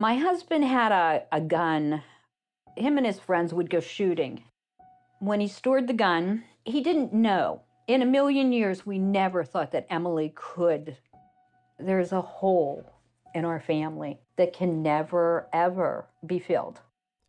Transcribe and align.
My 0.00 0.14
husband 0.14 0.64
had 0.64 0.92
a, 0.92 1.24
a 1.32 1.40
gun. 1.40 2.04
Him 2.76 2.98
and 2.98 3.06
his 3.06 3.18
friends 3.18 3.52
would 3.52 3.68
go 3.68 3.80
shooting. 3.80 4.44
When 5.18 5.40
he 5.40 5.48
stored 5.48 5.88
the 5.88 5.92
gun, 5.92 6.44
he 6.64 6.80
didn't 6.80 7.12
know. 7.12 7.62
In 7.88 8.00
a 8.00 8.06
million 8.06 8.52
years, 8.52 8.86
we 8.86 8.98
never 8.98 9.42
thought 9.42 9.72
that 9.72 9.88
Emily 9.90 10.32
could. 10.36 10.96
There's 11.80 12.12
a 12.12 12.20
hole 12.20 12.92
in 13.34 13.44
our 13.44 13.58
family 13.58 14.20
that 14.36 14.52
can 14.52 14.84
never, 14.84 15.48
ever 15.52 16.06
be 16.24 16.38
filled. 16.38 16.80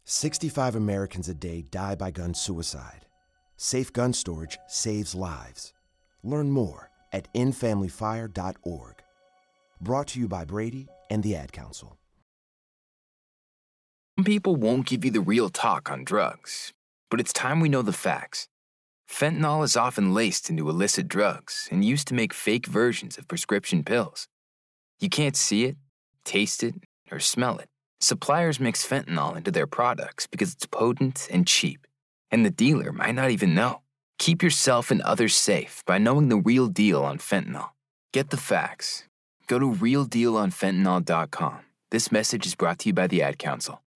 65 0.03 0.75
Americans 0.75 1.27
a 1.27 1.33
day 1.33 1.63
die 1.63 1.95
by 1.95 2.11
gun 2.11 2.35
suicide. 2.35 3.07
Safe 3.57 3.91
gun 3.91 4.13
storage 4.13 4.59
saves 4.67 5.15
lives. 5.15 5.73
Learn 6.23 6.51
more 6.51 6.91
at 7.11 7.33
endfamilyfire.org. 7.33 8.95
Brought 9.81 10.07
to 10.09 10.19
you 10.19 10.27
by 10.27 10.45
Brady 10.45 10.87
and 11.09 11.23
the 11.23 11.35
Ad 11.35 11.51
Council. 11.51 11.98
Some 14.19 14.25
people 14.25 14.57
won't 14.57 14.85
give 14.85 15.05
you 15.05 15.11
the 15.11 15.21
real 15.21 15.47
talk 15.47 15.89
on 15.89 16.03
drugs, 16.03 16.73
but 17.09 17.21
it's 17.21 17.31
time 17.31 17.61
we 17.61 17.69
know 17.69 17.81
the 17.81 17.93
facts. 17.93 18.49
Fentanyl 19.09 19.63
is 19.63 19.77
often 19.77 20.13
laced 20.13 20.49
into 20.49 20.69
illicit 20.69 21.07
drugs 21.07 21.69
and 21.71 21.85
used 21.85 22.05
to 22.09 22.13
make 22.13 22.33
fake 22.33 22.65
versions 22.67 23.17
of 23.17 23.29
prescription 23.29 23.81
pills. 23.81 24.27
You 24.99 25.07
can't 25.07 25.37
see 25.37 25.63
it, 25.63 25.77
taste 26.25 26.63
it, 26.63 26.75
or 27.09 27.21
smell 27.21 27.59
it. 27.59 27.69
Suppliers 28.01 28.59
mix 28.59 28.85
fentanyl 28.85 29.37
into 29.37 29.51
their 29.51 29.67
products 29.67 30.27
because 30.27 30.51
it's 30.51 30.65
potent 30.65 31.29
and 31.31 31.47
cheap, 31.47 31.87
and 32.29 32.45
the 32.45 32.51
dealer 32.51 32.91
might 32.91 33.15
not 33.15 33.31
even 33.31 33.55
know. 33.55 33.83
Keep 34.17 34.43
yourself 34.43 34.91
and 34.91 35.01
others 35.03 35.33
safe 35.33 35.81
by 35.85 35.97
knowing 35.97 36.27
the 36.27 36.43
real 36.49 36.67
deal 36.67 37.05
on 37.05 37.19
fentanyl. 37.19 37.69
Get 38.11 38.31
the 38.31 38.43
facts. 38.51 39.05
Go 39.47 39.59
to 39.59 39.71
realdealonfentanyl.com. 39.71 41.59
This 41.89 42.11
message 42.11 42.45
is 42.45 42.55
brought 42.55 42.79
to 42.79 42.89
you 42.89 42.93
by 42.93 43.07
the 43.07 43.21
Ad 43.21 43.39
Council. 43.39 43.81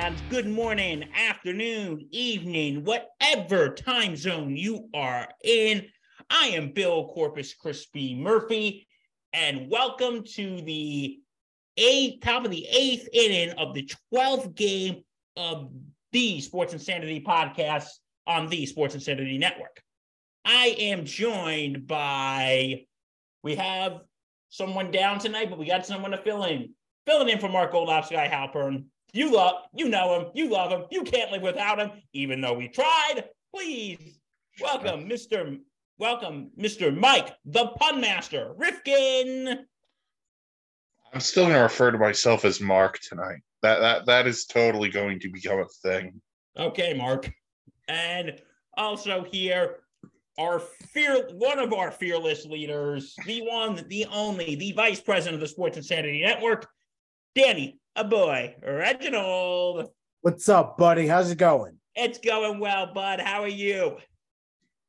Fans? 0.00 0.22
Good 0.30 0.48
morning, 0.48 1.04
afternoon, 1.14 2.06
evening, 2.10 2.84
whatever 2.84 3.68
time 3.68 4.16
zone 4.16 4.56
you 4.56 4.88
are 4.94 5.28
in. 5.44 5.86
I 6.30 6.48
am 6.48 6.72
Bill 6.72 7.08
Corpus 7.08 7.52
Crispy 7.52 8.14
Murphy, 8.14 8.86
and 9.34 9.70
welcome 9.70 10.24
to 10.36 10.62
the 10.62 11.18
eighth, 11.76 12.22
top 12.22 12.46
of 12.46 12.50
the 12.50 12.66
eighth 12.70 13.08
inning 13.12 13.50
of 13.58 13.74
the 13.74 13.90
12th 14.14 14.54
game 14.54 15.02
of 15.36 15.70
the 16.12 16.40
Sports 16.40 16.72
Insanity 16.72 17.22
podcast 17.26 17.88
on 18.26 18.48
the 18.48 18.64
Sports 18.64 18.94
Insanity 18.94 19.36
Network. 19.36 19.82
I 20.46 20.76
am 20.78 21.04
joined 21.04 21.86
by, 21.86 22.86
we 23.42 23.56
have 23.56 24.00
someone 24.48 24.92
down 24.92 25.18
tonight, 25.18 25.50
but 25.50 25.58
we 25.58 25.66
got 25.66 25.84
someone 25.84 26.12
to 26.12 26.18
fill 26.18 26.44
in 26.44 26.74
filling 27.06 27.28
in 27.28 27.38
for 27.38 27.48
Mark 27.48 27.72
Goldop, 27.72 28.06
Sky 28.06 28.28
Halpern. 28.28 28.84
You 29.12 29.32
love, 29.32 29.62
you 29.74 29.88
know 29.88 30.20
him, 30.20 30.30
you 30.34 30.48
love 30.48 30.70
him, 30.70 30.84
you 30.90 31.02
can't 31.02 31.32
live 31.32 31.42
without 31.42 31.78
him, 31.78 31.90
even 32.12 32.40
though 32.40 32.54
we 32.54 32.68
tried. 32.68 33.24
Please 33.54 34.20
welcome 34.60 35.08
Mr. 35.08 35.58
Welcome, 35.98 36.50
Mr. 36.58 36.96
Mike, 36.96 37.34
the 37.44 37.66
pun 37.78 38.00
master, 38.00 38.54
Rifkin. 38.56 39.66
I'm 41.12 41.20
still 41.20 41.44
going 41.44 41.56
to 41.56 41.60
refer 41.60 41.90
to 41.90 41.98
myself 41.98 42.44
as 42.44 42.60
Mark 42.60 42.98
tonight. 43.00 43.40
That 43.62 43.80
that 43.80 44.06
that 44.06 44.26
is 44.26 44.46
totally 44.46 44.88
going 44.88 45.20
to 45.20 45.28
become 45.28 45.58
a 45.58 45.66
thing. 45.82 46.20
Okay, 46.58 46.94
Mark. 46.94 47.30
And 47.88 48.40
also 48.78 49.24
here, 49.24 49.80
our 50.38 50.60
fear 50.60 51.28
one 51.32 51.58
of 51.58 51.72
our 51.72 51.90
fearless 51.90 52.46
leaders, 52.46 53.14
the 53.26 53.42
one, 53.42 53.84
the 53.88 54.06
only, 54.06 54.54
the 54.54 54.72
vice 54.72 55.00
president 55.00 55.34
of 55.34 55.40
the 55.40 55.48
Sports 55.48 55.76
Insanity 55.76 56.22
Network, 56.22 56.66
Danny, 57.34 57.79
a 57.96 58.04
boy, 58.04 58.54
Reginald. 58.66 59.90
What's 60.22 60.48
up, 60.48 60.76
buddy? 60.78 61.06
How's 61.06 61.30
it 61.30 61.38
going? 61.38 61.76
It's 61.94 62.18
going 62.18 62.60
well, 62.60 62.92
bud. 62.94 63.20
How 63.20 63.42
are 63.42 63.48
you? 63.48 63.96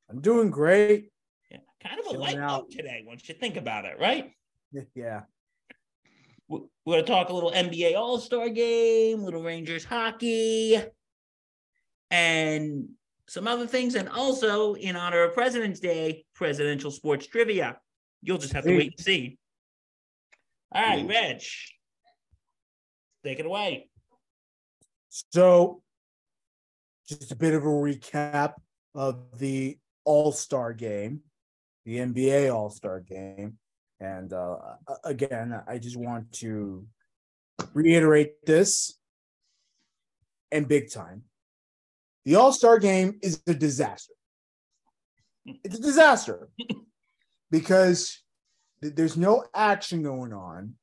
I'm 0.09 0.21
doing 0.21 0.49
great. 0.51 1.11
Yeah, 1.49 1.57
kind 1.83 1.99
of 1.99 2.05
a 2.05 2.09
Chilling 2.11 2.19
light 2.21 2.37
out. 2.37 2.69
today, 2.69 3.03
once 3.05 3.27
you 3.27 3.35
think 3.35 3.57
about 3.57 3.85
it, 3.85 3.97
right? 3.99 4.31
Yeah. 4.95 5.23
We- 6.47 6.61
We're 6.85 6.93
going 6.95 7.05
to 7.05 7.11
talk 7.11 7.27
a 7.29 7.33
little 7.33 7.51
NBA 7.51 7.95
All 7.97 8.17
Star 8.19 8.47
game, 8.49 9.21
little 9.21 9.43
Rangers 9.43 9.83
hockey, 9.83 10.77
and 12.09 12.87
some 13.27 13.47
other 13.47 13.67
things. 13.67 13.95
And 13.95 14.07
also, 14.07 14.73
in 14.75 14.95
honor 14.95 15.23
of 15.23 15.33
President's 15.33 15.81
Day, 15.81 16.23
presidential 16.35 16.89
sports 16.91 17.27
trivia. 17.27 17.77
You'll 18.21 18.37
just 18.37 18.53
have 18.53 18.63
to 18.63 18.77
wait 18.77 18.93
and 18.97 18.99
see. 19.05 19.37
All 20.73 20.81
right, 20.83 21.05
Reg, 21.07 21.41
take 23.23 23.39
it 23.39 23.45
away. 23.45 23.89
So, 25.09 25.81
just 27.07 27.31
a 27.31 27.35
bit 27.35 27.53
of 27.53 27.63
a 27.63 27.67
recap 27.67 28.53
of 28.95 29.39
the 29.39 29.77
All 30.05 30.31
Star 30.31 30.73
game, 30.73 31.21
the 31.85 31.97
NBA 31.97 32.53
All 32.53 32.69
Star 32.69 32.99
game. 32.99 33.57
And 33.99 34.33
uh, 34.33 34.57
again, 35.03 35.61
I 35.67 35.77
just 35.77 35.97
want 35.97 36.31
to 36.33 36.87
reiterate 37.73 38.45
this 38.45 38.97
and 40.51 40.67
big 40.67 40.91
time. 40.91 41.23
The 42.25 42.35
All 42.35 42.53
Star 42.53 42.79
game 42.79 43.19
is 43.21 43.41
a 43.47 43.53
disaster. 43.53 44.13
It's 45.45 45.77
a 45.77 45.81
disaster 45.81 46.49
because 47.51 48.21
th- 48.81 48.95
there's 48.95 49.17
no 49.17 49.43
action 49.53 50.03
going 50.03 50.33
on. 50.33 50.75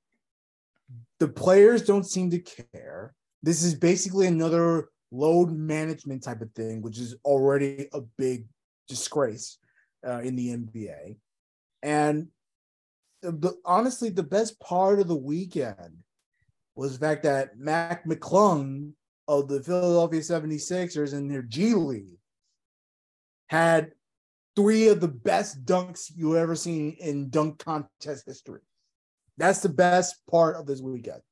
The 1.20 1.28
players 1.28 1.82
don't 1.82 2.06
seem 2.06 2.30
to 2.30 2.38
care 2.38 3.14
this 3.42 3.62
is 3.62 3.74
basically 3.74 4.26
another 4.26 4.88
load 5.10 5.50
management 5.50 6.22
type 6.22 6.40
of 6.40 6.52
thing, 6.52 6.82
which 6.82 6.98
is 6.98 7.14
already 7.24 7.88
a 7.92 8.00
big 8.16 8.46
disgrace 8.88 9.58
uh, 10.06 10.18
in 10.20 10.36
the 10.36 10.56
NBA. 10.56 11.16
And 11.82 12.28
the, 13.22 13.32
the- 13.32 13.58
honestly, 13.64 14.10
the 14.10 14.22
best 14.22 14.58
part 14.60 15.00
of 15.00 15.08
the 15.08 15.16
weekend 15.16 15.98
was 16.74 16.92
the 16.98 17.06
fact 17.06 17.22
that 17.24 17.58
Mac 17.58 18.04
McClung 18.06 18.92
of 19.26 19.48
the 19.48 19.62
Philadelphia 19.62 20.20
76ers 20.20 21.12
in 21.12 21.28
their 21.28 21.42
G 21.42 21.74
League 21.74 22.18
had 23.48 23.92
three 24.56 24.88
of 24.88 25.00
the 25.00 25.08
best 25.08 25.64
dunks 25.64 26.10
you 26.14 26.36
ever 26.36 26.54
seen 26.54 26.96
in 27.00 27.30
dunk 27.30 27.58
contest 27.58 28.24
history. 28.26 28.60
That's 29.38 29.60
the 29.60 29.68
best 29.68 30.16
part 30.30 30.56
of 30.56 30.66
this 30.66 30.80
weekend. 30.80 31.22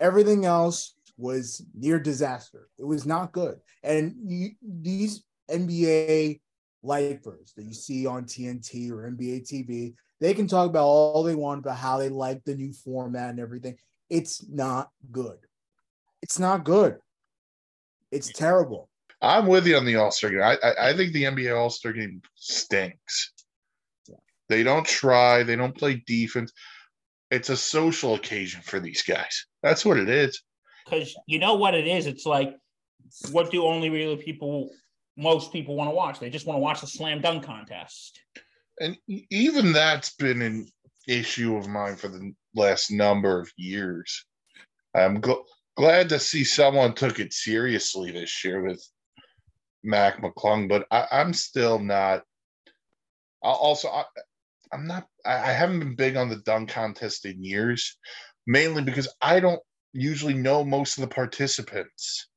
Everything 0.00 0.44
else 0.44 0.94
was 1.16 1.64
near 1.74 1.98
disaster. 1.98 2.68
It 2.78 2.84
was 2.84 3.06
not 3.06 3.32
good. 3.32 3.58
And 3.82 4.14
you, 4.24 4.50
these 4.62 5.24
NBA 5.50 6.40
lifers 6.82 7.52
that 7.56 7.64
you 7.64 7.74
see 7.74 8.06
on 8.06 8.24
TNT 8.24 8.90
or 8.90 9.10
NBA 9.10 9.50
TV, 9.50 9.94
they 10.20 10.34
can 10.34 10.46
talk 10.46 10.68
about 10.68 10.84
all 10.84 11.22
they 11.22 11.34
want 11.34 11.60
about 11.60 11.76
how 11.76 11.98
they 11.98 12.08
like 12.08 12.44
the 12.44 12.54
new 12.54 12.72
format 12.72 13.30
and 13.30 13.40
everything. 13.40 13.76
It's 14.10 14.46
not 14.48 14.90
good. 15.10 15.38
It's 16.22 16.38
not 16.38 16.64
good. 16.64 16.98
It's 18.10 18.32
terrible. 18.32 18.88
I'm 19.20 19.46
with 19.46 19.66
you 19.66 19.76
on 19.76 19.84
the 19.84 19.96
All 19.96 20.10
Star 20.10 20.30
game. 20.30 20.42
I, 20.42 20.56
I 20.62 20.90
I 20.90 20.96
think 20.96 21.12
the 21.12 21.24
NBA 21.24 21.56
All 21.56 21.70
Star 21.70 21.92
game 21.92 22.22
stinks. 22.34 23.32
They 24.48 24.62
don't 24.62 24.86
try. 24.86 25.42
They 25.42 25.56
don't 25.56 25.76
play 25.76 26.02
defense. 26.06 26.52
It's 27.30 27.50
a 27.50 27.56
social 27.56 28.14
occasion 28.14 28.62
for 28.62 28.80
these 28.80 29.02
guys. 29.02 29.46
That's 29.62 29.84
what 29.84 29.98
it 29.98 30.08
is. 30.08 30.42
Because 30.84 31.14
you 31.26 31.38
know 31.38 31.54
what 31.54 31.74
it 31.74 31.86
is? 31.86 32.06
It's 32.06 32.24
like, 32.24 32.56
what 33.30 33.50
do 33.50 33.64
only 33.64 33.90
really 33.90 34.16
people, 34.16 34.70
most 35.16 35.52
people 35.52 35.76
want 35.76 35.90
to 35.90 35.94
watch? 35.94 36.20
They 36.20 36.30
just 36.30 36.46
want 36.46 36.56
to 36.56 36.62
watch 36.62 36.80
the 36.80 36.86
slam 36.86 37.20
dunk 37.20 37.44
contest. 37.44 38.18
And 38.80 38.96
even 39.08 39.72
that's 39.72 40.14
been 40.14 40.40
an 40.40 40.66
issue 41.06 41.56
of 41.56 41.68
mine 41.68 41.96
for 41.96 42.08
the 42.08 42.32
last 42.54 42.90
number 42.90 43.40
of 43.40 43.50
years. 43.56 44.24
I'm 44.94 45.20
gl- 45.20 45.44
glad 45.76 46.08
to 46.10 46.18
see 46.18 46.44
someone 46.44 46.94
took 46.94 47.18
it 47.18 47.32
seriously 47.32 48.12
this 48.12 48.44
year 48.44 48.62
with 48.62 48.82
Mac 49.82 50.22
McClung, 50.22 50.68
but 50.68 50.86
I, 50.90 51.06
I'm 51.10 51.34
still 51.34 51.78
not 51.78 52.22
I'll 53.42 53.52
also, 53.52 53.88
I, 53.88 54.04
I'm 54.72 54.86
not. 54.86 55.06
I, 55.24 55.34
I 55.50 55.52
haven't 55.52 55.80
been 55.80 55.94
big 55.94 56.16
on 56.16 56.28
the 56.28 56.36
dunk 56.36 56.70
contest 56.70 57.24
in 57.24 57.42
years, 57.42 57.96
mainly 58.46 58.82
because 58.82 59.08
I 59.20 59.40
don't 59.40 59.60
usually 59.92 60.34
know 60.34 60.64
most 60.64 60.98
of 60.98 61.02
the 61.02 61.14
participants. 61.14 62.28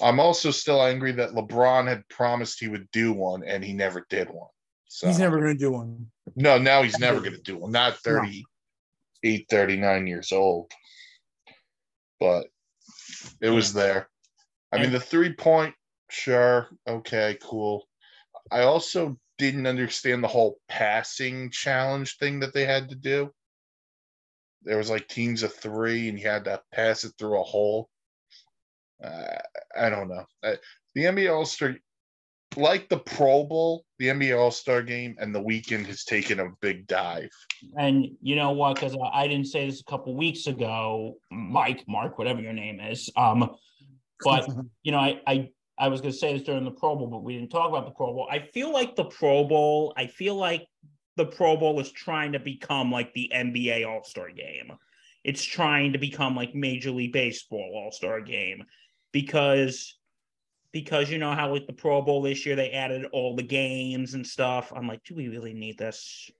I'm 0.00 0.18
also 0.18 0.50
still 0.50 0.82
angry 0.82 1.12
that 1.12 1.30
LeBron 1.30 1.86
had 1.86 2.08
promised 2.08 2.58
he 2.58 2.68
would 2.68 2.90
do 2.92 3.12
one 3.12 3.44
and 3.46 3.62
he 3.64 3.72
never 3.72 4.06
did 4.08 4.28
one. 4.28 4.48
So 4.86 5.06
He's 5.06 5.18
never 5.18 5.38
going 5.40 5.52
to 5.52 5.58
do 5.58 5.72
one. 5.72 6.06
no, 6.34 6.58
now 6.58 6.82
he's 6.82 6.98
never 6.98 7.20
going 7.20 7.34
to 7.34 7.40
do 7.42 7.58
one. 7.58 7.72
Not 7.72 7.98
38, 7.98 9.46
39 9.48 10.06
years 10.06 10.32
old. 10.32 10.70
But 12.18 12.46
it 13.40 13.50
was 13.50 13.72
there. 13.72 14.08
I 14.72 14.78
mean, 14.80 14.92
the 14.92 15.00
three 15.00 15.34
point, 15.34 15.74
sure, 16.08 16.68
okay, 16.88 17.36
cool. 17.42 17.86
I 18.50 18.62
also 18.62 19.18
didn't 19.42 19.66
understand 19.66 20.22
the 20.22 20.28
whole 20.28 20.60
passing 20.68 21.50
challenge 21.50 22.16
thing 22.18 22.38
that 22.40 22.54
they 22.54 22.64
had 22.64 22.88
to 22.90 22.94
do. 22.94 23.28
There 24.62 24.78
was 24.78 24.88
like 24.88 25.08
teams 25.08 25.42
of 25.42 25.52
three, 25.52 26.08
and 26.08 26.16
you 26.16 26.28
had 26.28 26.44
to 26.44 26.62
pass 26.72 27.02
it 27.02 27.12
through 27.18 27.40
a 27.40 27.42
hole. 27.42 27.88
Uh, 29.02 29.38
I 29.76 29.90
don't 29.90 30.08
know. 30.08 30.24
Uh, 30.44 30.54
the 30.94 31.06
NBA 31.06 31.34
All 31.34 31.44
Star, 31.44 31.74
like 32.56 32.88
the 32.88 32.98
Pro 32.98 33.42
Bowl, 33.42 33.84
the 33.98 34.06
NBA 34.06 34.38
All 34.38 34.52
Star 34.52 34.80
game, 34.80 35.16
and 35.18 35.34
the 35.34 35.42
weekend 35.42 35.88
has 35.88 36.04
taken 36.04 36.38
a 36.38 36.50
big 36.60 36.86
dive. 36.86 37.32
And 37.76 38.10
you 38.22 38.36
know 38.36 38.52
what? 38.52 38.76
Because 38.76 38.96
I 39.12 39.26
didn't 39.26 39.46
say 39.46 39.68
this 39.68 39.80
a 39.80 39.90
couple 39.90 40.14
weeks 40.14 40.46
ago, 40.46 41.16
Mike, 41.32 41.82
Mark, 41.88 42.16
whatever 42.16 42.40
your 42.40 42.52
name 42.52 42.78
is. 42.78 43.10
Um, 43.16 43.56
but 44.22 44.48
you 44.84 44.92
know, 44.92 44.98
I 44.98 45.20
I 45.26 45.48
I 45.82 45.88
was 45.88 46.00
going 46.00 46.12
to 46.12 46.18
say 46.18 46.32
this 46.32 46.44
during 46.44 46.64
the 46.64 46.70
Pro 46.70 46.94
Bowl, 46.94 47.08
but 47.08 47.24
we 47.24 47.36
didn't 47.36 47.50
talk 47.50 47.68
about 47.68 47.86
the 47.86 47.90
Pro 47.90 48.12
Bowl. 48.12 48.28
I 48.30 48.38
feel 48.38 48.72
like 48.72 48.94
the 48.94 49.06
Pro 49.06 49.42
Bowl. 49.42 49.92
I 49.96 50.06
feel 50.06 50.36
like 50.36 50.64
the 51.16 51.26
Pro 51.26 51.56
Bowl 51.56 51.80
is 51.80 51.90
trying 51.90 52.30
to 52.32 52.38
become 52.38 52.92
like 52.92 53.12
the 53.14 53.32
NBA 53.34 53.84
All 53.84 54.04
Star 54.04 54.30
Game. 54.30 54.70
It's 55.24 55.42
trying 55.42 55.92
to 55.92 55.98
become 55.98 56.36
like 56.36 56.54
Major 56.54 56.92
League 56.92 57.12
Baseball 57.12 57.72
All 57.74 57.90
Star 57.90 58.20
Game 58.20 58.64
because 59.10 59.98
because 60.70 61.10
you 61.10 61.18
know 61.18 61.32
how 61.32 61.50
with 61.52 61.66
the 61.66 61.72
Pro 61.72 62.00
Bowl 62.00 62.22
this 62.22 62.46
year 62.46 62.54
they 62.54 62.70
added 62.70 63.06
all 63.12 63.34
the 63.34 63.42
games 63.42 64.14
and 64.14 64.24
stuff. 64.24 64.72
I'm 64.74 64.86
like, 64.86 65.02
do 65.02 65.16
we 65.16 65.30
really 65.30 65.52
need 65.52 65.78
this? 65.78 66.30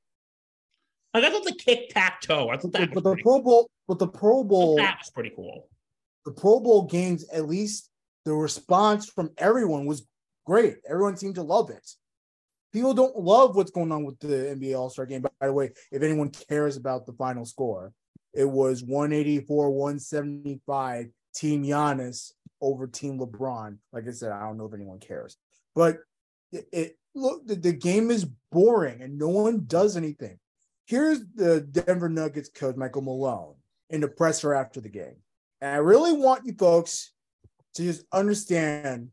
Like 1.15 1.25
I 1.25 1.31
thought 1.31 1.43
the 1.45 1.57
kick 1.59 1.89
tack 1.89 2.21
toe. 2.21 2.49
I 2.49 2.59
thought 2.59 2.73
that 2.75 2.95
but 2.95 3.03
the 3.03 3.17
Pro 3.17 3.43
Bowl, 3.43 3.69
but 3.89 3.99
the 3.99 4.07
Pro. 4.07 4.45
Bowl, 4.45 4.77
That 4.77 4.99
was 5.01 5.11
pretty 5.11 5.33
cool. 5.35 5.69
the 6.27 6.31
Pro 6.31 6.61
Bowl 6.61 6.85
games, 6.87 7.29
at 7.33 7.49
least 7.49 7.89
the 8.25 8.35
response 8.35 9.09
from 9.09 9.31
everyone 9.39 9.87
was 9.87 10.07
great. 10.47 10.77
Everyone 10.89 11.17
seemed 11.17 11.37
to 11.37 11.43
love 11.43 11.71
it. 11.71 11.89
People 12.73 12.95
don't 12.95 13.17
love 13.17 13.55
what's 13.55 13.71
going 13.71 13.93
on 13.93 14.05
with 14.05 14.19
the 14.21 14.27
NBA 14.57 14.79
All 14.79 14.91
Star 14.91 15.07
game. 15.07 15.23
By 15.23 15.31
the 15.47 15.53
way, 15.53 15.73
if 15.91 16.03
anyone 16.03 16.31
cares 16.31 16.77
about 16.77 17.07
the 17.07 17.13
final 17.13 17.45
score, 17.45 17.93
it 18.33 18.49
was 18.49 18.83
184 18.83 19.71
175 19.71 21.07
Team 21.35 21.65
Giannis 21.65 22.33
over 22.61 22.87
Team 22.87 23.19
LeBron. 23.19 23.77
Like 23.93 24.09
I 24.09 24.13
said, 24.13 24.33
I 24.33 24.41
don't 24.41 24.57
know 24.57 24.67
if 24.67 24.75
anyone 24.75 25.01
cares, 25.01 25.37
but 25.75 25.99
it, 26.51 26.69
it 26.73 26.99
look 27.15 27.47
the, 27.47 27.57
the 27.57 27.73
game 27.73 28.11
is 28.11 28.27
boring 28.51 29.03
and 29.03 29.19
no 29.19 29.29
one 29.29 29.65
does 29.67 29.97
anything. 29.97 30.39
Here's 30.87 31.21
the 31.35 31.61
Denver 31.61 32.09
Nuggets 32.09 32.49
coach 32.49 32.77
Michael 32.77 33.03
Malone 33.03 33.55
in 33.91 34.01
the 34.01 34.09
presser 34.09 34.55
after 34.55 34.81
the 34.81 34.89
game. 34.89 35.17
And 35.61 35.71
I 35.75 35.79
really 35.79 36.13
want 36.13 36.47
you 36.47 36.55
folks 36.59 37.13
to 37.75 37.83
just 37.83 38.05
understand 38.13 39.09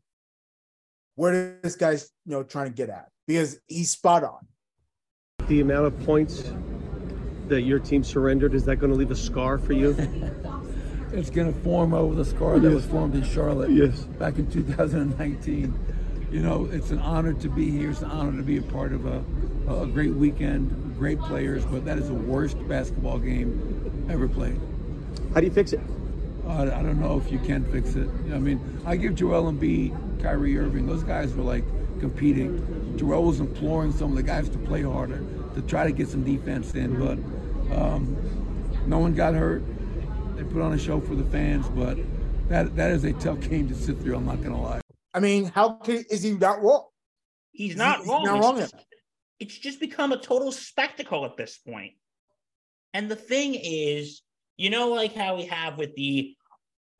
where 1.16 1.58
this 1.62 1.76
guy's 1.76 2.10
you 2.24 2.32
know 2.32 2.42
trying 2.42 2.66
to 2.66 2.72
get 2.74 2.88
at 2.88 3.08
because 3.26 3.58
he's 3.66 3.90
spot 3.90 4.24
on. 4.24 4.46
The 5.48 5.60
amount 5.60 5.86
of 5.86 6.00
points 6.04 6.52
that 7.48 7.62
your 7.62 7.78
team 7.80 8.04
surrendered, 8.04 8.54
is 8.54 8.64
that 8.66 8.76
going 8.76 8.92
to 8.92 8.96
leave 8.98 9.10
a 9.10 9.16
scar 9.16 9.58
for 9.58 9.72
you? 9.72 9.96
It's 11.12 11.28
going 11.28 11.52
to 11.52 11.60
form 11.62 11.92
over 11.92 12.14
the 12.14 12.24
scar 12.24 12.60
that 12.60 12.70
was 12.70 12.86
formed 12.86 13.16
in 13.16 13.24
Charlotte 13.24 13.70
Yes. 13.70 14.02
back 14.20 14.38
in 14.38 14.48
2019. 14.48 15.76
You 16.30 16.40
know, 16.40 16.68
it's 16.70 16.92
an 16.92 17.00
honor 17.00 17.32
to 17.32 17.48
be 17.48 17.68
here. 17.68 17.90
It's 17.90 18.02
an 18.02 18.12
honor 18.12 18.36
to 18.36 18.44
be 18.44 18.58
a 18.58 18.62
part 18.62 18.92
of 18.92 19.06
a, 19.06 19.24
a 19.68 19.88
great 19.88 20.14
weekend, 20.14 20.94
great 20.96 21.18
players, 21.18 21.64
but 21.64 21.84
that 21.84 21.98
is 21.98 22.06
the 22.06 22.14
worst 22.14 22.56
basketball 22.68 23.18
game 23.18 24.06
ever 24.08 24.28
played. 24.28 24.60
How 25.34 25.40
do 25.40 25.46
you 25.46 25.52
fix 25.52 25.72
it? 25.72 25.80
I, 26.50 26.62
I 26.80 26.82
don't 26.82 27.00
know 27.00 27.18
if 27.18 27.30
you 27.32 27.38
can 27.38 27.64
fix 27.64 27.94
it. 27.94 28.08
I 28.32 28.38
mean, 28.38 28.60
I 28.84 28.96
give 28.96 29.14
Joel 29.14 29.52
Embiid, 29.52 30.22
Kyrie 30.22 30.58
Irving, 30.58 30.86
those 30.86 31.02
guys 31.02 31.32
were 31.34 31.42
like 31.44 31.64
competing. 32.00 32.96
Joel 32.98 33.24
was 33.24 33.40
imploring 33.40 33.92
some 33.92 34.10
of 34.10 34.16
the 34.16 34.22
guys 34.22 34.48
to 34.50 34.58
play 34.58 34.82
harder, 34.82 35.22
to 35.54 35.62
try 35.62 35.84
to 35.84 35.92
get 35.92 36.08
some 36.08 36.24
defense 36.24 36.74
in, 36.74 36.98
but 36.98 37.18
um, 37.76 38.16
no 38.86 38.98
one 38.98 39.14
got 39.14 39.34
hurt. 39.34 39.62
They 40.36 40.44
put 40.44 40.62
on 40.62 40.72
a 40.72 40.78
show 40.78 41.00
for 41.00 41.14
the 41.14 41.24
fans, 41.24 41.68
but 41.68 41.98
that 42.48 42.74
that 42.76 42.90
is 42.90 43.04
a 43.04 43.12
tough 43.14 43.40
game 43.48 43.68
to 43.68 43.74
sit 43.74 43.98
through. 44.00 44.16
I'm 44.16 44.26
not 44.26 44.42
gonna 44.42 44.60
lie. 44.60 44.80
I 45.14 45.20
mean, 45.20 45.44
how 45.46 45.74
can 45.74 46.04
is 46.10 46.22
he 46.22 46.32
not 46.32 46.62
wrong? 46.62 46.86
He's 47.52 47.72
He's- 47.72 47.78
not 47.78 47.98
he's 47.98 48.08
wrong. 48.08 48.24
not 48.24 48.36
It's 48.38 48.44
wrong 48.46 48.58
just- 48.58 48.74
it's 49.38 49.58
just 49.58 49.80
become 49.80 50.12
a 50.12 50.18
total 50.20 50.52
spectacle 50.52 51.24
at 51.24 51.36
this 51.36 51.58
point. 51.58 51.92
And 52.92 53.10
the 53.10 53.16
thing 53.16 53.54
is, 53.54 54.20
you 54.58 54.68
know, 54.68 54.88
like 54.90 55.14
how 55.14 55.36
we 55.36 55.46
have 55.46 55.78
with 55.78 55.94
the 55.94 56.36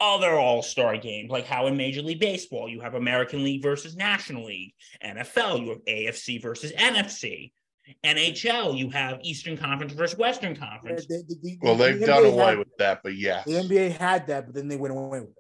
other 0.01 0.31
All 0.39 0.63
Star 0.63 0.97
games, 0.97 1.31
like 1.31 1.47
how 1.47 1.67
in 1.67 1.77
Major 1.77 2.03
League 2.03 2.21
Baseball 2.21 2.69
you 2.69 2.81
have 2.81 2.95
American 2.95 3.45
League 3.45 3.63
versus 3.63 3.97
National 3.97 4.47
League, 4.47 4.73
NFL 5.05 5.61
you 5.63 5.69
have 5.71 5.85
AFC 5.87 6.41
versus 6.41 6.73
NFC, 6.73 7.53
NHL 8.05 8.77
you 8.79 8.91
have 8.91 9.19
Eastern 9.23 9.57
Conference 9.57 9.93
versus 9.93 10.19
Western 10.19 10.57
Conference. 10.57 11.07
The- 11.07 11.25
the- 11.29 11.37
the- 11.43 11.59
Well, 11.63 11.75
they've 11.77 12.01
done 12.01 12.25
NBA 12.25 12.33
away 12.33 12.45
had- 12.47 12.59
with 12.59 12.77
that, 12.79 13.01
but 13.03 13.15
yeah. 13.17 13.43
The 13.47 13.53
NBA 13.59 13.89
had 13.91 14.27
that, 14.29 14.47
but 14.47 14.55
then 14.55 14.69
they 14.69 14.77
went 14.77 14.95
away 14.95 15.21
with 15.21 15.31
it. 15.31 15.35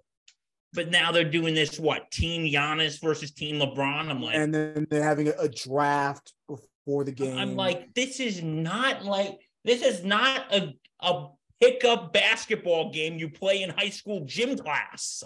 But 0.72 0.90
now 0.90 1.10
they're 1.10 1.24
doing 1.24 1.54
this 1.54 1.80
what 1.80 2.10
Team 2.12 2.44
Giannis 2.44 3.00
versus 3.00 3.32
Team 3.32 3.56
LeBron. 3.60 4.08
I'm 4.08 4.22
like, 4.22 4.36
And 4.36 4.54
then 4.54 4.86
they're 4.88 5.02
having 5.02 5.28
a, 5.28 5.32
a 5.32 5.48
draft 5.48 6.32
before 6.48 7.02
the 7.04 7.10
game. 7.12 7.36
I'm 7.36 7.56
like, 7.56 7.92
this 7.94 8.20
is 8.20 8.40
not 8.42 9.04
like 9.04 9.36
this 9.64 9.82
is 9.82 10.04
not 10.04 10.52
a 10.54 10.74
a 11.00 11.26
pickup 11.60 12.12
basketball 12.12 12.92
game 12.92 13.18
you 13.18 13.28
play 13.28 13.62
in 13.62 13.70
high 13.70 13.90
school 13.90 14.24
gym 14.24 14.56
class, 14.56 15.22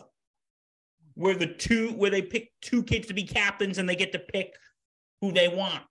where 1.15 1.37
the 1.37 1.47
two 1.47 1.93
where 1.93 2.11
they 2.11 2.23
pick 2.23 2.51
two 2.61 2.83
kids 2.83 3.07
to 3.09 3.15
be 3.15 3.25
captains 3.25 3.79
and 3.79 3.89
they 3.89 3.97
get 3.97 4.13
to 4.13 4.19
pick 4.19 4.55
who 5.21 5.33
they 5.33 5.49
want. 5.49 5.85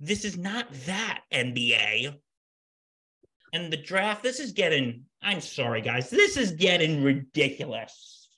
This 0.00 0.24
is 0.24 0.36
not 0.36 0.66
that 0.86 1.20
NBA. 1.32 2.14
And 3.54 3.72
the 3.72 3.76
draft, 3.76 4.22
this 4.22 4.40
is 4.40 4.52
getting. 4.52 5.04
I'm 5.22 5.40
sorry, 5.40 5.80
guys. 5.82 6.10
This 6.10 6.36
is 6.36 6.52
getting 6.52 7.02
ridiculous. 7.02 8.28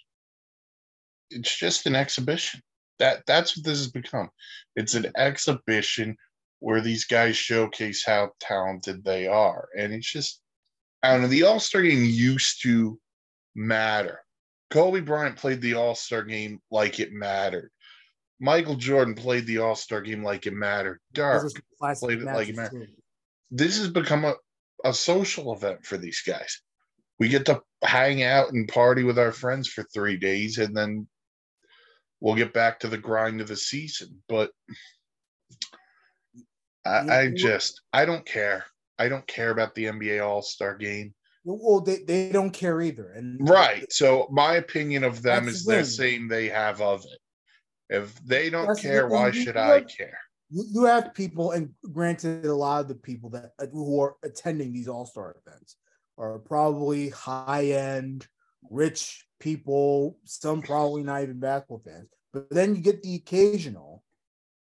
it's 1.31 1.57
just 1.57 1.87
an 1.87 1.95
exhibition. 1.95 2.61
That 2.99 3.23
that's 3.27 3.57
what 3.57 3.65
this 3.65 3.79
has 3.79 3.91
become. 3.91 4.31
It's 4.77 4.95
an 4.95 5.11
exhibition 5.17 6.17
where 6.61 6.81
these 6.81 7.05
guys 7.05 7.37
showcase 7.37 8.05
how 8.05 8.31
talented 8.41 9.05
they 9.05 9.27
are, 9.27 9.69
and 9.77 9.93
it's 9.93 10.11
just 10.11 10.41
I 11.05 11.13
don't 11.13 11.23
know. 11.23 11.29
The 11.29 11.43
All 11.43 11.61
Star 11.61 11.83
game 11.83 12.03
used 12.03 12.63
to 12.63 12.99
matter. 13.55 14.21
Kobe 14.71 15.01
Bryant 15.01 15.37
played 15.37 15.61
the 15.61 15.75
All 15.75 15.95
Star 15.95 16.23
game 16.23 16.61
like 16.71 16.99
it 16.99 17.13
mattered. 17.13 17.71
Michael 18.41 18.75
Jordan 18.75 19.15
played 19.15 19.47
the 19.47 19.59
All 19.59 19.77
Star 19.77 20.01
game 20.01 20.25
like 20.25 20.47
it 20.47 20.55
mattered. 20.55 21.01
Dirk 21.13 21.43
Those 21.43 21.57
are 21.57 21.63
classic 21.79 22.09
played 22.09 22.23
it 22.23 22.25
like 22.25 22.57
man. 22.57 22.71
too. 22.71 22.87
this 23.51 23.79
has 23.79 23.91
become 23.91 24.25
a, 24.25 24.35
a 24.85 24.95
social 24.95 25.53
event 25.53 25.85
for 25.85 25.99
these 25.99 26.23
guys. 26.27 26.63
We 27.19 27.29
get 27.29 27.47
to 27.47 27.61
hang 27.83 28.23
out 28.23 28.53
and 28.53 28.67
party 28.67 29.05
with 29.05 29.19
our 29.19 29.31
friends 29.31 29.69
for 29.69 29.85
three 29.85 30.17
days 30.17 30.59
and 30.59 30.75
then 30.75 31.07
we'll 32.21 32.35
get 32.35 32.55
back 32.55 32.81
to 32.81 32.89
the 32.89 32.99
grind 32.99 33.43
of 33.43 33.49
the 33.49 33.57
season. 33.57 34.23
But 34.29 34.51
I, 36.87 37.19
I 37.21 37.31
just 37.35 37.83
I 37.93 38.07
don't 38.07 38.25
care. 38.25 38.65
I 38.99 39.09
don't 39.09 39.27
care 39.27 39.51
about 39.51 39.75
the 39.75 39.85
NBA 39.85 40.25
All 40.25 40.43
Star 40.43 40.77
game. 40.77 41.15
Well, 41.45 41.81
they, 41.81 41.99
they 41.99 42.31
don't 42.31 42.53
care 42.53 42.81
either. 42.81 43.11
And 43.13 43.47
Right. 43.49 43.93
So 43.93 44.29
my 44.31 44.55
opinion 44.55 45.05
of 45.05 45.23
them 45.23 45.47
is 45.47 45.65
the 45.65 45.73
they're 45.73 45.85
saying 45.85 46.29
they 46.29 46.49
have 46.49 46.81
of 46.81 47.05
it. 47.05 47.19
If 47.95 48.15
they 48.25 48.49
don't 48.49 48.67
That's 48.67 48.83
the 48.83 48.89
care, 48.89 49.09
why 49.09 49.31
should 49.31 49.57
You 49.57 49.61
I 49.61 49.81
care? 49.83 50.19
you, 50.51 50.65
you 50.73 50.85
have 50.85 51.15
people, 51.15 51.53
and 51.53 51.71
granted, 51.93 52.47
a 52.47 52.55
lot 52.55 52.81
of 52.81 52.89
the 52.89 52.95
people 52.95 53.31
that 53.31 53.53
uh, 53.59 53.67
who 53.67 54.01
are 54.01 54.17
attending 54.23 54.73
these 54.73 54.89
All 54.89 55.07
Star 55.07 55.37
events 55.45 55.77
are 56.17 56.39
probably 56.39 57.11
high 57.11 57.67
end, 57.67 58.27
rich 58.71 59.27
people. 59.41 60.19
Some 60.25 60.63
probably 60.63 61.03
not 61.03 61.23
even 61.23 61.41
basketball 61.41 61.83
fans. 61.85 62.09
But 62.33 62.51
then 62.51 62.75
you 62.75 62.83
get 62.83 63.03
the 63.03 63.17
occasional 63.17 64.03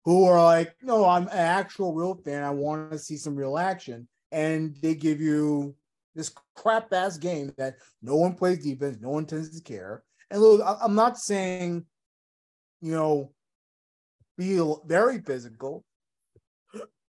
who 0.05 0.25
are 0.27 0.43
like, 0.43 0.75
"No, 0.83 1.05
I'm 1.05 1.25
an 1.25 1.31
actual 1.31 1.95
real 1.95 2.15
fan. 2.15 2.45
I 2.45 2.51
want 2.51 2.93
to 2.93 2.99
see 2.99 3.17
some 3.17 3.35
real 3.35 3.59
action," 3.59 4.09
and 4.33 4.77
they 4.83 4.95
give 4.95 5.21
you 5.21 5.75
this 6.15 6.33
crap 6.57 6.93
ass 6.93 7.17
game 7.17 7.53
that 7.59 7.77
no 8.03 8.17
one 8.17 8.35
plays 8.35 8.65
defense, 8.65 8.99
no 9.01 9.11
one 9.11 9.27
tends 9.27 9.57
to 9.57 9.63
care. 9.63 10.03
And 10.31 10.41
look, 10.41 10.61
I'm 10.83 10.95
not 10.95 11.19
saying, 11.19 11.87
you 12.81 12.93
know, 12.93 13.33
be 14.37 14.61
very 14.87 15.21
physical. 15.21 15.85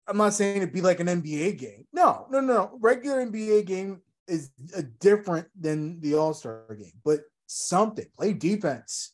I'm 0.08 0.18
not 0.18 0.34
saying 0.34 0.58
it'd 0.58 0.74
be 0.74 0.82
like 0.82 1.00
an 1.00 1.08
NBA 1.08 1.58
game. 1.58 1.86
No, 1.92 2.28
no, 2.30 2.40
no. 2.40 2.78
Regular 2.80 3.26
NBA 3.26 3.66
game 3.66 4.02
is 4.28 4.52
different 5.00 5.48
than 5.60 6.00
the 6.02 6.16
All 6.16 6.34
Star 6.34 6.66
game, 6.78 6.94
but 7.04 7.22
something. 7.48 8.06
Play 8.18 8.34
defense, 8.34 9.14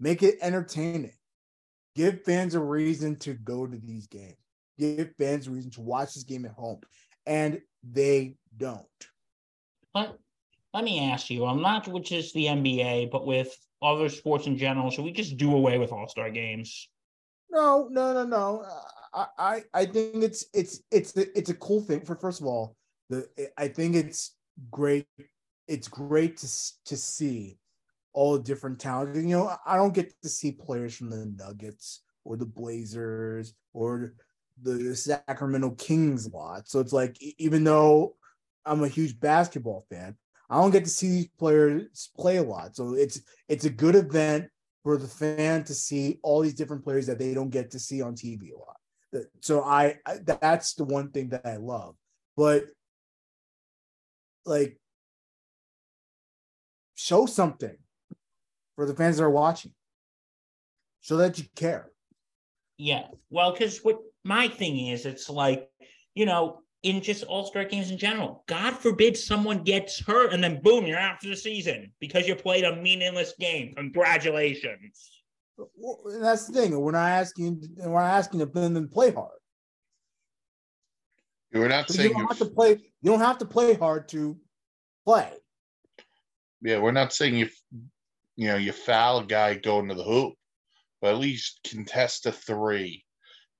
make 0.00 0.22
it 0.22 0.38
entertaining. 0.42 1.12
Give 1.94 2.22
fans 2.24 2.54
a 2.54 2.60
reason 2.60 3.16
to 3.20 3.34
go 3.34 3.66
to 3.66 3.76
these 3.76 4.06
games. 4.06 4.36
Give 4.78 5.10
fans 5.18 5.48
a 5.48 5.50
reason 5.50 5.70
to 5.72 5.80
watch 5.80 6.14
this 6.14 6.24
game 6.24 6.44
at 6.44 6.52
home, 6.52 6.80
and 7.28 7.60
they 7.88 8.34
don't. 8.56 8.86
Let, 9.94 10.14
let 10.74 10.82
me 10.82 11.10
ask 11.10 11.30
you, 11.30 11.44
I'm 11.44 11.62
not 11.62 11.86
with 11.86 12.04
just 12.04 12.34
the 12.34 12.46
NBA, 12.46 13.10
but 13.10 13.26
with 13.26 13.54
other 13.82 14.08
sports 14.08 14.46
in 14.46 14.56
general. 14.56 14.90
Should 14.90 15.04
we 15.04 15.12
just 15.12 15.36
do 15.36 15.54
away 15.54 15.78
with 15.78 15.92
All 15.92 16.08
Star 16.08 16.30
games? 16.30 16.88
No, 17.50 17.88
no, 17.90 18.12
no, 18.12 18.24
no. 18.24 18.66
I, 19.14 19.26
I, 19.38 19.62
I 19.74 19.86
think 19.86 20.24
it's 20.24 20.46
it's 20.52 20.82
it's 20.90 21.12
the, 21.12 21.30
it's 21.38 21.50
a 21.50 21.54
cool 21.54 21.80
thing. 21.82 22.00
For 22.00 22.16
first 22.16 22.40
of 22.40 22.46
all, 22.46 22.76
the 23.08 23.28
I 23.56 23.68
think 23.68 23.94
it's 23.94 24.34
great. 24.70 25.06
It's 25.66 25.88
great 25.88 26.38
to 26.38 26.48
to 26.86 26.96
see 26.96 27.58
all 28.12 28.36
the 28.36 28.42
different 28.42 28.78
talents. 28.78 29.18
You 29.18 29.28
know, 29.28 29.56
I 29.66 29.76
don't 29.76 29.94
get 29.94 30.12
to 30.22 30.28
see 30.28 30.52
players 30.52 30.96
from 30.96 31.10
the 31.10 31.26
Nuggets 31.26 32.02
or 32.24 32.36
the 32.36 32.46
Blazers 32.46 33.54
or 33.72 34.14
the 34.62 34.94
Sacramento 34.94 35.70
Kings 35.72 36.26
a 36.26 36.36
lot. 36.36 36.68
So 36.68 36.80
it's 36.80 36.92
like 36.92 37.16
even 37.38 37.64
though 37.64 38.16
I'm 38.64 38.82
a 38.82 38.88
huge 38.88 39.18
basketball 39.18 39.86
fan, 39.90 40.16
I 40.50 40.60
don't 40.60 40.70
get 40.70 40.84
to 40.84 40.90
see 40.90 41.08
these 41.08 41.28
players 41.38 42.10
play 42.16 42.36
a 42.38 42.42
lot. 42.42 42.76
So 42.76 42.94
it's 42.94 43.20
it's 43.48 43.64
a 43.64 43.70
good 43.70 43.94
event 43.94 44.48
for 44.82 44.96
the 44.96 45.08
fan 45.08 45.64
to 45.64 45.74
see 45.74 46.18
all 46.22 46.40
these 46.40 46.54
different 46.54 46.84
players 46.84 47.06
that 47.06 47.18
they 47.18 47.34
don't 47.34 47.50
get 47.50 47.70
to 47.72 47.78
see 47.78 48.00
on 48.02 48.14
TV 48.14 48.52
a 48.52 48.58
lot. 48.58 49.24
So 49.40 49.62
I, 49.62 49.96
I 50.06 50.18
that's 50.24 50.74
the 50.74 50.84
one 50.84 51.10
thing 51.10 51.30
that 51.30 51.46
I 51.46 51.56
love. 51.56 51.96
But 52.36 52.64
like 54.44 54.78
show 56.94 57.26
something 57.26 57.76
for 58.76 58.86
the 58.86 58.94
fans 58.94 59.18
that 59.18 59.24
are 59.24 59.30
watching. 59.30 59.72
Show 61.00 61.16
that 61.18 61.38
you 61.38 61.44
care. 61.54 61.90
Yeah. 62.76 63.06
Well, 63.30 63.52
because 63.52 63.78
what 63.78 63.98
my 64.24 64.48
thing 64.48 64.88
is, 64.88 65.06
it's 65.06 65.28
like, 65.28 65.68
you 66.14 66.26
know, 66.26 66.60
in 66.82 67.02
just 67.02 67.24
all 67.24 67.46
star 67.46 67.64
games 67.64 67.90
in 67.90 67.98
general, 67.98 68.44
God 68.46 68.74
forbid 68.74 69.16
someone 69.16 69.62
gets 69.64 70.00
hurt 70.00 70.32
and 70.32 70.42
then 70.42 70.60
boom, 70.62 70.86
you're 70.86 70.98
out 70.98 71.20
for 71.20 71.28
the 71.28 71.36
season 71.36 71.92
because 72.00 72.28
you 72.28 72.34
played 72.34 72.64
a 72.64 72.76
meaningless 72.76 73.34
game. 73.38 73.74
Congratulations. 73.76 75.22
Well, 75.76 76.00
that's 76.20 76.46
the 76.46 76.52
thing. 76.52 76.78
We're 76.78 76.92
not 76.92 77.08
asking. 77.08 77.62
We're 77.78 78.00
not 78.00 78.14
asking 78.14 78.38
them 78.38 78.74
to 78.74 78.86
play 78.86 79.10
hard. 79.10 79.32
We're 81.52 81.68
not 81.68 81.88
saying 81.88 82.10
you 82.10 82.14
don't 82.14 82.22
you, 82.22 82.28
have 82.28 82.38
to 82.38 82.54
play. 82.54 82.70
You 83.02 83.10
don't 83.10 83.20
have 83.20 83.38
to 83.38 83.44
play 83.44 83.74
hard 83.74 84.08
to 84.10 84.36
play. 85.04 85.32
yeah, 86.60 86.78
we're 86.78 86.92
not 86.92 87.12
saying 87.12 87.36
you, 87.36 87.48
you 88.36 88.48
know, 88.48 88.56
you 88.56 88.72
foul 88.72 89.20
a 89.20 89.24
guy 89.24 89.54
going 89.54 89.88
to 89.88 89.94
the 89.94 90.04
hoop, 90.04 90.34
but 91.00 91.10
at 91.10 91.18
least 91.18 91.60
contest 91.68 92.26
a 92.26 92.32
three. 92.32 93.04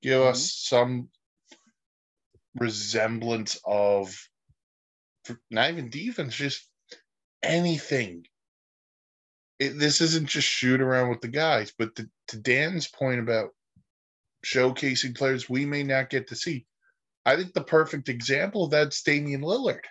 Give 0.03 0.21
Mm-hmm. 0.21 0.31
us 0.31 0.53
some 0.53 1.09
resemblance 2.55 3.61
of 3.65 4.17
not 5.51 5.71
even 5.71 5.91
defense, 5.91 6.35
just 6.35 6.67
anything. 7.43 8.27
It, 9.59 9.79
this 9.79 10.01
isn't 10.01 10.29
just 10.29 10.47
shoot 10.47 10.81
around 10.81 11.11
with 11.11 11.21
the 11.21 11.29
guys, 11.29 11.73
but 11.77 11.97
to, 11.97 12.09
to 12.29 12.39
Dan's 12.39 12.89
point 12.89 13.21
about 13.21 13.51
showcasing 14.47 15.17
players 15.17 15.49
we 15.51 15.67
may 15.67 15.83
not 15.83 16.11
get 16.11 16.29
to 16.29 16.37
see, 16.37 16.67
I 17.27 17.37
think 17.37 17.53
the 17.53 17.65
perfect 17.65 18.09
example 18.09 18.65
of 18.65 18.71
that's 18.71 19.03
Damian 19.03 19.43
Lillard. 19.43 19.85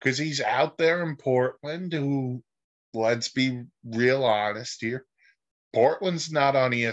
Because 0.00 0.18
he's 0.18 0.42
out 0.42 0.76
there 0.76 1.02
in 1.02 1.16
Portland, 1.16 1.94
who, 1.94 2.42
let's 2.92 3.30
be 3.30 3.62
real 3.84 4.22
honest 4.22 4.82
here, 4.82 5.06
Portland's 5.74 6.30
not 6.30 6.56
on 6.56 6.74
E 6.74 6.84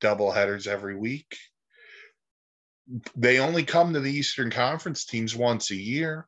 ESPN 0.00 0.18
doubleheaders 0.18 0.66
every 0.66 0.96
week. 0.96 1.36
They 3.16 3.38
only 3.38 3.64
come 3.64 3.92
to 3.92 4.00
the 4.00 4.12
Eastern 4.12 4.50
Conference 4.50 5.04
teams 5.04 5.36
once 5.36 5.70
a 5.70 5.76
year, 5.76 6.26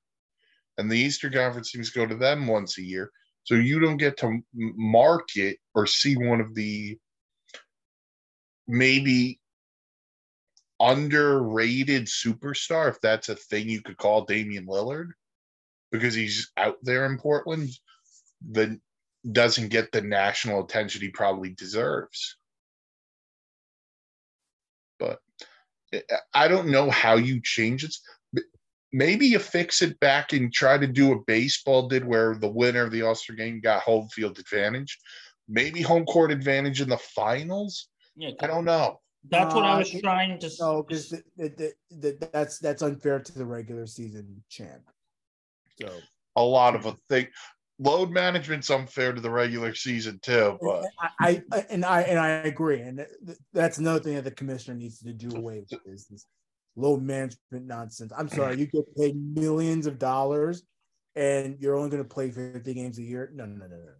and 0.78 0.90
the 0.90 0.98
Eastern 0.98 1.32
Conference 1.32 1.72
teams 1.72 1.90
go 1.90 2.06
to 2.06 2.14
them 2.14 2.46
once 2.46 2.78
a 2.78 2.82
year. 2.82 3.10
So 3.44 3.54
you 3.54 3.80
don't 3.80 3.96
get 3.96 4.18
to 4.18 4.40
market 4.54 5.58
or 5.74 5.86
see 5.86 6.16
one 6.16 6.40
of 6.40 6.54
the 6.54 6.98
maybe 8.68 9.40
underrated 10.78 12.06
superstar, 12.06 12.88
if 12.88 13.00
that's 13.00 13.28
a 13.28 13.34
thing 13.34 13.68
you 13.68 13.82
could 13.82 13.96
call 13.96 14.24
Damian 14.24 14.66
Lillard, 14.66 15.10
because 15.90 16.14
he's 16.14 16.52
out 16.56 16.76
there 16.82 17.06
in 17.06 17.18
Portland, 17.18 17.70
that 18.52 18.78
doesn't 19.30 19.68
get 19.68 19.90
the 19.92 20.02
national 20.02 20.64
attention 20.64 21.00
he 21.00 21.08
probably 21.08 21.50
deserves. 21.50 22.36
But 24.98 25.18
I- 25.92 26.02
I 26.34 26.48
don't 26.48 26.68
know 26.68 26.90
how 26.90 27.16
you 27.16 27.40
change 27.42 27.84
it. 27.84 27.94
Maybe 28.94 29.26
you 29.26 29.38
fix 29.38 29.80
it 29.80 29.98
back 30.00 30.32
and 30.34 30.52
try 30.52 30.76
to 30.76 30.86
do 30.86 31.08
what 31.08 31.26
baseball 31.26 31.88
did, 31.88 32.04
where 32.04 32.34
the 32.34 32.48
winner 32.48 32.82
of 32.84 32.90
the 32.92 33.02
All 33.02 33.14
Star 33.14 33.34
game 33.36 33.60
got 33.60 33.82
home 33.82 34.08
field 34.08 34.38
advantage. 34.38 34.98
Maybe 35.48 35.80
home 35.80 36.04
court 36.04 36.30
advantage 36.30 36.80
in 36.82 36.88
the 36.90 36.98
finals. 36.98 37.88
Yeah, 38.16 38.30
I 38.40 38.46
don't 38.46 38.64
know. 38.66 39.00
that's 39.30 39.54
what 39.54 39.64
I 39.64 39.74
Uh, 39.74 39.78
was 39.78 39.90
trying 40.00 40.36
to. 40.40 40.46
s- 40.46 40.58
No, 40.60 40.82
because 40.82 41.08
th- 41.10 41.22
th- 41.38 41.56
th- 41.56 41.74
th- 42.02 42.18
that's 42.32 42.58
that's 42.58 42.82
unfair 42.82 43.20
to 43.20 43.32
the 43.32 43.46
regular 43.46 43.86
season 43.86 44.42
champ. 44.48 44.82
So 45.80 46.00
A 46.36 46.42
lot 46.42 46.74
of 46.74 46.86
a 46.86 46.96
thing. 47.08 47.28
Load 47.82 48.10
management's 48.10 48.70
unfair 48.70 49.12
to 49.12 49.20
the 49.20 49.30
regular 49.30 49.74
season 49.74 50.20
too, 50.22 50.56
but 50.60 50.84
I, 51.18 51.42
I 51.50 51.66
and 51.68 51.84
I 51.84 52.02
and 52.02 52.18
I 52.18 52.28
agree, 52.28 52.80
and 52.80 53.04
that's 53.52 53.78
another 53.78 53.98
thing 53.98 54.14
that 54.14 54.24
the 54.24 54.30
commissioner 54.30 54.76
needs 54.76 55.00
to 55.00 55.12
do 55.12 55.36
away 55.36 55.60
with 55.60 55.80
is 55.86 56.06
this 56.06 56.26
low 56.76 56.96
management 56.96 57.66
nonsense. 57.66 58.12
I'm 58.16 58.28
sorry, 58.28 58.58
you 58.58 58.66
get 58.66 58.84
paid 58.96 59.16
millions 59.16 59.86
of 59.86 59.98
dollars, 59.98 60.62
and 61.16 61.56
you're 61.58 61.76
only 61.76 61.90
going 61.90 62.02
to 62.02 62.08
play 62.08 62.30
50 62.30 62.72
games 62.72 62.98
a 62.98 63.02
year. 63.02 63.30
No, 63.34 63.46
no, 63.46 63.56
no, 63.56 63.66
no. 63.66 63.76
no. 63.76 63.92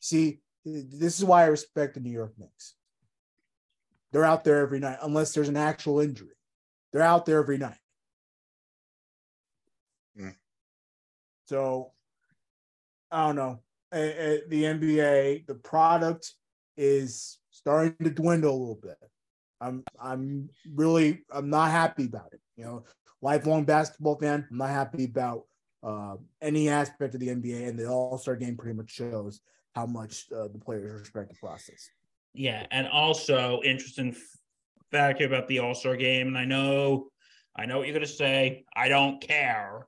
See, 0.00 0.40
this 0.64 1.18
is 1.18 1.24
why 1.24 1.44
I 1.44 1.46
respect 1.46 1.94
the 1.94 2.00
New 2.00 2.10
York 2.10 2.34
Knicks. 2.36 2.74
They're 4.12 4.24
out 4.24 4.44
there 4.44 4.60
every 4.60 4.80
night, 4.80 4.98
unless 5.02 5.32
there's 5.32 5.48
an 5.48 5.56
actual 5.56 6.00
injury. 6.00 6.36
They're 6.92 7.02
out 7.02 7.26
there 7.26 7.38
every 7.38 7.58
night. 7.58 7.78
Mm. 10.18 10.34
So 11.46 11.92
I 13.10 13.26
don't 13.26 13.36
know. 13.36 13.60
The 13.90 14.42
NBA, 14.50 15.46
the 15.46 15.54
product 15.54 16.34
is 16.76 17.38
starting 17.50 17.94
to 18.04 18.10
dwindle 18.10 18.50
a 18.50 18.58
little 18.58 18.80
bit. 18.80 18.98
I'm 19.60 19.84
I'm 20.00 20.48
really 20.74 21.22
I'm 21.32 21.50
not 21.50 21.70
happy 21.70 22.04
about 22.04 22.32
it. 22.32 22.40
You 22.56 22.64
know, 22.64 22.84
lifelong 23.22 23.64
basketball 23.64 24.16
fan. 24.16 24.46
I'm 24.50 24.58
not 24.58 24.70
happy 24.70 25.04
about 25.04 25.44
uh, 25.82 26.16
any 26.40 26.68
aspect 26.68 27.14
of 27.14 27.20
the 27.20 27.28
NBA, 27.28 27.68
and 27.68 27.78
the 27.78 27.86
All 27.86 28.18
Star 28.18 28.36
game 28.36 28.56
pretty 28.56 28.76
much 28.76 28.90
shows 28.90 29.40
how 29.74 29.86
much 29.86 30.26
uh, 30.34 30.48
the 30.48 30.58
players 30.58 31.00
respect 31.00 31.30
the 31.30 31.36
process. 31.36 31.90
Yeah, 32.34 32.66
and 32.70 32.86
also 32.88 33.60
interesting 33.64 34.14
fact 34.90 35.20
about 35.20 35.48
the 35.48 35.58
All 35.60 35.74
Star 35.74 35.96
game, 35.96 36.28
and 36.28 36.38
I 36.38 36.44
know, 36.44 37.08
I 37.56 37.66
know 37.66 37.78
what 37.78 37.88
you're 37.88 37.94
gonna 37.94 38.06
say. 38.06 38.64
I 38.74 38.88
don't 38.88 39.20
care, 39.20 39.86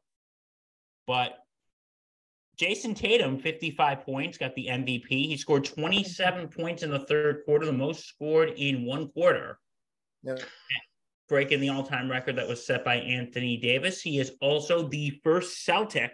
but 1.07 1.39
Jayson 2.61 2.95
Tatum, 2.95 3.39
55 3.39 4.01
points, 4.05 4.37
got 4.37 4.55
the 4.55 4.67
MVP. 4.67 5.09
He 5.09 5.37
scored 5.39 5.65
27 5.65 6.49
points 6.49 6.83
in 6.83 6.91
the 6.91 7.01
third 7.07 7.43
quarter, 7.47 7.65
the 7.65 7.73
most 7.73 8.07
scored 8.07 8.51
in 8.51 8.85
one 8.85 9.09
quarter, 9.09 9.59
Yeah. 10.23 10.37
breaking 11.29 11.61
the 11.61 11.71
all-time 11.71 12.11
record 12.11 12.37
that 12.37 12.47
was 12.47 12.67
set 12.67 12.85
by 12.85 12.97
Anthony 12.97 13.57
Davis. 13.57 14.03
He 14.03 14.19
is 14.19 14.33
also 14.43 14.87
the 14.89 15.19
first 15.25 15.65
Celtic 15.65 16.13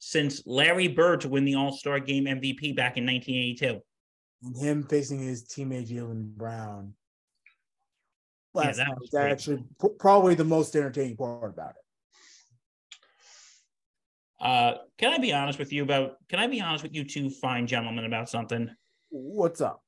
since 0.00 0.46
Larry 0.46 0.88
Bird 0.88 1.22
to 1.22 1.28
win 1.30 1.44
the 1.46 1.54
All 1.54 1.72
Star 1.72 1.98
Game 1.98 2.26
MVP 2.26 2.72
back 2.72 2.96
in 2.98 3.06
1982. 3.06 3.80
And 4.42 4.56
him 4.56 4.82
facing 4.82 5.20
his 5.20 5.44
teammate 5.44 5.88
Jaylen 5.88 6.34
Brown. 6.36 6.94
Yeah, 8.54 8.60
Last 8.62 8.76
that 8.76 8.88
night 8.88 9.00
was 9.00 9.08
great. 9.10 9.30
actually 9.32 9.64
probably 9.98 10.34
the 10.34 10.44
most 10.44 10.76
entertaining 10.76 11.16
part 11.16 11.50
about 11.54 11.70
it. 11.76 11.81
Uh, 14.42 14.74
can 14.98 15.12
I 15.12 15.18
be 15.18 15.32
honest 15.32 15.58
with 15.58 15.72
you 15.72 15.84
about? 15.84 16.16
Can 16.28 16.40
I 16.40 16.48
be 16.48 16.60
honest 16.60 16.82
with 16.82 16.94
you 16.94 17.04
two 17.04 17.30
fine 17.30 17.66
gentlemen 17.68 18.04
about 18.04 18.28
something? 18.28 18.68
What's 19.10 19.60
up? 19.60 19.82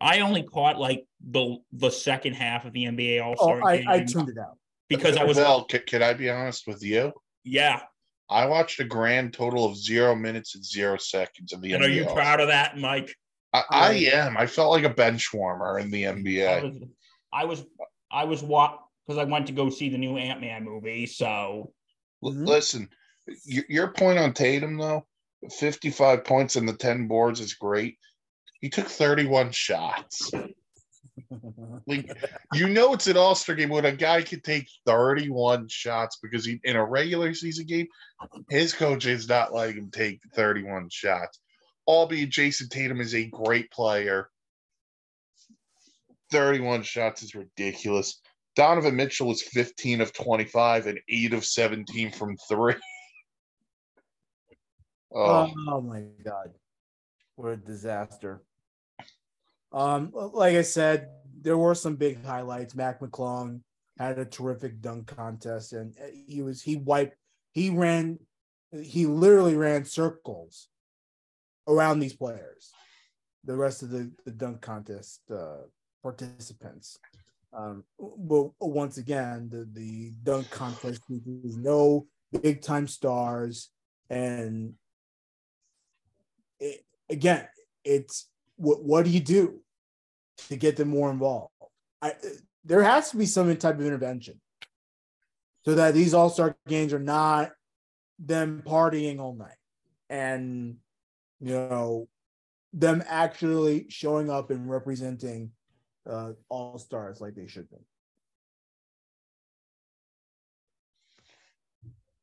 I 0.00 0.20
only 0.20 0.42
caught 0.42 0.78
like 0.78 1.06
the 1.24 1.58
the 1.72 1.90
second 1.90 2.34
half 2.34 2.64
of 2.64 2.72
the 2.72 2.84
NBA 2.86 3.24
All 3.24 3.36
Oh, 3.38 3.56
Star 3.58 3.62
I, 3.70 3.76
game 3.76 3.88
I 3.88 3.98
tuned 4.00 4.28
it 4.30 4.38
out. 4.38 4.58
because 4.88 5.16
I 5.16 5.22
was 5.22 5.36
Well, 5.36 5.64
can, 5.66 5.82
can 5.86 6.02
I 6.02 6.14
be 6.14 6.28
honest 6.30 6.66
with 6.66 6.82
you? 6.82 7.12
yeah. 7.44 7.82
I 8.30 8.46
watched 8.46 8.80
a 8.80 8.84
grand 8.84 9.34
total 9.34 9.66
of 9.66 9.76
zero 9.76 10.14
minutes 10.16 10.54
and 10.54 10.64
zero 10.64 10.96
seconds 10.96 11.52
of 11.52 11.60
the 11.60 11.72
NBA. 11.72 11.74
And 11.74 11.84
are 11.84 11.88
NBA. 11.88 11.94
you 11.94 12.04
proud 12.06 12.40
of 12.40 12.48
that, 12.48 12.76
Mike? 12.78 13.14
I, 13.52 13.62
I 13.70 13.92
am. 14.14 14.36
I 14.38 14.46
felt 14.46 14.72
like 14.72 14.84
a 14.84 14.88
bench 14.94 15.32
warmer 15.32 15.78
in 15.78 15.90
the 15.90 16.06
I 16.08 16.10
NBA. 16.12 16.62
was, 16.62 16.82
I 17.32 17.44
was, 17.44 17.64
I 18.10 18.24
was 18.24 18.42
what 18.42 18.80
because 19.06 19.18
I 19.20 19.24
went 19.24 19.46
to 19.48 19.52
go 19.52 19.68
see 19.68 19.90
the 19.90 19.98
new 19.98 20.16
Ant 20.16 20.40
Man 20.40 20.64
movie. 20.64 21.06
So 21.06 21.72
L- 22.24 22.32
Mhm. 22.32 22.46
Listen, 22.46 22.80
y- 22.90 22.96
your 23.44 23.88
point 23.88 24.18
on 24.18 24.32
Tatum 24.32 24.76
though, 24.76 25.06
55 25.50 26.24
points 26.24 26.56
and 26.56 26.68
the 26.68 26.74
10 26.74 27.08
boards 27.08 27.40
is 27.40 27.54
great. 27.54 27.98
He 28.60 28.70
took 28.70 28.86
31 28.86 29.52
shots. 29.52 30.30
Like 31.86 32.10
you 32.54 32.68
know 32.68 32.92
it's 32.92 33.06
an 33.06 33.16
all-star 33.16 33.54
game 33.54 33.68
when 33.68 33.84
a 33.84 33.92
guy 33.92 34.22
can 34.22 34.40
take 34.40 34.68
31 34.86 35.68
shots 35.68 36.18
because 36.20 36.44
he 36.44 36.60
in 36.64 36.76
a 36.76 36.84
regular 36.84 37.34
season 37.34 37.66
game, 37.66 37.86
his 38.50 38.72
coach 38.72 39.06
is 39.06 39.28
not 39.28 39.52
letting 39.52 39.76
him 39.76 39.90
take 39.90 40.20
31 40.34 40.88
shots. 40.90 41.40
Albeit 41.86 42.30
Jayson 42.30 42.68
Tatum 42.68 43.00
is 43.00 43.14
a 43.14 43.26
great 43.26 43.70
player. 43.70 44.28
31 46.32 46.82
shots 46.82 47.22
is 47.22 47.34
ridiculous. 47.34 48.20
Donovan 48.56 48.96
Mitchell 48.96 49.28
was 49.28 49.42
15 49.42 50.00
of 50.00 50.12
25 50.12 50.86
and 50.86 51.00
8 51.08 51.34
of 51.34 51.44
17 51.44 52.10
from 52.12 52.36
three. 52.48 52.74
Oh, 55.14 55.50
Oh, 55.68 55.80
my 55.80 56.02
god, 56.24 56.50
what 57.36 57.52
a 57.52 57.56
disaster! 57.56 58.42
Um, 59.72 60.10
like 60.12 60.56
I 60.56 60.62
said, 60.62 61.08
there 61.40 61.58
were 61.58 61.74
some 61.74 61.96
big 61.96 62.24
highlights. 62.24 62.74
Mac 62.74 63.00
McClung 63.00 63.60
had 63.98 64.18
a 64.18 64.24
terrific 64.24 64.80
dunk 64.80 65.06
contest, 65.06 65.72
and 65.72 65.94
uh, 66.00 66.06
he 66.26 66.42
was 66.42 66.62
he 66.62 66.76
wiped, 66.76 67.16
he 67.52 67.70
ran, 67.70 68.18
he 68.82 69.06
literally 69.06 69.56
ran 69.56 69.84
circles 69.84 70.68
around 71.68 72.00
these 72.00 72.14
players. 72.14 72.72
The 73.44 73.56
rest 73.56 73.82
of 73.82 73.90
the 73.90 74.10
the 74.24 74.30
dunk 74.30 74.60
contest 74.62 75.20
uh, 75.30 75.62
participants. 76.02 76.98
Um, 77.52 77.84
but 77.98 78.50
once 78.60 78.98
again, 78.98 79.48
the 79.50 79.68
the 79.72 80.12
dunk 80.22 80.50
contest 80.50 81.02
no 81.08 82.06
big 82.42 82.62
time 82.62 82.88
stars 82.88 83.70
and 84.10 84.74
again, 87.10 87.46
it's 87.84 88.28
what 88.56 88.84
what 88.84 89.04
do 89.04 89.10
you 89.10 89.20
do 89.20 89.60
to 90.48 90.56
get 90.56 90.76
them 90.76 90.88
more 90.88 91.10
involved? 91.10 91.52
I 92.00 92.14
there 92.64 92.82
has 92.82 93.10
to 93.10 93.16
be 93.16 93.26
some 93.26 93.54
type 93.56 93.78
of 93.78 93.86
intervention 93.86 94.40
so 95.64 95.74
that 95.74 95.94
these 95.94 96.14
all 96.14 96.30
star 96.30 96.56
games 96.66 96.92
are 96.92 96.98
not 96.98 97.52
them 98.18 98.62
partying 98.64 99.18
all 99.18 99.34
night 99.34 99.56
and 100.08 100.76
you 101.40 101.52
know 101.52 102.08
them 102.72 103.02
actually 103.06 103.86
showing 103.88 104.30
up 104.30 104.50
and 104.50 104.68
representing 104.68 105.50
uh, 106.08 106.32
all 106.48 106.78
stars 106.78 107.20
like 107.20 107.34
they 107.34 107.46
should 107.46 107.70
be. 107.70 107.76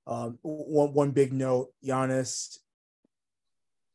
Um, 0.08 0.40
one 0.42 0.94
one 0.94 1.12
big 1.12 1.32
note: 1.32 1.70
Giannis 1.86 2.58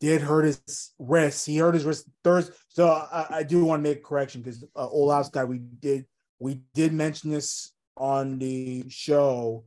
did 0.00 0.20
hurt 0.20 0.44
his 0.44 0.92
wrist. 0.98 1.46
He 1.46 1.58
hurt 1.58 1.74
his 1.74 1.84
wrist 1.84 2.08
Thursday. 2.22 2.54
So 2.68 2.88
I, 2.88 3.26
I 3.30 3.42
do 3.42 3.64
want 3.64 3.82
to 3.82 3.88
make 3.88 3.98
a 3.98 4.02
correction 4.02 4.42
because 4.42 4.64
uh, 4.74 4.88
Olaus 4.88 5.30
guy, 5.30 5.44
we 5.44 5.58
did 5.58 6.06
we 6.38 6.60
did 6.74 6.92
mention 6.92 7.30
this 7.30 7.72
on 7.96 8.38
the 8.38 8.84
show 8.88 9.64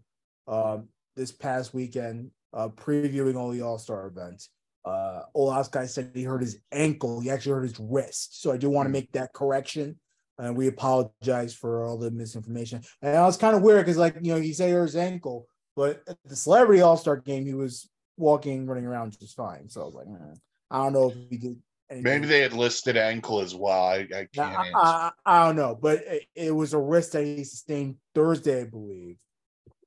um, 0.47 0.87
this 1.15 1.31
past 1.31 1.73
weekend, 1.73 2.31
uh, 2.53 2.69
previewing 2.69 3.35
all 3.35 3.51
the 3.51 3.61
All 3.61 3.77
Star 3.77 4.07
events. 4.07 4.49
Uh, 4.85 5.23
Olaus 5.35 5.69
guy 5.69 5.85
said 5.85 6.11
he 6.13 6.23
hurt 6.23 6.41
his 6.41 6.59
ankle. 6.71 7.19
He 7.19 7.29
actually 7.29 7.53
hurt 7.53 7.63
his 7.63 7.79
wrist. 7.79 8.41
So 8.41 8.51
I 8.51 8.57
do 8.57 8.69
want 8.69 8.87
to 8.87 8.91
make 8.91 9.11
that 9.13 9.33
correction. 9.33 9.99
And 10.37 10.55
we 10.55 10.67
apologize 10.67 11.53
for 11.53 11.83
all 11.83 11.97
the 11.97 12.11
misinformation. 12.11 12.81
And 13.01 13.15
it 13.15 13.19
was 13.19 13.35
kind 13.35 13.57
of 13.57 13.61
weird 13.61 13.85
because, 13.85 13.97
like, 13.97 14.15
you 14.21 14.33
know, 14.33 14.39
he 14.39 14.53
said 14.53 14.67
he 14.67 14.73
hurt 14.73 14.83
his 14.85 14.95
ankle, 14.95 15.47
but 15.75 16.01
at 16.07 16.17
the 16.23 16.35
Celebrity 16.35 16.81
All 16.81 16.95
Star 16.95 17.17
game, 17.17 17.45
he 17.45 17.53
was 17.53 17.89
walking, 18.19 18.67
running 18.67 18.85
around 18.85 19.17
just 19.19 19.35
fine. 19.35 19.69
So 19.69 19.81
I 19.81 19.85
was 19.85 19.93
like, 19.95 20.07
eh, 20.07 20.35
I 20.69 20.83
don't 20.83 20.93
know 20.93 21.09
if 21.09 21.15
he 21.29 21.37
did. 21.37 21.57
Anything. 21.91 22.03
maybe 22.03 22.27
they 22.27 22.41
had 22.41 22.53
listed 22.53 22.97
ankle 22.97 23.39
as 23.39 23.55
well. 23.55 23.81
I, 23.81 23.95
I 24.13 24.19
I, 24.19 24.27
can't 24.31 24.55
answer. 24.59 24.71
I, 24.75 25.11
I 25.25 25.47
don't 25.47 25.55
know, 25.55 25.75
but 25.81 26.03
it, 26.05 26.23
it 26.35 26.51
was 26.51 26.75
a 26.75 26.77
wrist 26.77 27.13
that 27.13 27.23
he 27.23 27.43
sustained 27.43 27.95
Thursday, 28.13 28.61
I 28.61 28.65
believe, 28.65 29.17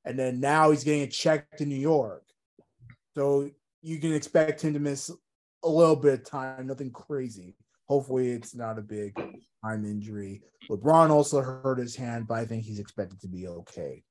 and 0.04 0.18
then 0.18 0.40
now 0.40 0.72
he's 0.72 0.82
getting 0.82 1.08
checked 1.10 1.60
in 1.60 1.68
New 1.68 1.76
York. 1.76 2.24
So 3.14 3.48
you 3.82 3.98
can 3.98 4.14
expect 4.14 4.62
him 4.62 4.72
to 4.72 4.80
miss 4.80 5.12
a 5.62 5.68
little 5.68 5.94
bit 5.94 6.14
of 6.14 6.24
time, 6.24 6.66
nothing 6.66 6.90
crazy. 6.90 7.54
Hopefully, 7.86 8.30
it's 8.30 8.54
not 8.54 8.78
a 8.78 8.82
big 8.82 9.14
time 9.64 9.84
injury. 9.84 10.42
LeBron 10.70 11.10
also 11.10 11.40
hurt 11.40 11.78
his 11.78 11.94
hand, 11.94 12.26
but 12.26 12.34
I 12.38 12.46
think 12.46 12.64
he's 12.64 12.80
expected 12.80 13.20
to 13.20 13.28
be 13.28 13.46
okay. 13.46 14.02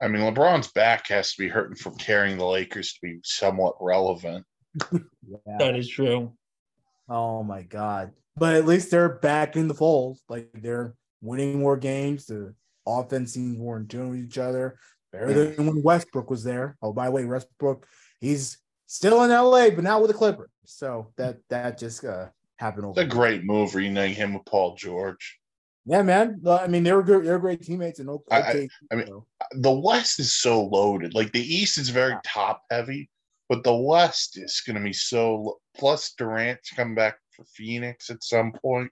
I 0.00 0.08
mean, 0.08 0.22
LeBron's 0.22 0.70
back 0.72 1.08
has 1.08 1.32
to 1.34 1.42
be 1.42 1.48
hurting 1.48 1.76
from 1.76 1.96
carrying 1.96 2.36
the 2.38 2.44
Lakers 2.46 2.92
to 2.94 2.98
be 3.02 3.18
somewhat 3.24 3.74
relevant. 3.80 4.44
Yeah. 4.92 4.98
that 5.58 5.74
is 5.76 5.88
true. 5.88 6.34
Oh 7.08 7.42
my 7.42 7.62
god! 7.62 8.12
But 8.36 8.54
at 8.56 8.66
least 8.66 8.90
they're 8.90 9.18
back 9.18 9.56
in 9.56 9.68
the 9.68 9.74
fold. 9.74 10.18
Like 10.28 10.50
they're 10.54 10.94
winning 11.22 11.58
more 11.58 11.76
games. 11.78 12.26
The 12.26 12.54
offense 12.86 13.32
seems 13.32 13.56
more 13.58 13.78
in 13.78 13.86
tune 13.88 14.10
with 14.10 14.20
each 14.20 14.38
other. 14.38 14.78
Better 15.12 15.32
than 15.54 15.66
when 15.66 15.82
Westbrook 15.82 16.28
was 16.28 16.44
there. 16.44 16.76
Oh, 16.82 16.92
by 16.92 17.06
the 17.06 17.12
way, 17.12 17.24
Westbrook, 17.24 17.86
he's 18.20 18.58
still 18.86 19.22
in 19.24 19.30
LA, 19.30 19.70
but 19.70 19.82
not 19.84 20.02
with 20.02 20.10
the 20.10 20.16
Clippers. 20.16 20.50
So 20.66 21.12
that 21.16 21.38
that 21.48 21.78
just 21.78 22.04
uh, 22.04 22.26
happened 22.56 22.88
It's 22.90 22.98
a 22.98 23.02
over. 23.02 23.10
great 23.10 23.44
move 23.44 23.74
reuniting 23.74 24.14
him 24.16 24.34
with 24.34 24.44
Paul 24.44 24.74
George. 24.74 25.38
Yeah, 25.86 26.02
man. 26.02 26.42
I 26.46 26.66
mean, 26.66 26.82
they 26.82 26.92
were 26.92 27.02
good. 27.04 27.24
They're 27.24 27.38
great 27.38 27.62
teammates. 27.62 28.00
And 28.00 28.10
okay, 28.10 28.24
I- 28.30 28.38
I- 28.40 28.68
I 28.90 28.94
mean, 28.96 29.22
The 29.52 29.70
West 29.70 30.18
is 30.18 30.34
so 30.34 30.64
loaded. 30.64 31.14
Like 31.14 31.32
the 31.32 31.40
East 31.40 31.78
is 31.78 31.90
very 31.90 32.14
top 32.24 32.62
heavy, 32.70 33.08
but 33.48 33.62
the 33.62 33.74
West 33.74 34.36
is 34.36 34.60
going 34.66 34.76
to 34.76 34.82
be 34.82 34.92
so. 34.92 35.36
lo- 35.36 35.60
Plus, 35.76 36.12
Durant's 36.18 36.70
come 36.70 36.94
back 36.94 37.18
for 37.30 37.44
Phoenix 37.44 38.10
at 38.10 38.24
some 38.24 38.52
point. 38.52 38.90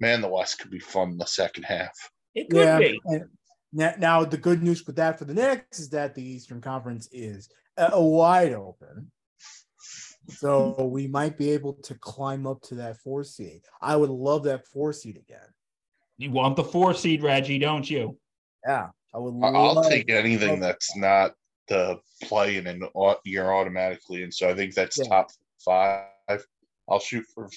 Man, 0.00 0.20
the 0.20 0.28
West 0.28 0.58
could 0.58 0.70
be 0.70 0.80
fun 0.80 1.16
the 1.16 1.24
second 1.24 1.62
half. 1.62 2.10
It 2.34 2.50
could 2.50 2.60
yeah. 2.60 2.78
be. 2.78 3.00
Now, 3.72 3.94
now, 3.98 4.24
the 4.24 4.36
good 4.36 4.62
news 4.62 4.86
with 4.86 4.96
that 4.96 5.18
for 5.18 5.24
the 5.24 5.34
Knicks 5.34 5.78
is 5.78 5.88
that 5.90 6.14
the 6.14 6.22
Eastern 6.22 6.60
Conference 6.60 7.08
is 7.10 7.48
uh, 7.78 7.90
wide 7.94 8.52
open. 8.52 9.10
So 10.28 10.84
we 10.84 11.06
might 11.06 11.36
be 11.36 11.50
able 11.50 11.74
to 11.84 11.94
climb 11.94 12.46
up 12.46 12.62
to 12.62 12.76
that 12.76 12.98
four 12.98 13.24
seed. 13.24 13.62
I 13.80 13.96
would 13.96 14.10
love 14.10 14.44
that 14.44 14.66
four 14.66 14.92
seed 14.92 15.16
again. 15.16 15.46
You 16.18 16.30
want 16.30 16.56
the 16.56 16.64
four 16.64 16.94
seed, 16.94 17.22
Reggie, 17.22 17.58
don't 17.58 17.88
you? 17.88 18.18
Yeah, 18.66 18.88
I 19.14 19.18
would. 19.18 19.34
I- 19.44 19.48
I'll 19.58 19.82
take 19.88 20.10
anything 20.10 20.60
that's 20.60 20.96
not 20.96 21.34
the 21.68 21.98
play 22.22 22.56
in 22.56 22.66
an 22.66 22.82
au- 22.94 23.18
year 23.24 23.50
automatically, 23.50 24.22
and 24.22 24.32
so 24.32 24.48
I 24.48 24.54
think 24.54 24.74
that's 24.74 24.98
Yeah. 24.98 25.08
top 25.08 25.30
five. 25.64 26.46
I'll 26.88 27.00
shoot 27.00 27.24
for 27.34 27.48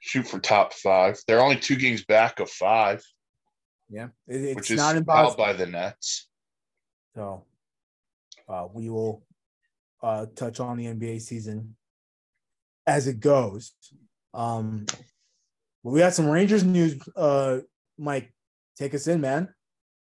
shoot 0.00 0.26
for 0.26 0.38
top 0.40 0.72
five. 0.72 1.18
They're 1.26 1.40
only 1.42 1.56
two 1.58 1.76
games 1.76 2.04
back 2.04 2.38
of 2.40 2.48
five, 2.50 3.04
Yeah, 3.88 4.08
it- 4.28 4.40
it's 4.42 4.56
which 4.56 4.70
is 4.70 4.76
not 4.78 4.86
held 4.94 4.98
impossible. 4.98 5.44
by 5.44 5.52
the 5.52 5.66
Nets. 5.66 6.28
So 7.14 7.44
uh, 8.48 8.68
we 8.72 8.88
will 8.90 9.24
uh, 10.02 10.26
touch 10.36 10.60
on 10.60 10.76
the 10.76 10.86
NBA 10.86 11.20
season 11.20 11.76
as 12.86 13.06
it 13.08 13.18
goes. 13.20 13.74
Um, 14.34 14.86
but 15.82 15.90
we 15.90 15.98
got 16.00 16.12
some 16.14 16.28
Rangers 16.28 16.62
news. 16.62 17.00
Uh, 17.16 17.60
Mike, 17.98 18.32
take 18.76 18.94
us 18.94 19.06
in, 19.06 19.20
man. 19.20 19.48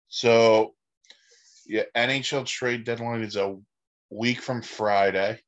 So, 0.09 0.75
yeah, 1.67 1.83
NHL 1.97 2.45
trade 2.47 2.85
deadline 2.85 3.23
is 3.23 3.37
a 3.37 3.57
week 4.11 4.41
from 4.41 4.63
Friday. 4.63 5.41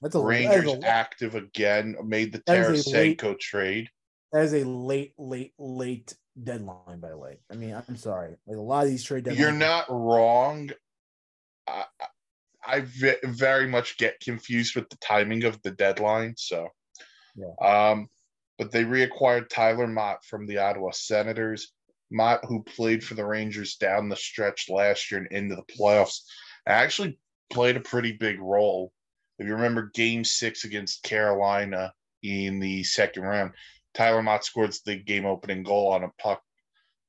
That's 0.00 0.14
a 0.14 0.20
Rangers 0.20 0.64
is 0.64 0.78
a, 0.82 0.86
active 0.86 1.34
again, 1.34 1.96
made 2.04 2.32
the 2.32 2.42
That 2.46 2.66
a 2.66 2.68
late- 2.70 3.18
Tarasenko 3.18 3.38
trade. 3.38 3.88
that 4.32 4.44
is 4.44 4.52
a 4.54 4.64
late, 4.64 5.12
late, 5.18 5.52
late 5.58 6.14
deadline. 6.42 6.98
By 7.00 7.10
the 7.10 7.18
way, 7.18 7.38
I 7.50 7.54
mean 7.54 7.80
I'm 7.88 7.96
sorry. 7.96 8.34
Like 8.46 8.56
a 8.56 8.60
lot 8.60 8.84
of 8.84 8.90
these 8.90 9.04
trade 9.04 9.24
deadlines. 9.24 9.38
You're 9.38 9.52
not 9.52 9.86
wrong. 9.88 10.70
I, 11.68 11.84
I- 12.00 12.06
I 12.64 12.84
very 13.24 13.66
much 13.66 13.98
get 13.98 14.20
confused 14.20 14.76
with 14.76 14.88
the 14.88 14.96
timing 14.98 15.42
of 15.42 15.60
the 15.62 15.72
deadline. 15.72 16.34
So, 16.36 16.68
Yeah. 17.34 17.54
um, 17.60 18.06
but 18.62 18.70
they 18.70 18.84
reacquired 18.84 19.48
Tyler 19.48 19.88
Motte 19.88 20.24
from 20.24 20.46
the 20.46 20.58
Ottawa 20.58 20.92
Senators. 20.92 21.72
Motte, 22.12 22.44
who 22.44 22.62
played 22.62 23.02
for 23.02 23.14
the 23.14 23.26
Rangers 23.26 23.74
down 23.74 24.08
the 24.08 24.14
stretch 24.14 24.68
last 24.68 25.10
year 25.10 25.18
and 25.18 25.32
into 25.32 25.56
the 25.56 25.64
playoffs, 25.64 26.20
actually 26.64 27.18
played 27.50 27.76
a 27.76 27.80
pretty 27.80 28.12
big 28.12 28.40
role. 28.40 28.92
If 29.40 29.48
you 29.48 29.54
remember 29.54 29.90
Game 29.94 30.22
Six 30.22 30.62
against 30.62 31.02
Carolina 31.02 31.92
in 32.22 32.60
the 32.60 32.84
second 32.84 33.24
round, 33.24 33.54
Tyler 33.94 34.22
Motte 34.22 34.44
scored 34.44 34.72
the 34.86 34.94
game-opening 34.94 35.64
goal 35.64 35.88
on 35.88 36.04
a 36.04 36.12
puck 36.20 36.40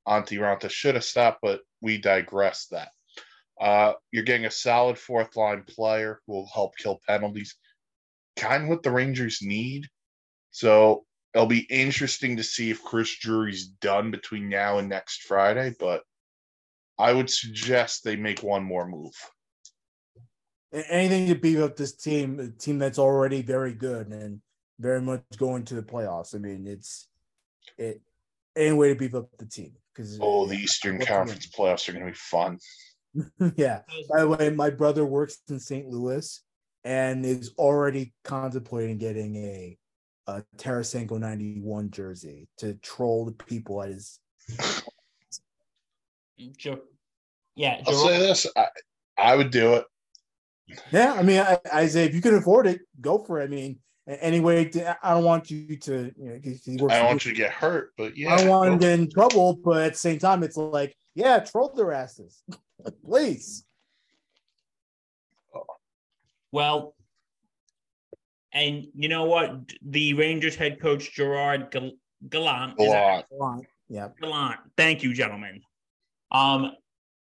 Antti 0.07 0.39
Raanta 0.39 0.71
should 0.71 0.95
have 0.95 1.03
stopped, 1.03 1.37
but 1.43 1.61
we 1.81 1.99
digress 1.99 2.65
that. 2.71 2.89
Uh, 3.61 3.93
you're 4.11 4.23
getting 4.23 4.47
a 4.47 4.51
solid 4.51 4.97
fourth 4.97 5.35
line 5.35 5.65
player 5.67 6.19
who 6.25 6.33
will 6.33 6.49
help 6.51 6.75
kill 6.77 6.99
penalties, 7.07 7.55
kind 8.37 8.63
of 8.63 8.69
what 8.69 8.81
the 8.81 8.89
Rangers 8.89 9.37
need. 9.43 9.85
So 10.49 11.05
it'll 11.33 11.47
be 11.47 11.67
interesting 11.69 12.37
to 12.37 12.43
see 12.43 12.69
if 12.69 12.83
Chris 12.83 13.15
Drury's 13.17 13.65
done 13.65 14.11
between 14.11 14.49
now 14.49 14.77
and 14.77 14.89
next 14.89 15.23
Friday, 15.23 15.73
but 15.79 16.03
I 16.99 17.13
would 17.13 17.29
suggest 17.29 18.03
they 18.03 18.15
make 18.15 18.43
one 18.43 18.63
more 18.63 18.87
move. 18.87 19.13
Anything 20.71 21.27
to 21.27 21.35
beef 21.35 21.59
up 21.59 21.75
this 21.75 21.95
team, 21.95 22.39
a 22.39 22.47
team 22.49 22.79
that's 22.79 22.99
already 22.99 23.41
very 23.41 23.73
good 23.73 24.07
and 24.07 24.41
very 24.79 25.01
much 25.01 25.21
going 25.37 25.65
to 25.65 25.75
the 25.75 25.83
playoffs. 25.83 26.35
I 26.35 26.39
mean, 26.39 26.67
it's 26.67 27.07
it 27.77 28.01
any 28.55 28.73
way 28.73 28.89
to 28.89 28.95
beef 28.95 29.15
up 29.15 29.29
the 29.37 29.45
team 29.45 29.73
because 29.93 30.17
Oh, 30.21 30.45
the 30.45 30.55
Eastern 30.55 30.99
Conference 30.99 31.47
playoffs 31.47 31.87
are 31.89 31.93
going 31.93 32.05
to 32.05 32.11
be 32.11 32.17
fun. 32.17 32.59
yeah. 33.55 33.81
By 34.09 34.21
the 34.21 34.27
way, 34.27 34.49
my 34.49 34.69
brother 34.69 35.05
works 35.05 35.37
in 35.49 35.59
St. 35.59 35.87
Louis 35.87 36.41
and 36.83 37.25
is 37.25 37.53
already 37.57 38.13
contemplating 38.23 38.97
getting 38.97 39.35
a, 39.37 39.77
a 40.27 40.43
Tarasenko 40.57 41.19
91 41.19 41.91
jersey 41.91 42.47
to 42.57 42.75
troll 42.75 43.25
the 43.25 43.31
people 43.31 43.81
at 43.83 43.89
his. 43.89 44.19
Jo- 46.57 46.81
yeah, 47.55 47.81
I'll 47.85 47.93
Jerome- 47.93 48.07
say 48.07 48.17
this: 48.19 48.47
I, 48.55 48.67
I 49.17 49.35
would 49.35 49.51
do 49.51 49.73
it. 49.75 49.85
Yeah, 50.91 51.13
I 51.13 51.21
mean, 51.23 51.39
I, 51.39 51.57
I 51.71 51.87
say 51.87 52.05
if 52.05 52.15
you 52.15 52.21
can 52.21 52.35
afford 52.35 52.67
it, 52.67 52.81
go 53.01 53.17
for 53.19 53.39
it. 53.41 53.43
I 53.43 53.47
mean, 53.47 53.79
anyway, 54.07 54.71
I 55.03 55.13
don't 55.13 55.23
want 55.23 55.51
you 55.51 55.77
to, 55.77 56.11
you 56.17 56.29
know, 56.29 56.39
'cause 56.43 56.61
he 56.63 56.77
works 56.77 56.93
I 56.93 56.99
don't 56.99 57.07
want 57.07 57.25
you 57.25 57.31
to 57.31 57.37
get 57.37 57.51
hurt, 57.51 57.91
but 57.97 58.17
yeah, 58.17 58.33
I 58.33 58.37
don't 58.37 58.47
want 58.49 58.73
him 58.73 58.79
to 58.79 58.85
get 58.85 58.99
in 58.99 59.09
trouble, 59.09 59.55
but 59.55 59.83
at 59.83 59.91
the 59.93 59.97
same 59.99 60.19
time, 60.19 60.41
it's 60.41 60.57
like, 60.57 60.95
yeah, 61.15 61.39
troll 61.39 61.73
their 61.75 61.91
asses, 61.91 62.41
please. 63.05 63.65
Well, 66.51 66.95
and 68.53 68.85
you 68.95 69.09
know 69.09 69.25
what? 69.25 69.73
The 69.81 70.13
Rangers 70.13 70.55
head 70.55 70.79
coach 70.79 71.13
Gerard 71.13 71.71
Gal- 71.71 71.91
Gallant. 72.29 72.79
a 72.79 72.83
is 72.83 72.91
that- 72.91 73.25
Yeah, 73.89 74.09
Gallant. 74.21 74.59
Thank 74.77 75.03
you, 75.03 75.13
gentlemen. 75.13 75.61
Um, 76.31 76.71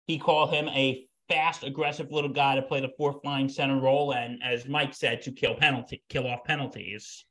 he 0.07 0.17
called 0.17 0.51
him 0.51 0.67
a 0.69 1.07
fast, 1.27 1.63
aggressive 1.63 2.11
little 2.11 2.29
guy 2.29 2.55
to 2.55 2.61
play 2.61 2.79
the 2.79 2.93
fourth 2.97 3.23
line 3.23 3.49
center 3.49 3.79
role, 3.79 4.13
and 4.13 4.41
as 4.43 4.67
Mike 4.67 4.93
said, 4.93 5.21
to 5.23 5.31
kill 5.31 5.55
penalty, 5.55 6.03
kill 6.09 6.27
off 6.27 6.43
penalties. 6.43 7.25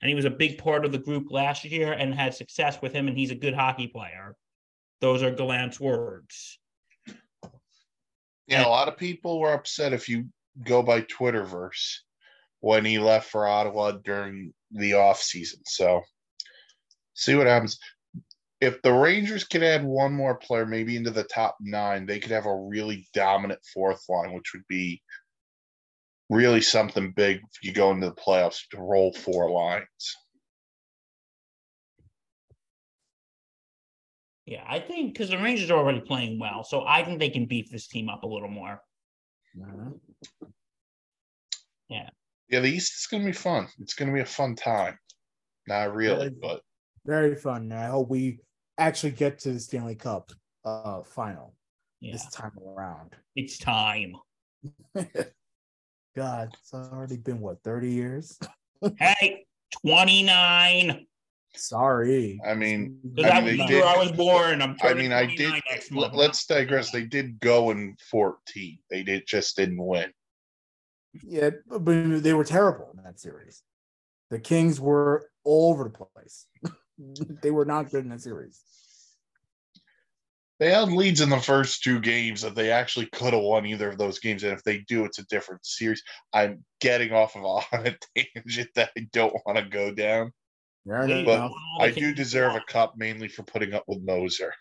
And 0.00 0.08
he 0.08 0.14
was 0.14 0.24
a 0.24 0.30
big 0.30 0.58
part 0.58 0.84
of 0.84 0.92
the 0.92 0.98
group 0.98 1.30
last 1.30 1.64
year 1.64 1.92
and 1.92 2.14
had 2.14 2.32
success 2.34 2.80
with 2.80 2.92
him, 2.92 3.08
and 3.08 3.18
he's 3.18 3.30
a 3.30 3.34
good 3.34 3.54
hockey 3.54 3.88
player. 3.88 4.36
Those 5.00 5.22
are 5.22 5.30
Gallant's 5.30 5.78
words. 5.78 6.58
Yeah, 8.46 8.66
a 8.66 8.68
lot 8.68 8.88
of 8.88 8.96
people 8.96 9.40
were 9.40 9.52
upset 9.52 9.92
if 9.92 10.08
you 10.08 10.28
go 10.64 10.82
by 10.82 11.02
Twitterverse 11.02 11.98
when 12.60 12.84
he 12.84 12.98
left 12.98 13.30
for 13.30 13.46
Ottawa 13.46 13.92
during 13.92 14.52
the 14.70 14.94
off 14.94 15.20
season. 15.20 15.60
So 15.66 16.02
see 17.14 17.34
what 17.34 17.46
happens. 17.46 17.78
If 18.60 18.82
the 18.82 18.92
Rangers 18.92 19.44
could 19.44 19.62
add 19.62 19.84
one 19.84 20.12
more 20.12 20.34
player, 20.34 20.66
maybe 20.66 20.96
into 20.96 21.10
the 21.10 21.22
top 21.22 21.56
nine, 21.60 22.06
they 22.06 22.18
could 22.18 22.32
have 22.32 22.46
a 22.46 22.54
really 22.54 23.06
dominant 23.14 23.60
fourth 23.72 24.04
line, 24.08 24.32
which 24.32 24.52
would 24.52 24.66
be 24.68 25.00
really 26.28 26.60
something 26.60 27.12
big 27.12 27.36
if 27.36 27.62
you 27.62 27.72
go 27.72 27.92
into 27.92 28.08
the 28.08 28.14
playoffs 28.14 28.68
to 28.70 28.78
roll 28.78 29.12
four 29.12 29.50
lines. 29.50 30.16
Yeah, 34.44 34.64
I 34.66 34.80
think 34.80 35.12
because 35.12 35.28
the 35.28 35.38
Rangers 35.38 35.70
are 35.70 35.78
already 35.78 36.00
playing 36.00 36.38
well, 36.38 36.64
so 36.64 36.82
I 36.86 37.04
think 37.04 37.18
they 37.18 37.30
can 37.30 37.46
beef 37.46 37.70
this 37.70 37.86
team 37.86 38.08
up 38.08 38.22
a 38.22 38.26
little 38.26 38.48
more. 38.48 38.80
Mm-hmm. 39.56 39.90
Yeah, 41.90 42.08
the 42.50 42.64
East 42.68 42.94
is 43.00 43.06
going 43.06 43.22
to 43.22 43.28
be 43.28 43.32
fun. 43.36 43.68
It's 43.80 43.94
going 43.94 44.08
to 44.08 44.14
be 44.14 44.20
a 44.20 44.26
fun 44.26 44.54
time. 44.56 44.98
Not 45.66 45.94
really, 45.94 46.26
Yeah. 46.26 46.32
but 46.40 46.62
very 47.04 47.34
fun. 47.34 47.62
And 47.62 47.74
I 47.74 47.86
hope 47.86 48.08
we 48.08 48.40
actually 48.78 49.12
get 49.12 49.38
to 49.40 49.52
the 49.52 49.60
Stanley 49.60 49.94
Cup 49.96 50.30
uh 50.64 51.02
final 51.04 51.54
Yeah, 52.00 52.12
this 52.12 52.30
time 52.30 52.52
around. 52.66 53.14
it's 53.36 53.58
time. 53.58 54.12
God, 56.16 56.48
it's 56.60 56.74
already 56.74 57.16
been 57.16 57.40
what 57.40 57.62
30 57.64 57.90
years. 57.90 58.38
Hey, 58.98 59.44
29. 59.84 61.04
Sorry. 61.56 62.40
I 62.46 62.54
mean, 62.54 63.00
I 63.18 63.22
that 63.22 63.44
mean, 63.44 63.56
they 63.58 63.64
year 63.64 63.66
did- 63.80 63.82
I 63.84 63.96
was 63.98 64.12
born. 64.12 64.62
I'm 64.62 64.76
I 64.82 64.94
mean, 64.94 65.10
I 65.12 65.26
did. 65.26 65.36
29 65.48 65.62
next 65.70 65.90
month. 65.90 66.12
let- 66.12 66.14
Let's 66.14 66.46
digress. 66.46 66.92
They 66.92 67.02
did 67.04 67.40
go 67.40 67.70
in 67.70 67.96
14. 68.10 68.78
They 68.88 69.02
did 69.02 69.24
just 69.26 69.56
didn't 69.56 69.84
win. 69.84 70.12
Yeah, 71.22 71.50
but 71.66 72.22
they 72.22 72.34
were 72.34 72.44
terrible 72.44 72.90
in 72.96 73.02
that 73.04 73.20
series. 73.20 73.62
The 74.30 74.38
Kings 74.38 74.80
were 74.80 75.30
all 75.44 75.72
over 75.72 75.84
the 75.84 75.90
place. 75.90 76.46
they 77.42 77.50
were 77.50 77.64
not 77.64 77.90
good 77.90 78.04
in 78.04 78.10
that 78.10 78.20
series. 78.20 78.60
They 80.58 80.72
had 80.72 80.90
leads 80.90 81.20
in 81.20 81.30
the 81.30 81.38
first 81.38 81.84
two 81.84 82.00
games 82.00 82.42
that 82.42 82.56
they 82.56 82.72
actually 82.72 83.06
could 83.06 83.32
have 83.32 83.42
won 83.42 83.64
either 83.64 83.90
of 83.90 83.98
those 83.98 84.18
games. 84.18 84.42
And 84.42 84.52
if 84.52 84.64
they 84.64 84.78
do, 84.78 85.04
it's 85.04 85.20
a 85.20 85.26
different 85.26 85.64
series. 85.64 86.02
I'm 86.32 86.64
getting 86.80 87.12
off 87.12 87.36
of 87.36 87.42
a, 87.42 87.46
on 87.76 87.86
a 87.86 87.96
tangent 88.16 88.70
that 88.74 88.90
I 88.96 89.06
don't 89.12 89.34
want 89.46 89.58
to 89.58 89.64
go 89.64 89.92
down. 89.92 90.32
Fair 90.86 91.06
They 91.06 91.24
But 91.24 91.38
enough. 91.38 91.52
I 91.80 91.90
do 91.90 92.12
deserve 92.12 92.56
a 92.56 92.62
cup 92.66 92.94
mainly 92.96 93.28
for 93.28 93.44
putting 93.44 93.72
up 93.72 93.84
with 93.86 94.02
Moser. 94.02 94.52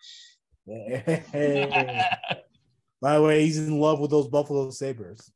By 0.67 3.15
the 3.15 3.21
way, 3.21 3.45
he's 3.45 3.57
in 3.57 3.79
love 3.79 3.99
with 3.99 4.11
those 4.11 4.27
Buffalo 4.27 4.69
Sabres. 4.69 5.31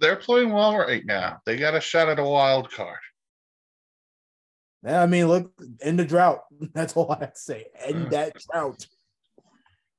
They're 0.00 0.16
playing 0.16 0.52
well 0.52 0.76
right 0.76 1.04
now. 1.04 1.40
They 1.44 1.56
got 1.56 1.74
a 1.74 1.80
shot 1.80 2.08
at 2.08 2.18
a 2.18 2.24
wild 2.24 2.70
card. 2.72 2.98
Yeah, 4.82 5.02
I 5.02 5.06
mean, 5.06 5.28
look, 5.28 5.52
end 5.82 5.98
the 5.98 6.04
drought. 6.04 6.40
That's 6.74 6.96
all 6.96 7.12
I 7.12 7.18
have 7.20 7.34
to 7.34 7.40
say. 7.40 7.66
End 7.78 8.06
mm. 8.06 8.10
that 8.10 8.34
drought. 8.50 8.86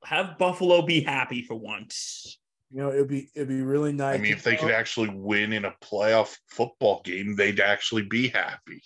Have 0.04 0.38
Buffalo 0.40 0.82
be 0.82 1.02
happy 1.02 1.44
for 1.44 1.56
once. 1.56 2.40
You 2.72 2.82
know, 2.82 2.90
it'd 2.90 3.08
be 3.08 3.30
it'd 3.36 3.50
be 3.50 3.62
really 3.62 3.92
nice. 3.92 4.18
I 4.18 4.22
mean, 4.22 4.32
if 4.32 4.44
they 4.44 4.56
could 4.56 4.72
uh, 4.72 4.76
actually 4.76 5.10
win 5.10 5.54
in 5.54 5.66
a 5.66 5.76
playoff 5.84 6.36
football 6.48 7.02
game, 7.04 7.36
they'd 7.36 7.60
actually 7.60 8.04
be 8.04 8.30
happy. 8.30 8.82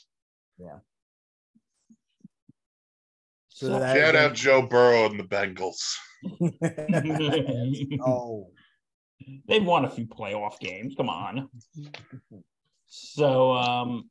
So 3.55 3.67
So- 3.67 3.79
that- 3.79 3.95
Shout 3.95 4.15
out 4.15 4.33
Joe 4.33 4.63
Burrow 4.63 5.05
and 5.05 5.19
the 5.19 5.23
Bengals. 5.23 5.95
oh, 8.05 8.51
They've 9.47 9.63
won 9.63 9.85
a 9.85 9.89
few 9.89 10.05
playoff 10.05 10.59
games. 10.59 10.93
Come 10.95 11.09
on. 11.09 11.49
So, 12.87 13.51
um, 13.51 14.09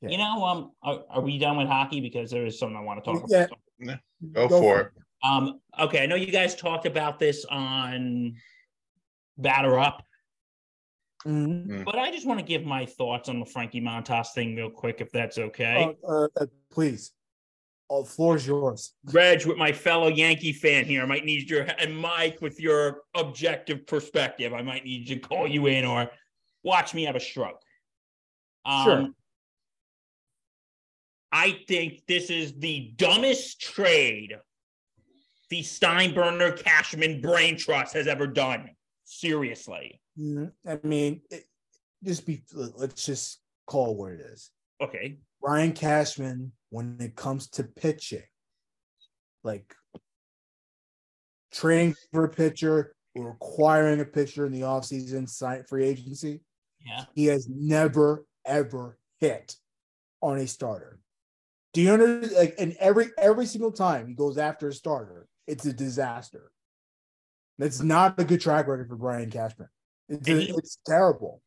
you 0.00 0.16
know, 0.18 0.44
um, 0.44 0.72
are, 0.82 1.00
are 1.10 1.20
we 1.20 1.38
done 1.38 1.58
with 1.58 1.68
hockey? 1.68 2.00
Because 2.00 2.30
there 2.30 2.46
is 2.46 2.58
something 2.58 2.76
I 2.76 2.80
want 2.80 3.04
to 3.04 3.10
talk 3.10 3.24
Yeah. 3.28 3.46
about. 3.80 4.00
Go, 4.32 4.48
for 4.48 4.80
it. 4.80 4.92
Um, 5.22 5.60
okay, 5.78 6.02
I 6.02 6.06
know 6.06 6.16
you 6.16 6.32
guys 6.32 6.54
talked 6.56 6.86
about 6.86 7.18
this 7.18 7.44
on 7.44 8.36
Batter 9.38 9.78
Up, 9.78 10.02
Mhm. 11.24 11.84
but 11.84 11.98
I 11.98 12.10
just 12.10 12.26
want 12.26 12.40
to 12.40 12.46
give 12.46 12.64
my 12.64 12.86
thoughts 12.86 13.28
on 13.28 13.38
the 13.38 13.46
Frankie 13.46 13.80
Montas 13.80 14.32
thing 14.32 14.56
real 14.56 14.70
quick, 14.70 15.00
if 15.00 15.10
that's 15.12 15.38
okay. 15.38 15.94
Uh, 16.02 16.08
uh, 16.08 16.28
uh, 16.40 16.46
please, 16.70 17.12
oh, 17.90 18.02
the 18.02 18.08
floor 18.08 18.36
is 18.36 18.46
yours. 18.46 18.92
Reg, 19.12 19.46
with 19.46 19.56
my 19.56 19.72
fellow 19.72 20.08
Yankee 20.08 20.52
fan 20.52 20.84
here, 20.84 21.02
I 21.02 21.06
might 21.06 21.24
need 21.24 21.48
your 21.48 21.62
and 21.78 21.96
Mike 21.96 22.40
with 22.40 22.60
your 22.60 23.02
objective 23.14 23.86
perspective. 23.86 24.52
I 24.52 24.62
might 24.62 24.84
need 24.84 25.06
to 25.08 25.16
call 25.16 25.46
you 25.46 25.66
in 25.66 25.84
or 25.84 26.10
watch 26.62 26.94
me 26.94 27.04
have 27.04 27.16
a 27.16 27.20
stroke. 27.20 27.60
Um, 28.64 28.84
Sure. 28.84 29.08
I 31.32 31.58
think 31.68 32.02
this 32.06 32.30
is 32.30 32.54
the 32.58 32.92
dumbest 32.96 33.60
trade 33.60 34.36
the 35.50 35.62
Steinbrenner 35.62 36.56
Cashman 36.58 37.20
Brain 37.20 37.56
Trust 37.56 37.94
has 37.94 38.06
ever 38.06 38.26
done. 38.26 38.70
Seriously. 39.04 40.00
Mhm. 40.18 40.52
I 40.66 40.80
mean, 40.82 41.22
it, 41.30 41.44
just 42.02 42.26
be. 42.26 42.42
Let's 42.52 43.06
just 43.06 43.40
call 43.66 43.96
what 43.96 44.12
it 44.12 44.20
is. 44.20 44.50
Okay. 44.80 45.18
Brian 45.40 45.72
Cashman, 45.72 46.52
when 46.70 46.96
it 47.00 47.16
comes 47.16 47.48
to 47.50 47.64
pitching, 47.64 48.22
like 49.44 49.74
training 51.52 51.94
for 52.12 52.24
a 52.24 52.28
pitcher 52.28 52.94
or 53.14 53.30
acquiring 53.30 54.00
a 54.00 54.04
pitcher 54.04 54.46
in 54.46 54.52
the 54.52 54.60
offseason, 54.62 55.28
sign 55.28 55.64
free 55.64 55.84
agency, 55.86 56.40
Yeah. 56.84 57.04
he 57.14 57.26
has 57.26 57.48
never 57.48 58.24
ever 58.44 58.98
hit 59.18 59.56
on 60.22 60.38
a 60.38 60.46
starter. 60.46 61.00
Do 61.72 61.82
you 61.82 61.92
understand? 61.92 62.32
like 62.36 62.54
and 62.58 62.76
every 62.78 63.08
every 63.18 63.46
single 63.46 63.72
time 63.72 64.08
he 64.08 64.14
goes 64.14 64.38
after 64.38 64.68
a 64.68 64.72
starter, 64.72 65.28
it's 65.46 65.66
a 65.66 65.72
disaster. 65.72 66.50
That's 67.58 67.80
not 67.80 68.18
a 68.20 68.24
good 68.24 68.40
track 68.40 68.66
record 68.66 68.88
for 68.88 68.96
Brian 68.96 69.30
Cashman. 69.30 69.68
It's, 70.08 70.28
a- 70.28 70.32
he- 70.40 70.50
it's 70.56 70.78
terrible. 70.86 71.40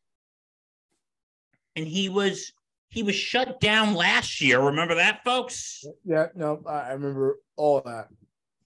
And 1.76 1.86
he 1.86 2.08
was 2.08 2.52
he 2.90 3.02
was 3.02 3.14
shut 3.14 3.60
down 3.60 3.94
last 3.94 4.40
year. 4.40 4.60
Remember 4.60 4.96
that, 4.96 5.22
folks? 5.24 5.84
Yeah, 6.04 6.26
no, 6.34 6.62
I 6.66 6.92
remember 6.92 7.38
all 7.56 7.80
that. 7.86 8.08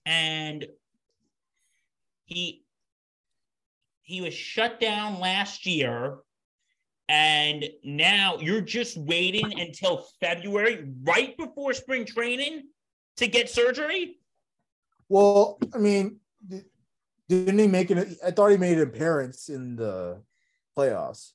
and 0.05 0.65
he 2.25 2.63
he 4.01 4.21
was 4.21 4.33
shut 4.33 4.79
down 4.79 5.19
last 5.19 5.65
year 5.65 6.17
And 7.07 7.65
now 7.83 8.37
you're 8.39 8.61
just 8.61 8.97
waiting 8.97 9.59
until 9.59 10.05
February, 10.19 10.87
right 11.03 11.37
before 11.37 11.73
spring 11.73 12.03
training, 12.05 12.63
to 13.17 13.27
get 13.27 13.47
surgery. 13.49 14.19
Well, 15.07 15.59
I 15.73 15.77
mean, 15.77 16.19
didn't 17.29 17.59
he 17.59 17.67
make 17.67 17.91
it? 17.91 18.17
I 18.25 18.31
thought 18.31 18.49
he 18.49 18.57
made 18.57 18.77
an 18.77 18.87
appearance 18.89 19.49
in 19.49 19.75
the 19.75 20.21
playoffs. 20.75 21.33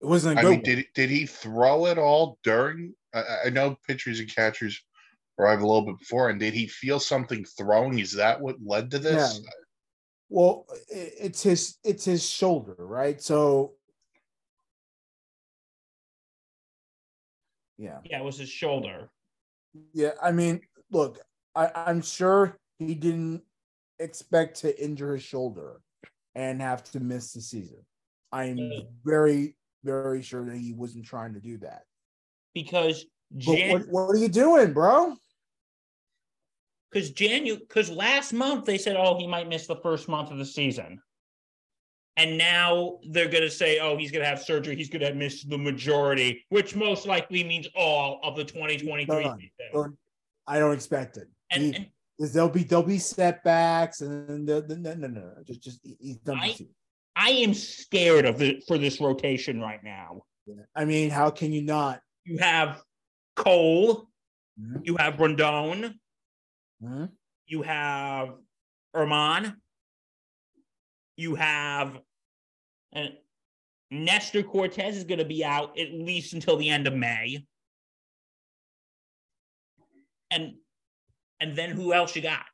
It 0.00 0.06
wasn't 0.06 0.36
a 0.36 0.40
I 0.40 0.42
good 0.42 0.50
mean, 0.50 0.58
one. 0.60 0.64
did 0.64 0.86
did 0.94 1.10
he 1.10 1.26
throw 1.26 1.86
it 1.86 1.98
all 1.98 2.38
during? 2.44 2.94
I, 3.14 3.20
I- 3.20 3.42
I 3.46 3.50
know 3.50 3.76
pitchers 3.86 4.20
and 4.20 4.32
catchers 4.32 4.80
arrive 5.38 5.60
a 5.60 5.66
little 5.66 5.86
bit 5.86 5.98
before, 5.98 6.30
and 6.30 6.38
did 6.38 6.54
he 6.54 6.66
feel 6.66 7.00
something 7.00 7.44
throwing? 7.44 7.98
Is 7.98 8.12
that 8.12 8.40
what 8.40 8.56
led 8.64 8.90
to 8.92 8.98
this? 8.98 9.40
Well, 10.28 10.66
it's 10.90 11.42
his 11.42 11.78
it's 11.84 12.04
his 12.04 12.28
shoulder, 12.28 12.76
right? 12.78 13.20
So 13.20 13.74
yeah. 17.76 17.98
Yeah, 18.04 18.18
it 18.20 18.24
was 18.24 18.38
his 18.38 18.48
shoulder. 18.50 19.08
Yeah, 19.92 20.12
I 20.22 20.32
mean, 20.32 20.60
look, 20.90 21.18
I, 21.54 21.70
I'm 21.74 22.02
sure 22.02 22.56
he 22.78 22.94
didn't 22.94 23.42
expect 23.98 24.60
to 24.60 24.82
injure 24.84 25.14
his 25.14 25.22
shoulder 25.22 25.80
and 26.34 26.60
have 26.60 26.82
to 26.92 27.00
miss 27.00 27.32
the 27.32 27.40
season. 27.40 27.84
I'm 28.32 28.58
very, 29.04 29.56
very 29.84 30.22
sure 30.22 30.44
that 30.44 30.56
he 30.56 30.72
wasn't 30.72 31.04
trying 31.04 31.34
to 31.34 31.40
do 31.40 31.58
that. 31.58 31.82
Because 32.54 33.04
Jan, 33.36 33.72
what, 33.72 33.88
what 33.88 34.14
are 34.14 34.16
you 34.16 34.28
doing, 34.28 34.72
bro? 34.72 35.14
because 36.90 37.12
Janu, 37.12 37.58
because 37.58 37.90
last 37.90 38.32
month 38.32 38.64
they 38.64 38.78
said, 38.78 38.96
oh, 38.96 39.18
he 39.18 39.26
might 39.26 39.48
miss 39.48 39.66
the 39.66 39.76
first 39.76 40.08
month 40.08 40.30
of 40.30 40.38
the 40.38 40.44
season. 40.44 41.00
And 42.16 42.36
now 42.36 42.98
they're 43.10 43.28
going 43.28 43.44
to 43.44 43.50
say, 43.50 43.78
oh, 43.78 43.96
he's 43.96 44.10
going 44.10 44.22
to 44.22 44.28
have 44.28 44.42
surgery. 44.42 44.74
He's 44.74 44.88
going 44.88 45.02
to 45.02 45.14
miss 45.14 45.44
the 45.44 45.58
majority, 45.58 46.44
which 46.48 46.74
most 46.74 47.06
likely 47.06 47.44
means 47.44 47.68
all 47.76 48.20
of 48.24 48.34
the 48.34 48.44
2023 48.44 49.06
season. 49.24 49.96
I 50.46 50.58
don't 50.58 50.72
expect 50.72 51.16
it. 51.16 51.28
And, 51.50 51.62
He- 51.62 51.74
and 52.20 52.32
there'll 52.32 52.48
be 52.48 52.64
there'll 52.64 52.82
be 52.82 52.98
setbacks 52.98 54.00
and 54.00 54.44
no 54.44 54.60
no 54.66 54.92
no 54.94 55.06
no 55.06 55.34
just 55.46 55.62
just 55.62 55.78
he's 56.00 56.16
done. 56.16 56.38
I-. 56.40 56.56
I 57.20 57.30
am 57.30 57.52
scared 57.52 58.26
of 58.26 58.40
it 58.42 58.62
for 58.68 58.78
this 58.78 59.00
rotation 59.00 59.60
right 59.60 59.82
now. 59.82 60.22
I 60.76 60.84
mean, 60.84 61.10
how 61.10 61.30
can 61.30 61.52
you 61.52 61.62
not? 61.62 62.00
You 62.24 62.38
have 62.38 62.80
Cole, 63.34 64.08
Mhm. 64.58 64.86
you 64.86 64.96
have 64.96 65.14
Rodon, 65.14 65.98
Mhm. 66.80 67.12
you 67.46 67.62
have 67.62 68.38
Erman, 68.94 69.60
you 71.16 71.34
have 71.34 72.00
and 72.92 73.18
Nestor 73.90 74.42
Cortes 74.42 74.96
is 74.96 75.04
going 75.04 75.18
to 75.18 75.24
be 75.24 75.44
out 75.44 75.78
at 75.78 75.92
least 75.92 76.32
until 76.32 76.56
the 76.56 76.70
end 76.70 76.86
of 76.86 76.94
May. 76.94 77.46
And 80.30 80.58
and 81.40 81.56
then 81.56 81.70
who 81.70 81.92
else 81.92 82.14
you 82.16 82.22
got? 82.22 82.46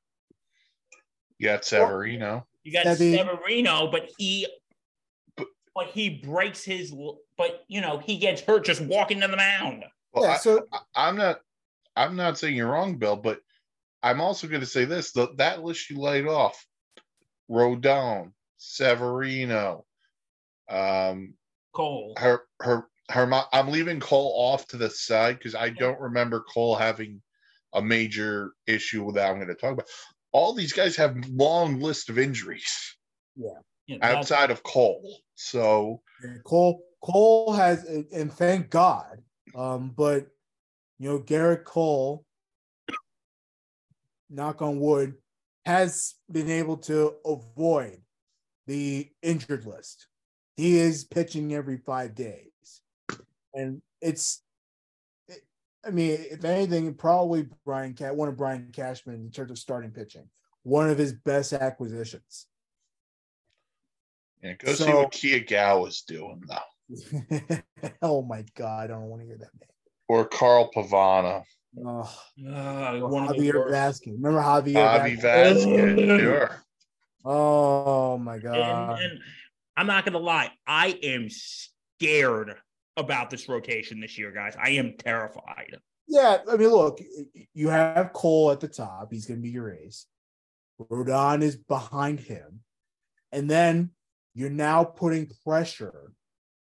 You 1.39 1.49
got 1.49 1.65
Severino. 1.65 2.47
You 2.65 2.73
got 2.73 2.87
Sevy. 2.87 3.17
Severino, 3.17 3.91
but 3.91 4.11
he 4.19 4.47
But- 5.37 5.49
but 5.75 5.87
he 5.89 6.09
breaks 6.11 6.65
his 6.65 6.93
but 7.37 7.65
you 7.69 7.81
know, 7.81 7.99
he 7.99 8.17
gets 8.17 8.41
hurt 8.41 8.65
just 8.65 8.81
walking 8.81 9.21
to 9.21 9.29
the 9.29 9.37
mound. 9.37 9.85
Well, 10.13 10.25
yeah, 10.25 10.31
I, 10.33 10.37
so 10.37 10.67
I, 10.73 10.79
I'm 10.95 11.17
not. 11.17 11.41
I'm 11.97 12.17
not 12.17 12.39
saying 12.39 12.57
you're 12.57 12.71
wrong, 12.71 12.97
Bill, 12.97 13.17
but 13.17 13.41
I'm 14.03 14.21
also 14.21 14.47
going 14.47 14.61
to 14.61 14.67
say 14.67 14.85
this: 14.85 15.13
the, 15.13 15.29
that 15.37 15.63
list 15.63 15.91
you 15.91 15.99
laid 15.99 16.27
off, 16.27 16.65
Rodon, 17.51 18.33
Severino, 18.57 19.85
um, 20.69 21.35
Cole. 21.73 22.15
her 22.19 22.43
her 22.61 22.89
her. 23.11 23.45
I'm 23.53 23.69
leaving 23.69 24.01
Cole 24.01 24.35
off 24.37 24.67
to 24.69 24.77
the 24.77 24.91
side 24.91 25.39
because 25.39 25.55
I 25.55 25.69
don't 25.71 26.01
remember 26.01 26.45
Cole 26.53 26.77
having 26.77 27.21
a 27.75 27.83
major 27.83 28.53
issue 28.67 29.05
that. 29.15 29.29
I'm 29.29 29.37
going 29.37 29.49
to 29.49 29.55
talk 29.55 29.73
about. 29.73 29.89
All 30.35 30.53
these 30.53 30.73
guys 30.73 30.97
have 30.97 31.17
long 31.29 31.81
list 31.81 32.11
of 32.11 32.19
injuries 32.19 32.97
Yeah, 33.37 33.51
that's- 33.87 34.15
outside 34.17 34.51
of 34.51 34.63
Cole. 34.65 35.21
So 35.37 36.03
Cole 36.45 36.83
Cole 37.03 37.53
has 37.53 37.85
and 37.85 38.05
and 38.13 38.33
thank 38.33 38.69
God. 38.69 39.23
Um, 39.55 39.91
but 39.97 40.27
you 40.99 41.09
know, 41.09 41.21
Gerrit 41.21 41.65
Cole, 41.65 42.25
knock 44.29 44.61
on 44.61 44.81
wood, 44.81 45.15
has 45.67 46.15
been 46.31 46.51
able 46.51 46.77
to 46.79 47.15
avoid 47.25 48.03
the 48.67 49.11
injured 49.23 49.67
list. 49.67 50.09
He 50.57 50.79
is 50.79 51.05
pitching 51.05 51.55
every 51.55 51.79
five 51.79 52.15
days. 52.15 52.83
And 53.55 53.83
it's 54.01 54.39
it- 54.39 54.44
I 55.87 55.91
mean, 55.91 56.19
if 56.31 56.45
anything, 56.45 56.95
probably 56.95 57.47
Brian 57.65 57.95
Cat 57.95 58.17
one 58.17 58.29
of 58.29 58.37
Brian 58.37 58.71
Cashman 58.73 59.17
in 59.17 59.31
terms 59.31 59.51
of 59.51 59.59
starting 59.59 59.91
pitching, 59.91 60.29
one 60.63 60.89
of 60.89 60.97
his 60.99 61.13
best 61.13 61.53
acquisitions. 61.53 62.47
yeah, 64.43 64.55
go 64.55 64.73
see 64.73 64.85
So- 64.85 64.97
what 65.03 65.13
Kei 65.13 65.41
Igawa's 65.43 66.03
doing 66.03 66.43
though, 66.47 67.59
oh 68.03 68.23
my 68.23 68.45
god, 68.55 68.85
I 68.85 68.87
don't 68.95 69.09
want 69.09 69.23
to 69.23 69.27
hear 69.27 69.39
that 69.39 69.51
name. 69.61 69.69
or 70.09 70.25
Carl 70.27 70.71
Pavano, 70.75 71.43
Oh, 71.77 72.09
one 72.37 73.25
of 73.25 73.37
the 73.37 73.51
Javier 73.51 73.55
worst. 73.55 74.03
Vazquez. 74.05 74.13
Remember 74.13 74.41
Javier 74.41 74.75
Bobby 74.75 75.17
Vazquez? 75.17 75.65
Vazquez. 75.67 76.21
Sure. 76.21 76.63
Oh 77.25 78.19
my 78.19 78.35
And, 78.35 78.43
god. 78.43 79.01
and 79.01 79.19
I'm 79.77 79.87
not 79.87 80.05
gonna 80.05 80.19
lie, 80.19 80.51
I 80.67 80.89
am 81.03 81.29
scared 81.31 82.55
about 82.97 83.31
this 83.31 83.49
rotation 83.49 84.01
this 84.01 84.19
year, 84.19 84.31
guys. 84.31 84.57
I 84.61 84.71
am 84.71 84.95
terrified. 84.99 85.77
Yeah, 86.07 86.39
I 86.51 86.57
mean, 86.57 86.69
look, 86.69 87.01
you 87.55 87.69
have 87.69 88.13
Cole 88.13 88.51
at 88.51 88.61
the 88.61 88.69
top. 88.69 89.09
He's 89.11 89.27
going 89.27 89.41
to 89.41 89.43
be 89.43 89.51
your 89.51 89.73
ace. 89.73 90.07
Rodon 90.81 91.43
is 91.43 91.57
behind 91.57 92.21
him. 92.21 92.61
And 93.33 93.51
then 93.51 93.91
you're 94.35 94.51
now 94.51 94.85
putting 94.85 95.31
pressure 95.45 96.13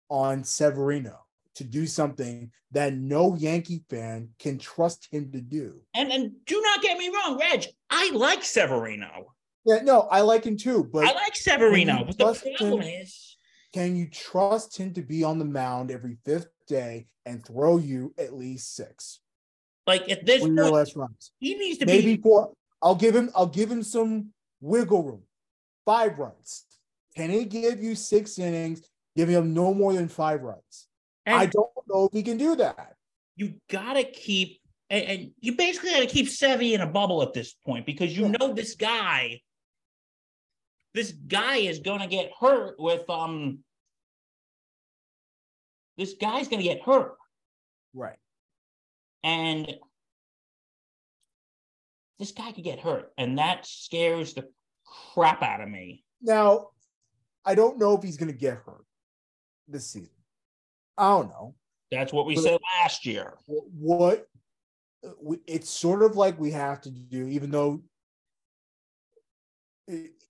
on 0.09 0.43
Severino 0.43 1.19
to 1.55 1.63
do 1.63 1.85
something 1.85 2.51
that 2.71 2.93
no 2.93 3.35
Yankee 3.35 3.83
fan 3.89 4.29
can 4.39 4.57
trust 4.57 5.07
him 5.11 5.31
to 5.31 5.41
do. 5.41 5.81
And 5.93 6.11
and 6.11 6.31
do 6.45 6.61
not 6.61 6.81
get 6.81 6.97
me 6.97 7.09
wrong, 7.09 7.37
Reg. 7.39 7.65
I 7.89 8.11
like 8.11 8.43
Severino. 8.43 9.33
Yeah, 9.65 9.79
no, 9.83 10.01
I 10.11 10.21
like 10.21 10.43
him 10.45 10.57
too, 10.57 10.83
but 10.83 11.05
I 11.05 11.13
like 11.13 11.35
Severino, 11.35 12.05
but 12.05 12.17
the 12.17 12.53
problem 12.57 12.81
then- 12.81 13.01
is 13.01 13.36
can 13.77 13.95
you 13.95 14.07
trust 14.09 14.75
him 14.75 14.91
to 14.95 15.03
be 15.03 15.23
on 15.23 15.37
the 15.37 15.45
mound 15.45 15.91
every 15.91 16.17
fifth 16.25 16.49
day 16.67 17.05
and 17.27 17.45
throw 17.45 17.77
you 17.77 18.11
at 18.17 18.33
least 18.33 18.75
six 18.75 19.19
like 19.85 20.09
at 20.09 20.25
this 20.25 20.41
point, 20.41 20.55
last 20.55 20.95
runs? 20.95 21.31
he 21.39 21.53
needs 21.53 21.77
to 21.77 21.85
maybe 21.85 22.15
be 22.15 22.21
four. 22.21 22.53
I'll 22.81 22.95
give 22.95 23.15
him. 23.15 23.29
I'll 23.35 23.45
give 23.45 23.69
him 23.71 23.83
some 23.83 24.29
wiggle 24.61 25.03
room. 25.03 25.21
Five 25.85 26.17
runs. 26.17 26.65
Can 27.15 27.29
he 27.29 27.45
give 27.45 27.81
you 27.81 27.93
six 27.95 28.37
innings? 28.39 28.81
Giving 29.15 29.35
him 29.35 29.53
no 29.53 29.73
more 29.73 29.93
than 29.93 30.07
five 30.07 30.41
runs. 30.41 30.87
and 31.25 31.35
I 31.35 31.45
don't 31.45 31.69
know 31.87 32.05
if 32.05 32.13
he 32.13 32.23
can 32.23 32.37
do 32.37 32.55
that. 32.55 32.95
you 33.35 33.53
gotta 33.69 34.03
keep 34.03 34.59
and, 34.89 35.03
and 35.05 35.31
you 35.39 35.55
basically 35.55 35.91
gotta 35.91 36.07
keep 36.07 36.27
Sevy 36.27 36.73
in 36.73 36.81
a 36.81 36.87
bubble 36.87 37.21
at 37.21 37.33
this 37.33 37.53
point 37.65 37.85
because 37.85 38.15
you 38.17 38.23
Yeah. 38.25 38.35
know 38.39 38.53
this 38.53 38.73
guy. 38.75 39.41
This 40.93 41.11
guy 41.11 41.57
is 41.57 41.79
gonna 41.79 42.07
get 42.07 42.31
hurt 42.39 42.79
with 42.79 43.07
um. 43.09 43.59
This 45.97 46.13
guy's 46.13 46.47
gonna 46.47 46.63
get 46.63 46.81
hurt, 46.81 47.17
Right. 47.93 48.19
and 49.23 49.79
this 52.19 52.31
guy 52.31 52.51
could 52.51 52.63
get 52.63 52.79
hurt, 52.79 53.13
and 53.17 53.37
that 53.37 53.65
scares 53.65 54.33
the 54.33 54.51
crap 55.13 55.41
out 55.43 55.61
of 55.61 55.69
me. 55.69 56.03
Now, 56.21 56.69
I 57.45 57.55
don't 57.55 57.77
know 57.77 57.95
if 57.95 58.03
he's 58.03 58.17
going 58.17 58.31
to 58.31 58.37
get 58.37 58.57
hurt 58.57 58.85
this 59.67 59.89
season. 59.91 60.15
I 60.97 61.09
don't 61.09 61.29
know. 61.29 61.55
That's 61.91 62.11
what 62.11 62.25
we 62.25 62.35
But- 62.35 62.43
said 62.43 62.59
last 62.81 63.05
year. 63.05 63.37
what 63.45 64.27
it's 65.45 65.69
sort 65.69 66.01
of 66.01 66.15
like 66.17 66.39
we 66.39 66.51
have 66.51 66.81
to 66.81 66.89
do, 66.91 67.27
even 67.27 67.51
though, 67.51 67.83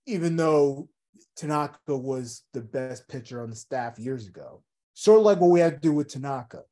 even 0.06 0.36
though 0.36 0.88
Tanaka 1.36 1.96
was 1.96 2.44
the 2.52 2.60
best 2.60 3.08
pitcher 3.08 3.40
on 3.42 3.48
the 3.50 3.56
staff 3.56 3.98
years 3.98 4.26
ago, 4.26 4.62
sort 4.98 5.20
of 5.20 5.24
like 5.24 5.38
what 5.38 5.50
we 5.50 5.60
have 5.60 5.74
to 5.74 5.78
do 5.78 5.92
with 5.92 6.08
Tanaka, 6.08 6.62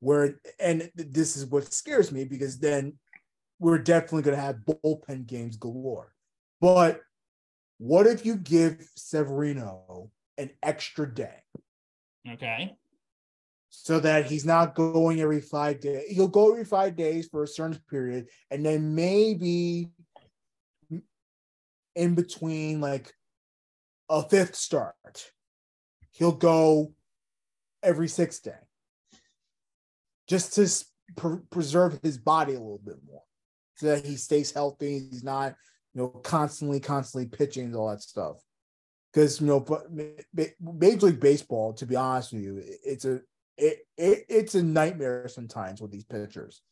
where 0.00 0.40
and 0.58 0.90
this 0.94 1.36
is 1.36 1.44
what 1.44 1.70
scares 1.70 2.10
me 2.10 2.24
because 2.24 2.58
then 2.58 2.94
we're 3.58 3.76
definitely 3.76 4.22
going 4.22 4.36
to 4.36 4.42
have 4.42 4.64
bullpen 4.66 5.26
games 5.26 5.58
galore. 5.58 6.14
But 6.62 7.02
what 7.76 8.06
if 8.06 8.24
you 8.24 8.36
give 8.36 8.88
Severino 8.96 10.10
an 10.38 10.48
extra 10.62 11.12
day? 11.12 11.42
Okay. 12.26 12.74
so 13.68 14.00
that 14.00 14.24
he's 14.24 14.46
not 14.46 14.74
going 14.74 15.20
every 15.20 15.42
five 15.42 15.80
days. 15.80 16.04
He'll 16.08 16.26
go 16.26 16.52
every 16.52 16.64
five 16.64 16.96
days 16.96 17.28
for 17.28 17.42
a 17.42 17.48
certain 17.48 17.78
period, 17.90 18.28
and 18.50 18.64
then 18.64 18.94
maybe 18.94 19.90
in 21.94 22.14
between, 22.14 22.80
like 22.80 23.12
a 24.08 24.22
fifth 24.22 24.54
start, 24.54 25.32
he'll 26.12 26.32
go 26.32 26.94
every 27.84 28.08
sixth 28.08 28.42
day 28.42 28.52
just 30.28 30.54
to 30.54 30.84
pre- 31.16 31.40
preserve 31.50 31.98
his 32.02 32.18
body 32.18 32.54
a 32.54 32.58
little 32.58 32.80
bit 32.84 32.96
more 33.06 33.22
so 33.76 33.86
that 33.86 34.04
he 34.04 34.16
stays 34.16 34.52
healthy. 34.52 35.06
He's 35.10 35.24
not, 35.24 35.54
you 35.94 36.02
know, 36.02 36.08
constantly, 36.08 36.80
constantly 36.80 37.28
pitching 37.28 37.66
and 37.66 37.76
all 37.76 37.90
that 37.90 38.02
stuff. 38.02 38.36
Because 39.12 39.40
you 39.40 39.46
know, 39.46 39.64
Major 40.60 41.06
League 41.06 41.20
Baseball, 41.20 41.72
to 41.74 41.86
be 41.86 41.94
honest 41.94 42.32
with 42.32 42.42
you, 42.42 42.60
it's 42.84 43.04
a 43.04 43.20
it, 43.56 43.78
it 43.96 44.24
it's 44.28 44.56
a 44.56 44.62
nightmare 44.62 45.28
sometimes 45.28 45.80
with 45.80 45.92
these 45.92 46.04
pitchers. 46.04 46.62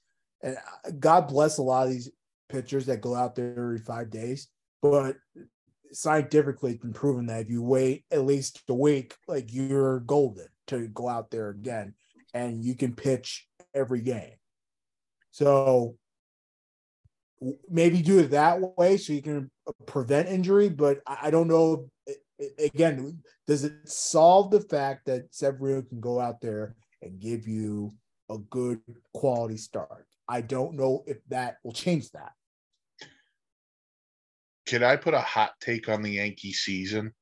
And 0.42 0.57
uh, 0.57 0.90
God 0.98 1.29
bless 1.29 1.59
a 1.59 1.62
lot 1.62 1.87
of 1.87 1.92
these 1.92 2.11
pitchers 2.48 2.87
that 2.87 3.01
go 3.01 3.14
out 3.14 3.37
there 3.37 3.51
every 3.51 3.79
five 3.79 4.11
days, 4.11 4.48
but 4.81 5.16
scientifically 5.92 6.72
it's 6.72 6.83
been 6.83 6.92
proven 6.92 7.27
that 7.27 7.42
if 7.42 7.51
you 7.51 7.62
wait 7.62 8.05
at 8.11 8.25
least 8.25 8.62
a 8.68 8.75
week, 8.75 9.14
like 9.29 9.53
you're 9.53 10.01
golden 10.01 10.48
to 10.68 10.88
go 10.88 11.09
out 11.09 11.31
there 11.31 11.51
again 11.51 11.94
and 12.35 12.64
you 12.64 12.75
can 12.75 12.94
pitch 12.94 13.46
every 13.75 14.01
game. 14.01 14.35
So 15.31 15.96
maybe 17.68 18.03
do 18.03 18.20
it 18.20 18.31
that 18.31 18.61
way 18.79 18.96
so 18.96 19.12
you 19.12 19.22
can 19.22 19.51
prevent 19.87 20.29
injury, 20.29 20.68
but 20.68 21.01
I 21.07 21.18
I 21.22 21.31
don't 21.31 21.48
know. 21.48 21.88
I- 22.09 22.12
I- 22.40 22.64
Again, 22.64 23.22
does 23.46 23.62
it 23.64 23.88
solve 23.88 24.51
the 24.51 24.61
fact 24.61 25.07
that 25.07 25.33
Severino 25.33 25.83
can 25.83 26.01
go 26.01 26.18
out 26.18 26.40
there 26.40 26.75
and 27.01 27.20
give 27.20 27.46
you 27.46 27.94
a 28.29 28.38
good 28.38 28.81
quality 29.14 29.57
start? 29.57 30.07
I 30.29 30.40
don't 30.40 30.75
know 30.75 31.05
if 31.07 31.18
that 31.29 31.59
will 31.62 31.72
change 31.72 32.11
that. 32.12 32.33
Can 34.66 34.83
I 34.83 34.96
put 34.96 35.14
a 35.14 35.20
hot 35.20 35.53
take 35.61 35.88
on 35.88 36.03
the 36.03 36.11
Yankee 36.11 36.53
season? 36.53 37.12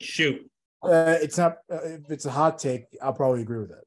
Shoot. 0.00 0.49
Uh, 0.82 1.16
it's 1.20 1.38
not. 1.38 1.58
Uh, 1.70 1.78
if 1.82 2.10
it's 2.10 2.26
a 2.26 2.30
hot 2.30 2.58
take, 2.58 2.84
I'll 3.02 3.12
probably 3.12 3.42
agree 3.42 3.60
with 3.60 3.70
it. 3.70 3.84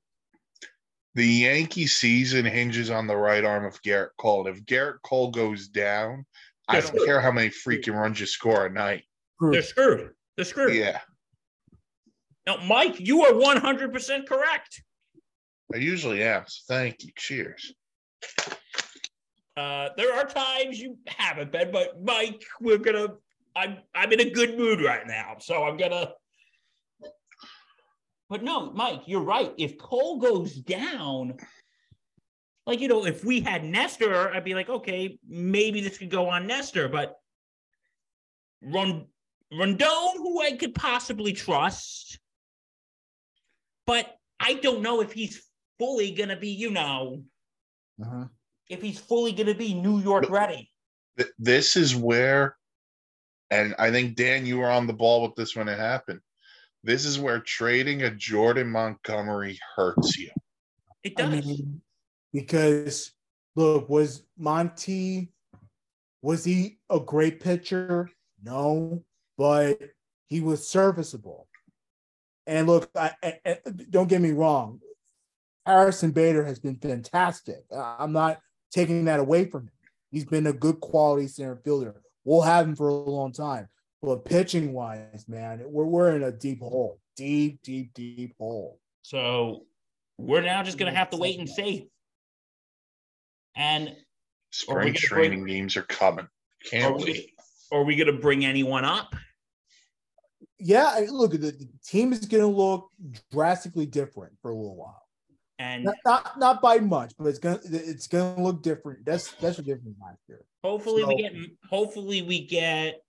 The 1.15 1.25
Yankee 1.25 1.87
season 1.87 2.45
hinges 2.45 2.89
on 2.89 3.07
the 3.07 3.15
right 3.15 3.43
arm 3.43 3.65
of 3.65 3.81
Gerrit 3.83 4.09
Cole. 4.17 4.47
And 4.47 4.55
if 4.55 4.65
Gerrit 4.65 5.01
Cole 5.03 5.29
goes 5.29 5.67
down, 5.67 6.25
I 6.67 6.79
don't 6.79 6.97
sir. 6.97 7.05
care 7.05 7.21
how 7.21 7.31
many 7.31 7.49
freaking 7.49 7.93
runs 7.93 8.19
you 8.19 8.25
score 8.25 8.65
a 8.65 8.69
night. 8.69 9.03
They're 9.39 9.61
screwed. 9.61 10.11
They're 10.35 10.45
screwed. 10.45 10.75
Yeah. 10.75 10.99
Now, 12.47 12.57
Mike, 12.65 12.99
you 12.99 13.23
are 13.23 13.31
100% 13.31 14.27
correct. 14.27 14.83
I 15.73 15.77
usually 15.77 16.23
am. 16.23 16.43
So 16.47 16.73
thank 16.73 17.03
you. 17.03 17.11
Cheers. 17.15 17.73
Uh, 19.55 19.89
there 19.97 20.13
are 20.13 20.25
times 20.25 20.79
you 20.79 20.97
haven't 21.05 21.51
been, 21.51 21.71
but 21.71 22.01
Mike, 22.01 22.43
we're 22.59 22.79
gonna. 22.79 23.07
I'm 23.55 23.77
I'm 23.93 24.11
in 24.11 24.19
a 24.19 24.29
good 24.31 24.57
mood 24.57 24.81
right 24.81 25.05
now, 25.05 25.35
so 25.39 25.63
I'm 25.63 25.77
gonna. 25.77 26.11
But 28.33 28.41
no, 28.41 28.71
Mike, 28.71 29.03
you're 29.05 29.21
right. 29.21 29.53
If 29.59 29.77
Cole 29.77 30.17
goes 30.17 30.55
down, 30.55 31.35
like 32.65 32.79
you 32.79 32.87
know, 32.87 33.05
if 33.05 33.23
we 33.23 33.41
had 33.41 33.63
Nestor, 33.63 34.33
I'd 34.33 34.43
be 34.43 34.55
like, 34.55 34.69
okay, 34.69 35.19
maybe 35.29 35.81
this 35.81 35.99
could 35.99 36.09
go 36.09 36.29
on 36.29 36.47
Nestor, 36.47 36.89
but 36.89 37.13
Rond 38.63 39.05
Rodon, 39.53 40.15
who 40.17 40.41
I 40.41 40.53
could 40.53 40.73
possibly 40.73 41.31
trust, 41.31 42.17
but 43.85 44.17
I 44.39 44.55
don't 44.55 44.81
know 44.81 45.01
if 45.01 45.11
he's 45.11 45.43
fully 45.77 46.09
gonna 46.09 46.35
be, 46.35 46.49
you 46.49 46.71
know, 46.71 47.23
Uh-huh. 48.01 48.25
if 48.67 48.81
he's 48.81 48.99
fully 48.99 49.31
going 49.33 49.45
to 49.45 49.53
be 49.53 49.75
New 49.75 49.99
York 49.99 50.27
ready. 50.31 50.71
This 51.37 51.75
is 51.75 51.95
where, 51.95 52.57
and 53.51 53.75
I 53.77 53.91
think 53.91 54.15
Dan, 54.15 54.47
you 54.47 54.57
were 54.57 54.71
on 54.71 54.87
the 54.87 54.93
ball 54.93 55.21
with 55.21 55.35
this 55.35 55.55
when 55.55 55.67
it 55.69 55.77
happened. 55.77 56.21
This 56.83 57.05
is 57.05 57.19
where 57.19 57.39
trading 57.39 58.03
a 58.03 58.11
Jordan 58.11 58.69
Montgomery 58.69 59.57
hurts 59.75 60.17
you. 60.17 60.29
It 61.03 61.13
I 61.17 61.23
does. 61.29 61.45
mean, 61.45 61.81
because 62.33 63.11
look, 63.55 63.89
was 63.89 64.23
Monty 64.37 65.31
was 66.21 66.43
he 66.45 66.77
a 66.89 66.99
great 66.99 67.39
pitcher? 67.41 68.09
No, 68.43 69.03
but 69.37 69.77
he 70.27 70.39
was 70.41 70.67
serviceable. 70.67 71.47
And 72.47 72.67
look, 72.67 72.89
I, 72.95 73.11
I- 73.23 73.39
I- 73.45 73.59
don't 73.89 74.07
get 74.09 74.21
me 74.21 74.31
wrong, 74.31 74.79
Harrison 75.65 76.11
Bader 76.11 76.43
has 76.45 76.59
been 76.59 76.75
fantastic. 76.77 77.63
I'm 77.73 78.11
not 78.13 78.39
taking 78.71 79.05
that 79.05 79.19
away 79.19 79.45
from 79.45 79.63
him. 79.63 79.71
He's 80.11 80.25
been 80.25 80.47
a 80.47 80.53
good 80.53 80.79
quality 80.81 81.27
center 81.27 81.55
fielder. 81.63 82.01
We'll 82.25 82.41
have 82.41 82.67
him 82.67 82.75
for 82.75 82.87
a 82.89 82.93
long 82.93 83.31
time. 83.31 83.67
But 84.03 84.25
pitching 84.25 84.73
wise, 84.73 85.25
man, 85.29 85.63
we're, 85.65 85.85
we're 85.85 86.15
in 86.17 86.23
a 86.23 86.31
deep 86.31 86.59
hole, 86.59 86.99
deep, 87.15 87.61
deep, 87.63 87.93
deep 87.93 88.35
hole. 88.37 88.79
so 89.01 89.63
we're 90.17 90.41
now 90.41 90.61
just 90.61 90.77
going 90.77 90.91
to 90.91 90.97
have 90.97 91.09
to 91.11 91.17
wait 91.17 91.39
and 91.39 91.47
see. 91.49 91.87
And 93.55 93.95
Spring 94.51 94.87
gonna 94.87 94.93
training 94.97 95.45
games 95.45 95.77
are 95.77 95.83
coming. 95.83 96.27
Can't 96.69 96.97
we, 96.97 97.03
wait. 97.03 97.29
are 97.71 97.83
we 97.83 97.95
going 97.95 98.13
to 98.13 98.21
bring 98.21 98.45
anyone 98.45 98.83
up? 98.83 99.15
yeah, 100.59 100.91
I- 100.93 101.07
look, 101.09 101.31
the, 101.31 101.37
the 101.37 101.69
team 101.85 102.11
is 102.11 102.25
going 102.25 102.43
to 102.43 102.47
look 102.47 102.89
drastically 103.31 103.85
different 103.85 104.33
for 104.41 104.51
a 104.51 104.55
little 104.55 104.75
while. 104.75 105.01
And 105.59 105.85
Not, 105.85 105.95
not 106.05 106.39
not 106.39 106.61
by 106.61 106.79
much, 106.79 107.13
but 107.17 107.27
it's 107.27 107.37
gonna 107.37 107.59
it's 107.63 108.07
gonna 108.07 108.43
look 108.43 108.63
different. 108.63 109.05
That's 109.05 109.31
that's 109.33 109.57
what 109.57 109.65
different 109.67 109.95
last 110.01 110.19
year. 110.27 110.43
hopefully 110.63 111.05
we 111.05 111.15
get 111.15 111.33
hopefully 111.69 112.23
we 112.23 112.45
get 112.45 113.03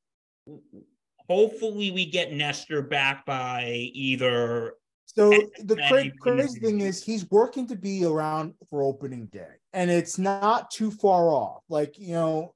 hopefully 1.29 1.91
we 1.91 2.07
get 2.07 2.33
Nestor 2.33 2.83
back 2.83 3.25
by 3.27 3.91
either 3.95 4.75
So 5.07 5.31
the 5.63 5.77
cra- 5.77 6.11
crazy 6.21 6.61
thing 6.61 6.81
is 6.81 7.03
he's 7.03 7.31
working 7.31 7.67
to 7.69 7.77
be 7.77 8.05
around 8.05 8.55
for 8.71 8.83
opening 8.83 9.27
day, 9.27 9.55
and 9.73 9.91
it's 9.91 10.19
not 10.19 10.71
too 10.71 10.91
far 10.91 11.29
off. 11.29 11.63
Like 11.69 11.99
you 11.99 12.15
know, 12.15 12.55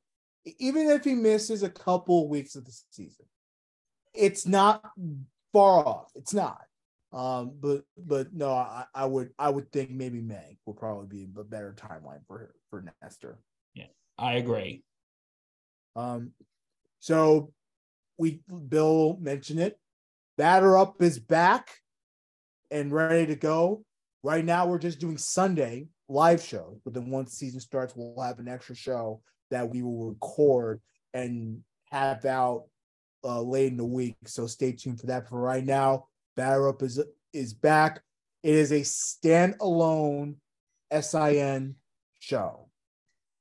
even 0.59 0.89
if 0.91 1.05
he 1.05 1.15
misses 1.15 1.63
a 1.63 1.71
couple 1.71 2.29
weeks 2.29 2.57
of 2.57 2.65
the 2.65 2.77
season, 2.91 3.27
it's 4.15 4.47
not 4.47 4.83
far 5.53 5.87
off. 5.87 6.11
It's 6.15 6.35
not. 6.35 6.61
Um, 7.13 7.53
but 7.59 7.85
but 7.97 8.35
no, 8.35 8.53
I, 8.53 8.85
I 8.95 9.07
would 9.07 9.31
I 9.39 9.49
would 9.49 9.73
think 9.73 9.91
maybe 9.91 10.21
May 10.21 10.59
will 10.67 10.75
probably 10.75 11.07
be 11.07 11.27
a 11.39 11.45
better 11.45 11.75
timeline 11.75 12.27
for 12.27 12.53
for 12.69 12.85
Nestor. 13.03 13.39
Yeah, 13.75 13.87
I 14.19 14.35
agree. 14.35 14.83
Um, 15.97 16.33
so 17.01 17.53
we 18.19 18.43
Bill 18.69 19.17
mentioned 19.21 19.61
it. 19.61 19.79
Batter 20.37 20.77
up 20.77 21.01
is 21.03 21.19
back 21.19 21.71
and 22.71 22.93
ready 22.93 23.27
to 23.27 23.37
go. 23.37 23.85
Right 24.23 24.45
now, 24.45 24.67
we're 24.67 24.79
just 24.79 24.99
doing 24.99 25.17
Sunday 25.17 25.87
live 26.09 26.43
shows, 26.43 26.81
but 26.85 26.95
then 26.95 27.11
once 27.11 27.33
season 27.33 27.61
starts, 27.61 27.95
we'll 27.97 28.21
have 28.23 28.39
an 28.39 28.49
extra 28.49 28.75
show 28.75 29.23
that 29.51 29.69
we 29.69 29.83
will 29.83 30.09
record 30.09 30.81
and 31.15 31.61
have 31.91 32.25
out 32.25 32.65
uh, 33.25 33.41
late 33.41 33.71
in 33.73 33.77
the 33.77 33.85
week. 33.85 34.17
So 34.27 34.47
stay 34.47 34.73
tuned 34.73 35.01
for 35.01 35.07
that. 35.07 35.29
For 35.29 35.41
right 35.41 35.65
now, 35.65 36.07
Batter 36.37 36.69
Up 36.69 36.83
is 36.83 37.01
is 37.33 37.55
back. 37.55 38.03
It 38.43 38.55
is 38.55 38.73
a 38.73 38.81
standalone 38.81 40.37
SIN 40.93 41.75
show. 42.21 42.69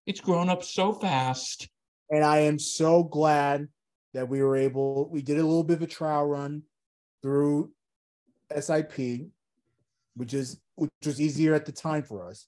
It's 0.06 0.20
grown 0.22 0.50
up 0.50 0.64
so 0.64 0.94
fast. 0.94 1.70
and 2.10 2.24
I 2.24 2.40
am 2.40 2.58
so 2.60 3.04
glad 3.04 3.68
that 4.18 4.28
we 4.28 4.42
were 4.42 4.58
able. 4.58 5.08
We 5.12 5.22
did 5.22 5.38
a 5.38 5.46
little 5.46 5.64
bit 5.64 5.76
of 5.76 5.84
a 5.84 5.88
trial 5.88 6.26
run 6.26 6.64
through 7.22 7.72
SIP, 8.60 9.28
which 10.16 10.34
is 10.34 10.60
which 10.74 10.90
was 11.06 11.22
easier 11.22 11.54
at 11.54 11.68
the 11.68 11.72
time 11.72 12.02
for 12.02 12.28
us. 12.28 12.48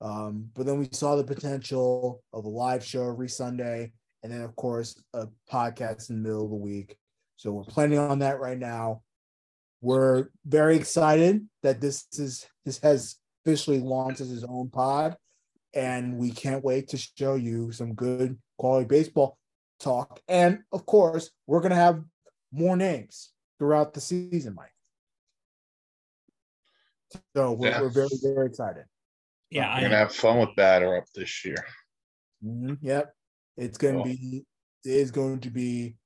Um, 0.00 0.50
but 0.54 0.66
then 0.66 0.76
we 0.76 0.88
saw 0.90 1.14
the 1.14 1.22
potential 1.22 2.24
of 2.32 2.46
a 2.46 2.48
live 2.48 2.84
show 2.84 3.08
every 3.08 3.28
Sunday, 3.28 3.92
and 4.24 4.32
then 4.32 4.40
of 4.40 4.56
course 4.56 5.00
a 5.12 5.28
podcast 5.48 6.10
in 6.10 6.16
the 6.16 6.28
middle 6.28 6.46
of 6.46 6.50
the 6.50 6.56
week. 6.56 6.96
So 7.36 7.52
we're 7.52 7.62
planning 7.62 7.98
on 7.98 8.18
that 8.18 8.40
right 8.40 8.58
now. 8.58 9.02
We're 9.82 10.30
very 10.44 10.74
excited 10.74 11.46
that 11.62 11.80
this 11.80 12.06
is 12.14 12.44
this 12.64 12.80
has 12.80 13.18
officially 13.46 13.78
launched 13.78 14.20
as 14.20 14.30
his 14.30 14.42
own 14.42 14.68
pod, 14.68 15.16
and 15.74 16.18
we 16.18 16.32
can't 16.32 16.64
wait 16.64 16.88
to 16.88 16.96
show 16.96 17.36
you 17.36 17.70
some 17.70 17.94
good 17.94 18.36
quality 18.58 18.86
baseball 18.86 19.38
talk. 19.84 20.20
And 20.28 20.60
of 20.72 20.86
course, 20.86 21.30
we're 21.46 21.60
gonna 21.60 21.74
have 21.74 22.02
more 22.50 22.76
names 22.76 23.30
throughout 23.58 23.94
the 23.94 24.00
season, 24.00 24.54
Mike. 24.54 24.70
So 27.36 27.52
we're, 27.52 27.68
Yeah. 27.70 27.80
we're 27.82 27.90
very 27.90 28.08
very 28.22 28.46
excited. 28.46 28.84
Yeah, 29.50 29.68
We're 29.72 29.78
I 29.78 29.80
gonna 29.82 29.96
have 29.98 30.14
fun 30.14 30.38
with 30.40 30.56
batter 30.56 30.96
up 30.96 31.04
this 31.14 31.44
year. 31.44 31.64
Mhm, 32.42 32.78
Yep, 32.80 33.14
it's 33.56 33.78
going 33.78 33.94
to 33.96 34.02
Cool. 34.02 34.12
be 34.14 34.46
it 34.84 34.90
is 34.90 35.10
going 35.10 35.40
to 35.40 35.50
be 35.50 35.96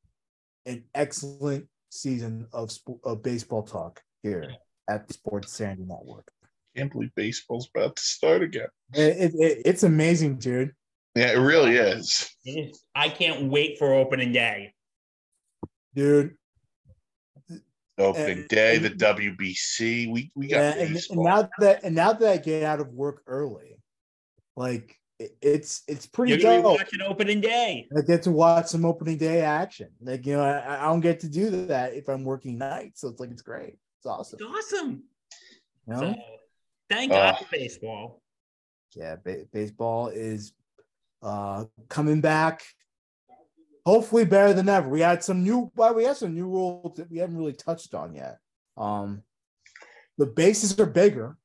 an 0.66 0.84
excellent 0.94 1.68
season 1.90 2.46
of 2.52 2.70
sp- 2.70 3.02
of 3.04 3.22
baseball 3.22 3.62
talk 3.64 4.02
here 4.22 4.54
at 4.88 5.08
the 5.08 5.14
Sports 5.14 5.48
Insanity 5.48 5.84
Network. 5.84 6.30
Can't 6.76 6.92
believe 6.92 7.12
baseball's 7.16 7.68
about 7.74 7.96
to 7.96 8.02
start 8.02 8.42
again. 8.42 8.68
It, 8.94 9.16
it, 9.16 9.34
it- 9.34 9.62
it's 9.64 9.82
amazing, 9.82 10.38
dude. 10.38 10.74
Yeah, 11.18 11.32
it 11.32 11.38
really 11.40 11.74
is. 11.76 12.30
it 12.44 12.68
is- 12.70 12.84
I 12.94 13.08
can't 13.08 13.50
wait 13.50 13.78
for 13.78 13.92
opening 13.92 14.32
day. 14.32 14.72
Dude, 15.94 16.36
Opening 18.00 18.38
And- 18.38 18.48
day, 18.48 18.76
and- 18.76 18.84
the 18.84 18.90
WBC. 18.90 20.06
We 20.12 20.30
we 20.36 20.46
got 20.46 20.58
Yeah, 20.58 20.82
and, 20.84 20.96
and 20.96 21.18
now 21.20 21.48
that 21.58 21.82
and 21.82 21.96
now 21.96 22.12
that 22.12 22.28
I 22.30 22.36
get 22.36 22.62
out 22.62 22.78
of 22.80 22.92
work 22.92 23.24
early, 23.26 23.76
like 24.56 24.96
it, 25.18 25.36
it's 25.42 25.82
it's 25.88 26.06
pretty 26.06 26.34
You're 26.34 26.40
gonna 26.42 26.58
be 26.58 26.62
dope. 26.62 26.78
watching 26.78 27.02
opening 27.02 27.40
day. 27.40 27.88
I 27.96 28.02
get 28.02 28.22
to 28.22 28.30
watch 28.30 28.68
some 28.68 28.84
opening 28.84 29.16
day 29.18 29.40
action. 29.40 29.88
Like 30.00 30.24
you 30.26 30.34
know, 30.36 30.44
I, 30.44 30.84
I 30.84 30.86
don't 30.86 31.00
get 31.00 31.18
to 31.20 31.28
do 31.28 31.50
that 31.66 31.94
if 31.94 32.08
I'm 32.08 32.22
working 32.22 32.56
nights, 32.56 33.00
so 33.00 33.08
it's 33.08 33.18
like 33.18 33.32
it's 33.32 33.42
great. 33.42 33.74
It's 33.98 34.06
awesome. 34.06 34.38
It's 34.40 34.48
awesome. 34.74 35.02
You 35.88 35.94
know? 35.94 36.00
So, 36.00 36.14
thank 36.88 37.10
God 37.10 37.34
Uh, 37.34 37.38
for 37.38 37.50
baseball. 37.50 38.22
yeah, 38.94 39.16
ba- 39.16 39.46
baseball 39.52 40.06
is 40.06 40.52
uh 41.22 41.64
coming 41.88 42.20
back. 42.20 42.62
Hopefully 43.86 44.24
better 44.24 44.52
than 44.52 44.68
ever. 44.68 44.88
We 44.88 45.00
had 45.00 45.24
some 45.24 45.42
new 45.42 45.72
well, 45.74 45.94
we 45.94 46.04
had 46.04 46.16
some 46.16 46.34
new 46.34 46.48
rules 46.48 46.96
that 46.96 47.10
we 47.10 47.18
haven't 47.18 47.38
really 47.38 47.54
touched 47.54 47.94
on 47.94 48.14
yet. 48.14 48.38
Um 48.76 49.22
the 50.18 50.26
bases 50.26 50.78
are 50.78 50.86
bigger, 50.86 51.36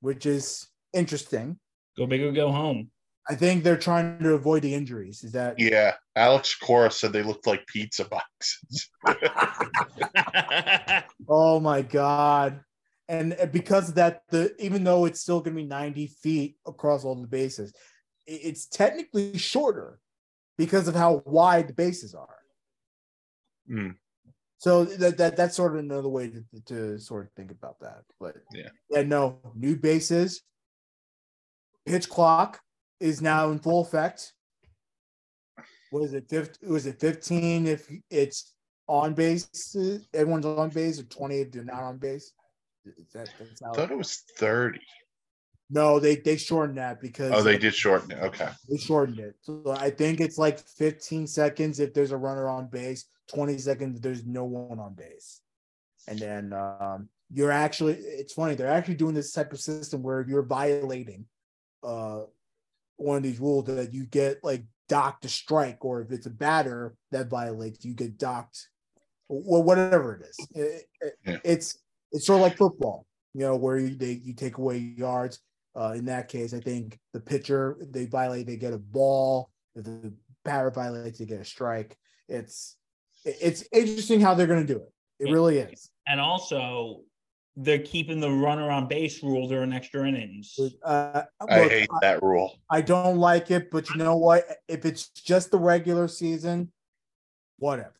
which 0.00 0.26
is 0.26 0.66
interesting. 0.92 1.58
Go 1.96 2.06
big 2.06 2.22
or 2.22 2.32
go 2.32 2.50
home. 2.50 2.90
I 3.28 3.34
think 3.36 3.64
they're 3.64 3.76
trying 3.78 4.18
to 4.18 4.34
avoid 4.34 4.62
the 4.62 4.74
injuries. 4.74 5.24
Is 5.24 5.32
that 5.32 5.58
yeah, 5.58 5.94
Alex 6.16 6.54
Cora 6.56 6.90
said 6.90 7.12
they 7.12 7.22
looked 7.22 7.46
like 7.46 7.66
pizza 7.66 8.04
boxes. 8.04 8.90
oh 11.28 11.60
my 11.60 11.82
god. 11.82 12.60
And 13.08 13.36
because 13.52 13.90
of 13.90 13.94
that, 13.96 14.22
the 14.30 14.54
even 14.58 14.84
though 14.84 15.04
it's 15.04 15.20
still 15.20 15.40
gonna 15.40 15.56
be 15.56 15.64
90 15.64 16.06
feet 16.22 16.56
across 16.66 17.04
all 17.04 17.14
the 17.14 17.26
bases, 17.26 17.72
i- 17.74 17.78
it's 18.26 18.66
technically 18.66 19.36
shorter 19.38 19.98
because 20.58 20.88
of 20.88 20.94
how 20.94 21.22
wide 21.26 21.68
the 21.68 21.74
bases 21.74 22.14
are. 22.14 22.38
Hmm. 23.68 23.90
So 24.58 24.84
that, 24.84 25.18
that 25.18 25.36
that's 25.36 25.56
sort 25.56 25.74
of 25.74 25.80
another 25.80 26.08
way 26.08 26.30
to, 26.30 26.44
to 26.66 26.98
sort 26.98 27.26
of 27.26 27.32
think 27.32 27.50
about 27.50 27.80
that. 27.80 28.02
But 28.18 28.36
Yeah. 28.52 28.68
yeah, 28.88 29.02
no, 29.02 29.38
new 29.54 29.76
bases. 29.76 30.42
Pitch 31.84 32.08
clock 32.08 32.60
is 33.00 33.20
now 33.20 33.50
in 33.50 33.58
full 33.58 33.82
effect. 33.82 34.32
What 35.90 36.04
is 36.04 36.14
it? 36.14 36.28
15, 36.30 36.70
was 36.70 36.86
it 36.86 36.98
15 36.98 37.66
if 37.66 37.90
it's 38.10 38.54
on 38.88 39.12
base? 39.12 39.76
Everyone's 40.14 40.46
on 40.46 40.70
base, 40.70 40.98
or 40.98 41.04
20 41.04 41.40
if 41.40 41.52
they're 41.52 41.64
not 41.64 41.82
on 41.82 41.98
base? 41.98 42.32
Is 42.86 43.12
that, 43.12 43.28
that's 43.38 43.62
I 43.62 43.72
thought 43.72 43.90
it 43.90 43.98
was 43.98 44.22
30. 44.38 44.80
No, 45.70 45.98
they 45.98 46.16
they 46.16 46.36
shortened 46.36 46.78
that 46.78 47.00
because 47.00 47.32
Oh, 47.32 47.42
they 47.42 47.58
did 47.58 47.74
shorten 47.74 48.10
it. 48.12 48.22
Okay. 48.22 48.48
they 48.68 48.76
shortened 48.76 49.18
it. 49.18 49.34
So 49.42 49.62
I 49.78 49.90
think 49.90 50.20
it's 50.20 50.38
like 50.38 50.58
15 50.58 51.26
seconds 51.26 51.80
if 51.80 51.94
there's 51.94 52.12
a 52.12 52.16
runner 52.16 52.48
on 52.48 52.66
base, 52.68 53.06
20 53.34 53.58
seconds 53.58 53.96
if 53.96 54.02
there's 54.02 54.24
no 54.26 54.44
one 54.44 54.78
on 54.78 54.94
base. 54.94 55.40
And 56.06 56.18
then 56.18 56.52
um, 56.52 57.08
you're 57.32 57.50
actually, 57.50 57.94
it's 57.94 58.34
funny, 58.34 58.54
they're 58.54 58.68
actually 58.70 58.96
doing 58.96 59.14
this 59.14 59.32
type 59.32 59.52
of 59.52 59.60
system 59.60 60.02
where 60.02 60.24
you're 60.28 60.42
violating 60.42 61.24
uh, 61.82 62.20
one 62.96 63.16
of 63.16 63.22
these 63.22 63.40
rules 63.40 63.64
that 63.66 63.92
you 63.94 64.04
get 64.04 64.44
like 64.44 64.64
docked 64.88 65.24
a 65.24 65.28
strike, 65.28 65.82
or 65.84 66.02
if 66.02 66.12
it's 66.12 66.26
a 66.26 66.30
batter 66.30 66.94
that 67.10 67.28
violates, 67.28 67.84
you 67.86 67.94
get 67.94 68.18
docked, 68.18 68.68
or 69.28 69.62
whatever 69.62 70.14
it 70.16 70.26
is. 70.28 70.48
It- 70.54 70.86
it- 71.00 71.18
Yeah. 71.26 71.38
It's 71.42 71.78
it's 72.12 72.26
sort 72.26 72.36
of 72.36 72.42
like 72.42 72.56
football, 72.58 73.06
you 73.32 73.40
know, 73.40 73.56
where 73.56 73.78
you 73.78 73.94
they 73.96 74.12
you 74.12 74.34
take 74.34 74.58
away 74.58 74.76
yards. 74.78 75.40
Uh, 75.76 75.94
in 75.96 76.04
that 76.04 76.28
case, 76.28 76.54
I 76.54 76.60
think 76.60 76.98
the 77.12 77.20
pitcher 77.20 77.76
they 77.80 78.06
violate, 78.06 78.46
they 78.46 78.56
get 78.56 78.72
a 78.72 78.78
ball. 78.78 79.50
If 79.74 79.84
the 79.84 80.12
batter 80.44 80.70
violates, 80.70 81.18
they 81.18 81.24
get 81.24 81.40
a 81.40 81.44
strike. 81.44 81.96
It's 82.28 82.76
it's 83.24 83.64
interesting 83.72 84.20
how 84.20 84.34
they're 84.34 84.46
going 84.46 84.66
to 84.66 84.72
do 84.72 84.80
it. 84.80 84.92
It 85.18 85.32
really 85.32 85.58
is. 85.58 85.90
And 86.06 86.20
also, 86.20 87.00
they're 87.56 87.78
keeping 87.78 88.20
the 88.20 88.30
runner 88.30 88.70
on 88.70 88.88
base 88.88 89.22
rule 89.22 89.48
during 89.48 89.72
extra 89.72 90.06
innings. 90.06 90.58
Uh, 90.82 91.22
I 91.48 91.62
look, 91.62 91.72
hate 91.72 91.88
that 92.02 92.22
rule. 92.22 92.58
I 92.70 92.80
don't 92.80 93.18
like 93.18 93.50
it, 93.50 93.70
but 93.70 93.88
you 93.90 93.96
know 93.96 94.16
what? 94.16 94.44
If 94.68 94.84
it's 94.84 95.08
just 95.08 95.50
the 95.50 95.58
regular 95.58 96.08
season, 96.08 96.72
whatever. 97.58 97.94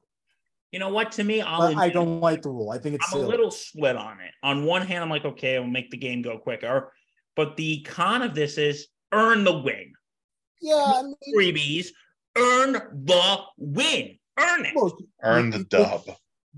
You 0.72 0.80
know 0.80 0.88
what? 0.88 1.12
To 1.12 1.24
me, 1.24 1.40
I'll 1.40 1.72
But 1.72 1.76
I 1.76 1.88
don't 1.88 2.20
like 2.20 2.42
the 2.42 2.50
rule. 2.50 2.70
I 2.70 2.78
think 2.78 2.96
it's 2.96 3.14
I'm 3.14 3.20
a 3.20 3.26
little 3.26 3.52
split 3.52 3.96
on 3.96 4.20
it. 4.20 4.32
On 4.42 4.64
one 4.64 4.82
hand, 4.82 5.04
I'm 5.04 5.10
like, 5.10 5.24
okay, 5.24 5.54
it'll 5.54 5.68
make 5.68 5.90
the 5.90 5.96
game 5.96 6.20
go 6.20 6.36
quicker. 6.36 6.92
But 7.36 7.56
the 7.56 7.82
con 7.82 8.22
of 8.22 8.34
this 8.34 8.58
is 8.58 8.88
earn 9.12 9.44
the 9.44 9.58
win. 9.58 9.92
yeah. 10.60 10.92
I 10.96 11.02
mean, 11.02 11.14
Freebies, 11.36 11.88
earn 12.36 12.72
the 12.72 13.38
win. 13.58 14.18
Earn 14.38 14.66
it. 14.66 14.74
look, 14.76 14.98
Earn 15.22 15.50
the 15.50 15.64
dub. 15.64 16.02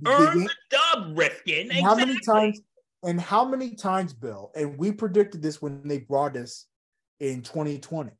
Earn 0.07 0.45
the 0.45 0.55
dub, 0.71 1.17
Rifkin. 1.19 1.71
And 1.71 1.85
How 1.85 1.95
many 1.95 2.19
times? 2.21 2.61
And 3.03 3.21
how 3.21 3.45
many 3.45 3.75
times, 3.75 4.13
Bill? 4.13 4.51
And 4.55 4.77
we 4.79 4.91
predicted 4.91 5.43
this 5.43 5.61
when 5.63 5.87
they 5.87 5.99
brought 5.99 6.33
this 6.35 6.67
in 7.21 7.43
2020. 7.43 8.11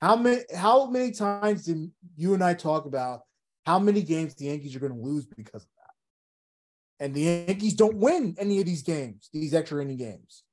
How 0.00 0.16
many? 0.16 0.42
How 0.54 0.86
many 0.86 1.10
times 1.10 1.64
did 1.64 1.90
you 2.16 2.34
and 2.34 2.42
I 2.42 2.54
talk 2.54 2.86
about 2.86 3.22
how 3.66 3.78
many 3.78 4.02
games 4.02 4.34
the 4.34 4.46
Yankees 4.46 4.74
are 4.74 4.80
going 4.80 4.94
to 4.94 4.98
lose 4.98 5.26
because 5.26 5.62
of 5.62 5.68
that? 5.78 7.04
And 7.04 7.14
the 7.14 7.20
Yankees 7.46 7.74
don't 7.74 7.96
win 7.96 8.34
any 8.38 8.60
of 8.60 8.66
these 8.66 8.82
games, 8.82 9.28
these 9.32 9.52
extra 9.52 9.82
inning 9.82 9.98
games. 9.98 10.44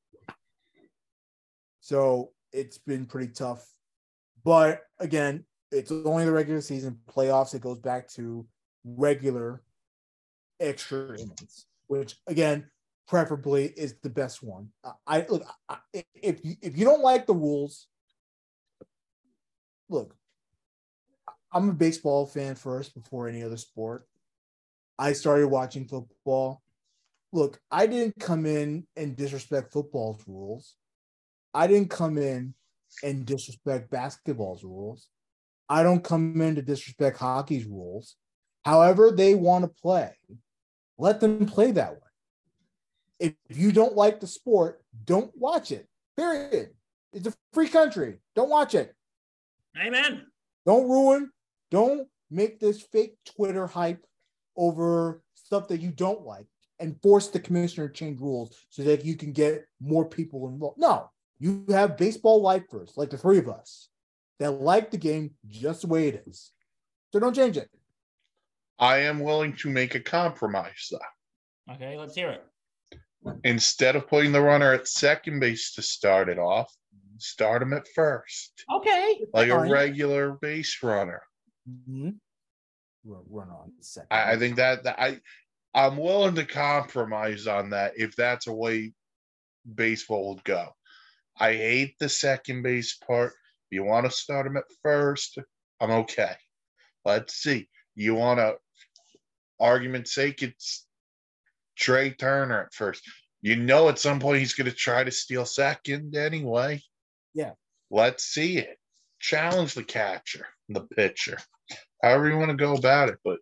So 1.87 2.31
it's 2.51 2.77
been 2.77 3.05
pretty 3.05 3.31
tough. 3.31 3.65
But 4.43 4.81
again, 4.99 5.45
it's 5.71 5.89
only 5.89 6.25
the 6.25 6.33
regular 6.33 6.59
season 6.59 6.99
playoffs. 7.09 7.53
It 7.53 7.61
goes 7.61 7.79
back 7.79 8.09
to 8.09 8.45
regular 8.83 9.63
extra 10.59 11.17
innings, 11.17 11.65
which 11.87 12.17
again, 12.27 12.69
preferably 13.07 13.67
is 13.67 13.95
the 14.03 14.09
best 14.09 14.43
one. 14.43 14.67
I- 15.07 15.25
look 15.29 15.43
I, 15.69 15.77
if 16.13 16.43
you, 16.43 16.55
if 16.61 16.77
you 16.77 16.83
don't 16.83 17.01
like 17.01 17.25
the 17.25 17.33
rules, 17.33 17.87
look, 19.87 20.13
I'm 21.53 21.69
a 21.69 21.73
baseball 21.73 22.25
fan 22.25 22.55
first 22.55 22.95
before 22.95 23.29
any 23.29 23.43
other 23.43 23.55
sport. 23.55 24.05
I 24.99 25.13
started 25.13 25.47
watching 25.47 25.87
football. 25.87 26.61
Look, 27.31 27.61
I 27.71 27.87
didn't 27.87 28.19
come 28.19 28.45
in 28.45 28.85
and 28.97 29.15
disrespect 29.15 29.71
football's 29.71 30.21
rules. 30.27 30.75
I 31.57 31.65
didn't 31.65 31.89
come 31.89 32.19
in 32.19 32.53
and 33.01 33.25
disrespect 33.25 33.89
basketball's 33.89 34.63
rules. 34.63 35.07
I 35.67 35.81
don't 35.81 36.03
come 36.03 36.39
in 36.39 36.53
to 36.53 36.61
disrespect 36.61 37.17
hockey's 37.17 37.65
rules. 37.65 38.15
However, 38.63 39.09
they 39.09 39.33
want 39.33 39.63
to 39.65 39.81
play, 39.81 40.11
let 40.99 41.19
them 41.19 41.47
play 41.47 41.71
that 41.71 41.93
way. 41.93 42.09
If 43.19 43.33
you 43.57 43.71
don't 43.71 43.95
like 43.95 44.19
the 44.19 44.27
sport, 44.27 44.83
don't 45.03 45.31
watch 45.35 45.71
it. 45.71 45.87
Period. 46.15 46.69
It's 47.11 47.25
a 47.25 47.33
free 47.53 47.69
country. 47.69 48.19
Don't 48.35 48.51
watch 48.51 48.75
it. 48.75 48.93
Amen. 49.83 50.27
Don't 50.63 50.87
ruin, 50.87 51.31
don't 51.71 52.07
make 52.29 52.59
this 52.59 52.83
fake 52.83 53.17
Twitter 53.35 53.65
hype 53.65 54.05
over 54.55 55.23
stuff 55.33 55.69
that 55.69 55.81
you 55.81 55.89
don't 55.89 56.21
like 56.21 56.45
and 56.79 57.01
force 57.01 57.29
the 57.29 57.39
commissioner 57.39 57.87
to 57.87 57.93
change 57.95 58.19
rules 58.19 58.55
so 58.69 58.83
that 58.83 59.03
you 59.03 59.15
can 59.15 59.31
get 59.31 59.65
more 59.81 60.05
people 60.05 60.49
involved. 60.49 60.77
No, 60.77 61.09
you 61.39 61.65
have 61.69 61.97
baseball 61.97 62.41
lifers 62.41 62.93
like 62.97 63.09
the 63.09 63.17
three 63.17 63.37
of 63.37 63.47
us 63.49 63.89
that 64.39 64.51
like 64.51 64.91
the 64.91 64.97
game 64.97 65.31
just 65.47 65.81
the 65.81 65.87
way 65.87 66.07
it 66.07 66.23
is. 66.27 66.51
So 67.13 67.19
don't 67.19 67.35
change 67.35 67.57
it. 67.57 67.69
I 68.79 68.97
am 68.99 69.19
willing 69.19 69.55
to 69.57 69.69
make 69.69 69.95
a 69.95 69.99
compromise 69.99 70.89
though. 70.91 71.73
Okay, 71.73 71.97
let's 71.97 72.15
hear 72.15 72.29
it. 72.29 72.43
Instead 73.43 73.95
of 73.95 74.07
putting 74.07 74.31
the 74.31 74.41
runner 74.41 74.73
at 74.73 74.87
second 74.87 75.39
base 75.39 75.73
to 75.73 75.81
start 75.81 76.29
it 76.29 76.37
off, 76.39 76.71
start 77.17 77.61
him 77.61 77.73
at 77.73 77.87
first, 77.95 78.63
Okay. 78.73 79.25
like 79.33 79.49
a 79.49 79.55
Fine. 79.55 79.69
regular 79.69 80.33
base 80.41 80.77
runner. 80.83 81.21
Mhm. 81.69 82.19
Run, 83.03 83.23
run 83.29 83.49
on 83.49 83.73
second. 83.81 84.07
I, 84.11 84.33
I 84.33 84.37
think 84.37 84.55
that, 84.57 84.83
that 84.83 84.99
I 84.99 85.19
I'm 85.73 85.97
willing 85.97 86.35
to 86.35 86.45
compromise 86.45 87.45
on 87.47 87.69
that 87.71 87.93
if 87.97 88.15
that's 88.15 88.47
a 88.47 88.53
way 88.53 88.93
baseball 89.75 90.33
would 90.33 90.43
go. 90.43 90.69
I 91.39 91.53
hate 91.53 91.95
the 91.99 92.09
second 92.09 92.63
base 92.63 92.95
part. 92.95 93.33
If 93.69 93.75
you 93.75 93.83
want 93.83 94.05
to 94.05 94.11
start 94.11 94.47
him 94.47 94.57
at 94.57 94.63
first, 94.81 95.37
I'm 95.79 95.91
okay. 95.91 96.35
Let's 97.05 97.35
see. 97.35 97.69
You 97.95 98.15
want 98.15 98.39
to 98.39 98.55
argument's 99.59 100.13
sake, 100.13 100.43
it's 100.43 100.85
Trea 101.75 102.11
Turner 102.11 102.61
at 102.61 102.73
first. 102.73 103.03
You 103.41 103.55
know 103.55 103.89
at 103.89 103.99
some 103.99 104.19
point 104.19 104.39
he's 104.39 104.53
gonna 104.53 104.71
try 104.71 105.03
to 105.03 105.11
steal 105.11 105.45
second 105.45 106.15
anyway. 106.15 106.81
Yeah. 107.33 107.51
Let's 107.89 108.23
see 108.23 108.57
it. 108.57 108.77
Challenge 109.19 109.73
the 109.73 109.83
catcher, 109.83 110.47
the 110.69 110.81
pitcher. 110.81 111.37
However 112.03 112.29
you 112.29 112.37
want 112.37 112.51
to 112.51 112.57
go 112.57 112.75
about 112.75 113.09
it, 113.09 113.17
but 113.23 113.39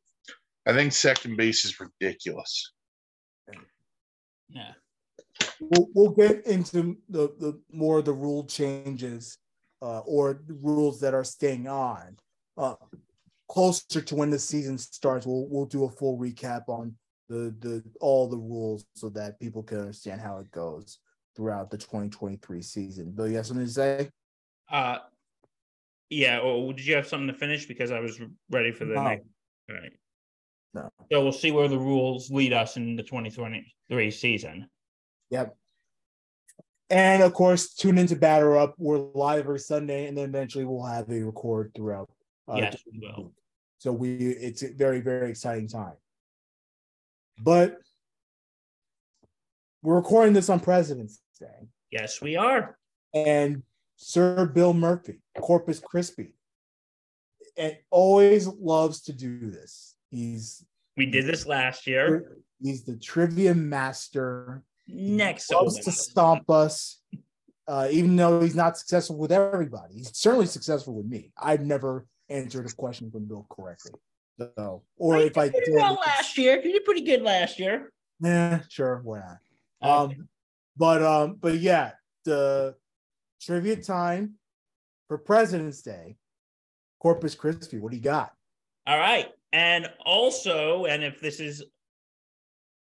I 0.66 0.74
think 0.74 0.94
second 0.94 1.38
base 1.38 1.66
is 1.66 1.80
ridiculous. 1.80 2.72
Yeah. 4.50 4.74
We'll, 5.60 5.88
we'll 5.94 6.12
get 6.12 6.46
into 6.46 6.98
the, 7.10 7.34
the 7.40 7.60
more 7.72 8.00
of 8.00 8.06
the 8.06 8.14
rule 8.14 8.46
changes 8.46 9.38
uh, 9.82 10.00
or 10.00 10.42
rules 10.48 11.00
that 11.02 11.14
are 11.14 11.24
staying 11.24 11.68
on 11.68 12.18
uh, 12.58 12.76
closer 13.50 14.02
to 14.02 14.16
when 14.16 14.30
the 14.30 14.40
season 14.40 14.78
starts. 14.78 15.26
We'll 15.26 15.48
we'll 15.50 15.66
do 15.66 15.86
a 15.86 15.90
full 15.90 16.18
recap 16.18 16.68
on 16.68 16.96
the 17.30 17.56
the 17.60 17.84
all 18.00 18.28
the 18.28 18.38
rules 18.38 18.86
so 18.96 19.10
that 19.10 19.40
people 19.40 19.64
can 19.64 19.80
understand 19.80 20.22
how 20.22 20.40
it 20.40 20.52
goes 20.52 21.00
throughout 21.36 21.70
the 21.70 21.78
2023 21.78 22.62
season. 22.62 23.12
Bill, 23.12 23.28
you 23.28 23.36
have 23.36 23.46
something 23.46 23.66
to 23.66 23.72
say? 23.72 24.10
Uh, 24.72 25.00
yeah. 26.10 26.40
Or 26.40 26.72
did 26.74 26.86
you 26.86 26.96
have 26.96 27.08
something 27.08 27.28
to 27.28 27.34
finish? 27.34 27.66
Because 27.66 27.92
I 27.92 28.00
was 28.00 28.20
ready 28.50 28.72
for 28.72 28.86
the 28.86 28.96
No. 28.96 29.04
next. 29.04 29.26
All 29.70 29.76
right. 29.76 29.92
No. 30.74 30.90
So 31.12 31.22
we'll 31.24 31.32
see 31.32 31.52
where 31.52 31.68
the 31.68 31.78
rules 31.78 32.32
lead 32.32 32.54
us 32.54 32.78
in 32.78 32.96
the 32.96 33.04
2023 33.04 34.12
season. 34.12 34.70
Yep. 35.32 35.56
And 36.90 37.24
of 37.24 37.34
course, 37.34 37.74
tune 37.74 37.98
into 37.98 38.16
Batter 38.16 38.58
Up. 38.58 38.76
We're 38.78 39.00
live 39.14 39.40
every 39.46 39.60
Sunday, 39.60 40.06
and 40.08 40.18
then 40.18 40.26
eventually 40.30 40.66
we'll 40.66 40.84
have 40.86 41.10
a 41.10 41.22
record 41.24 41.72
throughout. 41.76 42.10
uh, 42.48 42.58
Yes, 42.58 42.78
we 42.92 43.00
will. 43.00 43.32
So 43.80 43.92
we, 43.92 44.16
it's 44.18 44.62
a 44.64 44.72
very, 44.74 45.02
very 45.02 45.30
exciting 45.30 45.68
time. 45.68 45.94
But 47.40 47.78
we're 49.82 49.96
recording 49.96 50.34
this 50.34 50.50
on 50.50 50.60
President's 50.60 51.22
Day, 51.40 51.68
Yes, 51.92 52.22
we 52.22 52.36
are. 52.36 52.78
and 53.14 53.64
Sir 53.98 54.46
Bill 54.48 54.74
Murphy, 54.74 55.20
Corpus 55.40 55.80
Crispy, 55.80 56.34
and 57.58 57.76
always 57.90 58.48
loves 58.48 59.02
to 59.04 59.14
do 59.14 59.50
this. 59.52 59.96
He's 60.12 60.66
We 60.98 61.06
did 61.08 61.26
this 61.26 61.46
last 61.46 61.88
year. 61.88 62.38
he's 62.62 62.84
the 62.84 62.96
trivia 62.98 63.54
master. 63.54 64.64
Next, 64.88 65.52
loves 65.52 65.80
to 65.80 65.92
stomp 65.92 66.50
us, 66.50 67.02
uh, 67.68 67.88
even 67.92 68.16
though 68.16 68.42
he's 68.42 68.56
not 68.56 68.78
successful 68.78 69.18
with 69.18 69.32
everybody. 69.32 69.96
He's 69.96 70.16
certainly 70.16 70.46
successful 70.46 70.94
with 70.94 71.08
me. 71.08 71.32
I've 71.38 71.62
never 71.62 72.06
answered 72.30 72.66
a 72.68 72.74
question 72.74 73.10
from 73.12 73.26
Bill 73.26 73.48
correctly. 73.50 73.94
So, 74.40 74.84
or 74.98 75.18
if 75.18 75.38
I 75.38 75.50
did, 75.50 75.64
well 75.72 75.94
last 76.06 76.38
year. 76.38 76.62
You 76.64 76.74
did 76.74 76.86
pretty 76.86 77.02
good 77.02 77.22
last 77.22 77.58
year. 77.58 77.92
yeah, 78.20 78.60
sure, 78.70 79.02
why 79.04 79.20
not? 79.20 79.38
Okay. 79.82 80.16
Um, 80.16 80.28
but 80.78 81.02
um, 81.02 81.38
but 81.40 81.56
yeah, 81.56 81.92
the 82.26 82.76
trivia 83.42 83.78
time 83.78 84.36
for 85.08 85.18
President's 85.18 85.82
Day, 85.82 86.18
Corpus 87.00 87.36
Crispy. 87.36 87.80
What 87.80 87.92
do 87.92 87.98
you 87.98 88.04
got? 88.04 88.34
All 88.88 88.98
right. 88.98 89.28
And 89.54 89.90
also, 90.06 90.86
and 90.86 91.04
if 91.04 91.22
this 91.22 91.40
is 91.40 91.64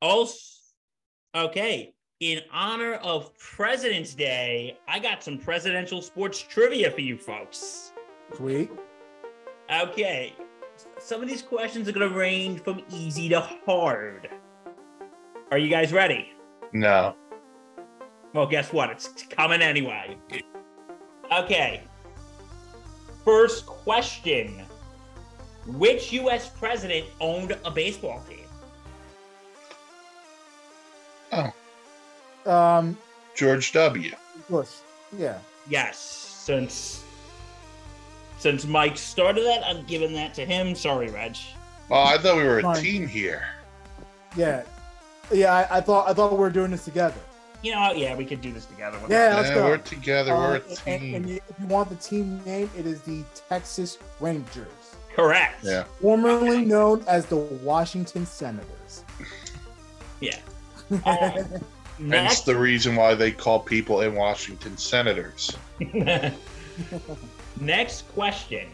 also 0.01 0.37
okay, 1.33 1.93
in 2.19 2.41
honor 2.51 2.93
of 2.95 3.37
President's 3.37 4.13
Day, 4.13 4.77
I 4.87 4.99
got 4.99 5.23
some 5.23 5.37
presidential 5.37 6.01
sports 6.01 6.41
trivia 6.41 6.89
for 6.91 7.01
you 7.01 7.17
folks. 7.17 7.91
Sweet. 8.35 8.71
Okay. 9.71 10.33
Some 10.99 11.21
of 11.21 11.27
these 11.27 11.41
questions 11.41 11.87
are 11.87 11.91
going 11.91 12.09
to 12.09 12.15
range 12.17 12.61
from 12.61 12.81
easy 12.89 13.29
to 13.29 13.41
hard. 13.41 14.29
Are 15.51 15.57
you 15.57 15.69
guys 15.69 15.91
ready? 15.91 16.31
No. 16.73 17.15
Well, 18.33 18.47
guess 18.47 18.73
what? 18.73 18.89
It's 18.89 19.23
coming 19.23 19.61
anyway. 19.61 20.17
Okay. 21.31 21.83
First 23.23 23.65
question 23.65 24.63
Which 25.65 26.13
U.S. 26.13 26.49
president 26.49 27.05
owned 27.19 27.57
a 27.65 27.71
baseball 27.71 28.23
team? 28.29 28.44
Um, 32.45 32.97
George 33.35 33.71
W. 33.73 34.11
of 34.35 34.47
course, 34.47 34.81
yeah. 35.17 35.39
Yes, 35.67 35.97
since 35.97 37.03
since 38.37 38.65
Mike 38.65 38.97
started 38.97 39.43
that, 39.45 39.63
I'm 39.65 39.83
giving 39.85 40.13
that 40.13 40.33
to 40.35 40.45
him. 40.45 40.75
Sorry, 40.75 41.09
Reg. 41.09 41.35
Oh, 41.89 42.03
I 42.03 42.17
thought 42.17 42.37
we 42.37 42.43
were 42.43 42.59
a 42.59 42.61
Fine. 42.61 42.81
team 42.83 43.07
here. 43.07 43.43
Yeah, 44.35 44.63
yeah. 45.31 45.53
I, 45.69 45.77
I 45.77 45.81
thought 45.81 46.07
I 46.09 46.13
thought 46.13 46.31
we 46.31 46.37
were 46.37 46.49
doing 46.49 46.71
this 46.71 46.85
together. 46.85 47.15
You 47.63 47.71
know, 47.73 47.93
yeah, 47.93 48.15
we 48.15 48.25
could 48.25 48.41
do 48.41 48.51
this 48.51 48.65
together. 48.65 48.99
Yeah, 49.09 49.35
let's 49.37 49.49
Yeah, 49.49 49.55
go. 49.55 49.63
we're 49.65 49.77
together. 49.79 50.35
we're 50.35 50.55
Uh, 50.57 50.59
a 50.85 50.89
and, 50.89 51.01
team. 51.01 51.15
and 51.15 51.29
if 51.31 51.41
you 51.59 51.65
want 51.67 51.89
the 51.89 51.95
team 51.95 52.43
name, 52.45 52.69
it 52.77 52.85
is 52.85 53.01
the 53.01 53.23
Texas 53.49 53.97
Rangers, 54.19 54.67
correct. 55.15 55.63
yeah. 55.63 55.85
formerly 55.99 56.63
known 56.63 57.03
as 57.07 57.25
the 57.25 57.37
Washington 57.37 58.25
Senators. 58.27 59.03
Yeah. 60.19 60.37
Uh, 61.05 61.41
Hence 61.97 62.41
the 62.41 62.55
reason 62.55 62.95
why 62.95 63.15
they 63.15 63.31
call 63.31 63.59
people 63.59 64.01
in 64.01 64.15
Washington 64.15 64.77
senators. 64.77 65.55
next 67.59 68.07
question: 68.09 68.67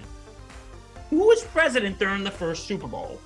Who 1.10 1.28
was 1.28 1.44
president 1.46 2.00
during 2.00 2.24
the 2.24 2.32
first 2.32 2.66
Super 2.66 2.88
Bowl? 2.88 3.22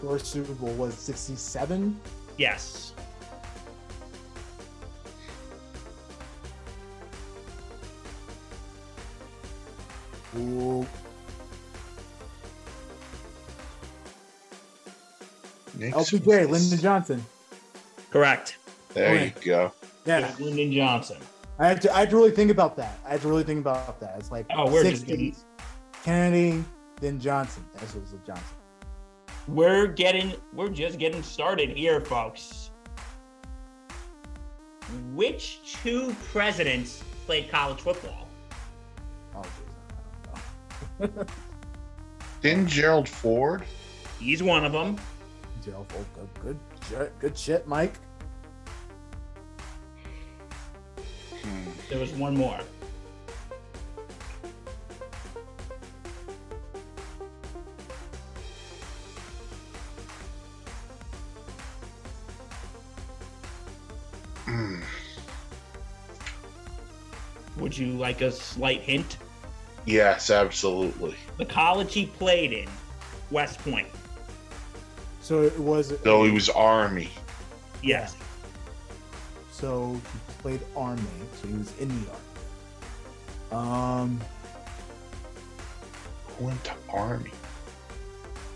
First 0.00 0.26
Super 0.26 0.54
Bowl 0.54 0.72
was 0.74 0.94
'67. 0.94 2.00
Yes. 2.38 2.92
Ooh, 10.36 10.86
Nixon. 15.78 16.18
LBJ, 16.20 16.48
Lyndon 16.48 16.78
Johnson. 16.78 17.24
Correct. 18.14 18.58
There 18.90 19.08
Okay. 19.12 19.34
you 19.40 19.46
go. 19.50 19.72
Yeah, 20.06 20.32
Lyndon 20.38 20.70
Johnson. 20.72 21.16
I 21.58 21.66
had 21.66 21.82
to. 21.82 21.92
I 21.92 21.98
had 21.98 22.10
to 22.10 22.16
really 22.16 22.30
think 22.30 22.48
about 22.52 22.76
that. 22.76 22.96
I 23.04 23.10
had 23.10 23.22
to 23.22 23.28
really 23.28 23.42
think 23.42 23.58
about 23.58 23.98
that. 23.98 24.14
It's 24.20 24.30
like 24.30 24.46
Oh, 24.56 24.70
we're 24.70 24.84
just 24.84 25.04
60s, 25.08 25.42
Kennedy, 26.04 26.64
then 27.00 27.18
Johnson. 27.18 27.64
That's 27.74 27.92
what 27.92 28.02
was 28.02 28.12
Johnson. 28.24 28.44
We're 29.48 29.88
getting 29.88 30.32
we're 30.52 30.68
just 30.68 31.00
getting 31.00 31.24
started 31.24 31.70
here, 31.70 32.00
folks. 32.02 32.70
Which 35.12 35.58
two 35.82 36.14
presidents 36.30 37.02
played 37.26 37.50
college 37.50 37.80
football? 37.80 38.28
Oh, 39.34 39.42
geez, 39.42 39.50
I 41.00 41.06
don't 41.06 41.16
know. 41.16 41.24
Didn't 42.42 42.68
Gerald 42.68 43.08
Ford? 43.08 43.64
He's 44.20 44.40
one 44.40 44.64
of 44.64 44.70
them. 44.70 44.98
Gerald 45.64 45.88
Ford, 45.88 46.06
good, 46.14 46.28
good, 46.42 46.58
shit, 46.73 46.73
good 47.18 47.36
shit, 47.36 47.66
Mike. 47.66 47.94
Hmm. 51.42 51.70
There 51.88 51.98
was 51.98 52.12
one 52.12 52.36
more. 52.36 52.60
Would 67.64 67.78
you 67.78 67.92
like 67.94 68.20
a 68.20 68.30
slight 68.30 68.82
hint? 68.82 69.16
Yes, 69.86 70.30
absolutely. 70.30 71.16
The 71.38 71.46
college 71.46 71.94
he 71.94 72.06
played 72.06 72.52
in, 72.52 72.68
West 73.30 73.58
Point. 73.60 73.88
So 75.24 75.40
it 75.40 75.58
was. 75.58 75.88
Though 76.00 76.22
he 76.24 76.30
was 76.30 76.50
Army. 76.50 77.08
Yes. 77.82 78.14
So 79.50 79.94
he 79.94 80.42
played 80.42 80.60
Army. 80.76 81.00
So 81.40 81.48
he 81.48 81.54
was 81.54 81.74
in 81.78 81.88
the 81.88 82.10
Army. 83.50 83.66
Um, 83.66 84.20
Who 86.36 86.44
went 86.44 86.62
to 86.64 86.72
Army? 86.90 87.30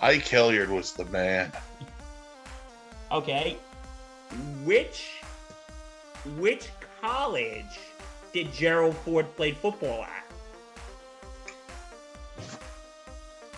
Ike 0.01 0.27
Hilliard 0.27 0.69
was 0.69 0.91
the 0.93 1.05
man. 1.05 1.51
Okay. 3.11 3.57
Which 4.63 5.21
which 6.37 6.69
college 7.01 7.79
did 8.33 8.51
Gerald 8.53 8.95
Ford 8.97 9.33
play 9.35 9.51
football 9.51 10.03
at? 10.03 10.25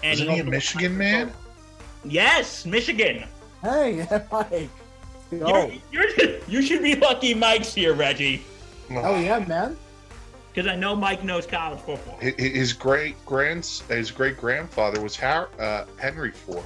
And 0.03 0.19
Wasn't 0.19 0.31
he 0.31 0.39
a 0.39 0.43
Michigan 0.43 0.97
man? 0.97 1.31
Yes, 2.03 2.65
Michigan. 2.65 3.23
Hey, 3.61 4.05
Mike. 4.31 4.69
You, 5.39 5.45
Oh, 5.45 5.71
you're, 5.91 6.05
you 6.47 6.61
should 6.61 6.81
be 6.81 6.95
lucky 6.95 7.33
Mike's 7.33 7.73
here, 7.73 7.93
Reggie, 7.93 8.43
Oh 8.91 9.19
yeah, 9.19 9.39
man. 9.39 9.77
because 10.53 10.69
I 10.69 10.75
know 10.75 10.95
Mike 10.95 11.23
knows 11.23 11.45
college 11.45 11.79
football. 11.79 12.17
Hi- 12.21 12.35
hi- 12.37 12.43
His 12.49 12.73
great 12.73 13.15
grands 13.25 13.81
his 13.89 14.11
great 14.11 14.37
grandfather 14.37 15.01
was 15.01 15.15
Har- 15.15 15.49
uh, 15.59 15.85
Henry 15.97 16.31
Ford. 16.31 16.63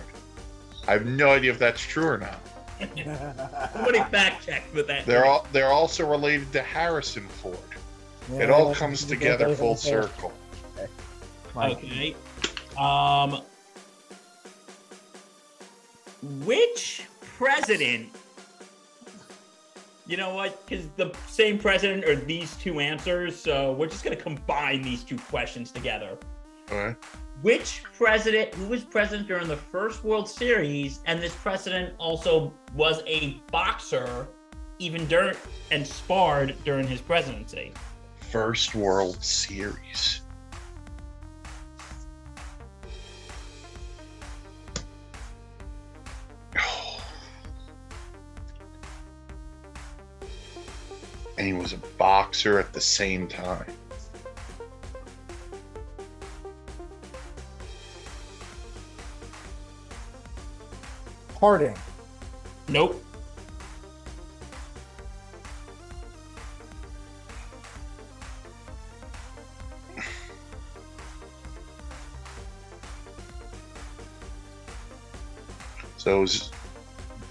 I 0.88 0.92
have 0.94 1.06
no 1.06 1.30
idea 1.32 1.52
if 1.52 1.60
that's 1.60 1.82
true 1.82 2.06
or 2.08 2.18
not. 2.18 2.40
Somebody 3.74 4.00
fact 4.12 4.46
check 4.46 4.64
with 4.74 4.88
that. 4.88 5.06
They're 5.06 5.26
all 5.26 5.48
they're 5.52 5.72
also 5.72 6.08
related 6.10 6.52
to 6.54 6.62
Harrison 6.62 7.28
Ford. 7.28 7.58
It 8.34 8.50
all 8.52 8.76
comes 8.76 9.04
together 9.06 9.56
full 9.56 9.76
circle. 9.76 10.34
Mike. 11.56 11.78
Okay. 11.78 12.16
Um, 12.78 13.42
which 16.46 17.04
president? 17.38 18.10
You 20.08 20.16
know 20.16 20.34
what? 20.34 20.66
Because 20.66 20.88
the 20.96 21.14
same 21.28 21.60
president 21.60 22.06
are 22.06 22.16
these 22.16 22.56
two 22.56 22.80
answers, 22.80 23.36
so 23.36 23.74
we're 23.74 23.88
just 23.88 24.06
gonna 24.06 24.16
combine 24.16 24.82
these 24.82 25.04
two 25.04 25.18
questions 25.18 25.70
together. 25.70 26.18
All 26.72 26.78
right. 26.78 26.96
Which 27.42 27.84
president, 27.98 28.54
who 28.56 28.68
was 28.68 28.84
president 28.84 29.28
during 29.28 29.48
the 29.48 29.58
first 29.58 30.04
World 30.04 30.30
Series, 30.30 31.02
and 31.06 31.22
this 31.22 31.36
president 31.36 31.94
also 31.98 32.54
was 32.74 33.04
a 33.06 33.42
boxer, 33.52 34.28
even 34.80 35.06
during 35.08 35.36
and 35.72 35.86
sparred 35.86 36.56
during 36.64 36.88
his 36.88 37.02
presidency? 37.02 37.74
First 38.32 38.76
World 38.76 39.22
Series. 39.24 40.22
He 51.48 51.54
was 51.54 51.72
a 51.72 51.78
boxer 51.98 52.60
at 52.60 52.74
the 52.74 52.82
same 52.82 53.26
time. 53.26 53.66
Harding. 61.40 61.76
Nope. 62.68 63.02
So 75.96 76.18
it 76.18 76.20
was, 76.22 76.52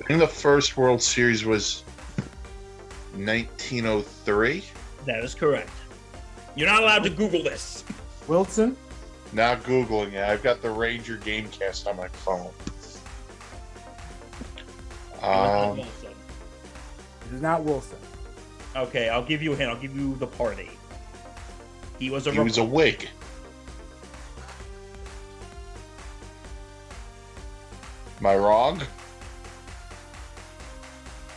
I 0.01 0.07
think 0.07 0.21
the 0.21 0.27
first 0.27 0.77
World 0.77 1.03
Series 1.03 1.45
was 1.45 1.85
1903. 3.25 4.65
That 5.07 5.25
is 5.25 5.35
correct. 5.35 5.71
You're 6.55 6.69
not 6.69 6.83
allowed 6.83 7.05
to 7.05 7.11
Google 7.11 7.43
this. 7.43 7.85
Wilson. 8.29 8.77
Not 9.33 9.63
Googling 9.65 10.13
it. 10.15 10.23
I've 10.25 10.43
got 10.43 10.63
the 10.63 10.71
Ranger 10.71 11.17
Gamecast 11.19 11.87
on 11.87 11.97
my 11.97 12.09
phone. 12.09 12.53
Um, 15.23 15.79
It 15.81 15.89
is 17.35 17.41
not 17.43 17.65
Wilson. 17.65 17.99
okay, 18.77 19.09
I'll 19.09 19.25
give 19.25 19.43
you 19.43 19.53
a 19.53 19.57
hint. 19.57 19.71
I'll 19.71 19.81
give 19.81 19.97
you 19.97 20.15
the 20.17 20.27
party. 20.27 20.71
He 21.99 22.11
was 22.11 22.27
a. 22.27 22.33
he 22.33 22.39
was 22.39 22.59
a 22.59 22.65
Whig. 22.65 23.09
Am 28.21 28.27
I 28.27 28.37
wrong? 28.37 28.83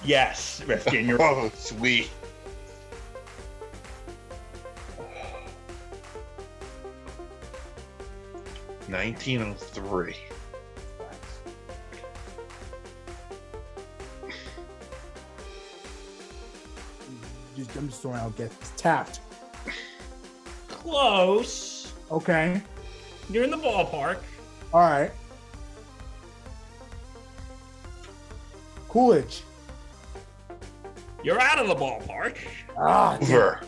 Yes, 0.03 0.63
Rifkin. 0.65 1.07
You're 1.07 1.21
Oh, 1.21 1.51
sweet. 1.55 2.09
Nineteen 8.87 9.41
oh 9.41 9.53
three. 9.53 10.15
Just, 17.55 17.75
I'm 17.75 17.89
just 17.89 18.01
throwing 18.01 18.17
out 18.17 18.35
guess. 18.35 18.51
Taft. 18.77 19.19
close. 20.89 21.93
Okay. 22.09 22.61
You're 23.29 23.43
in 23.43 23.51
the 23.51 23.57
ballpark. 23.57 24.17
All 24.73 24.81
right. 24.81 25.11
Coolidge. 28.87 29.43
You're 31.23 31.39
out 31.39 31.59
of 31.59 31.67
the 31.67 31.75
ballpark. 31.75 32.37
Ah, 32.77 33.17
damn. 33.19 33.31
Over. 33.31 33.61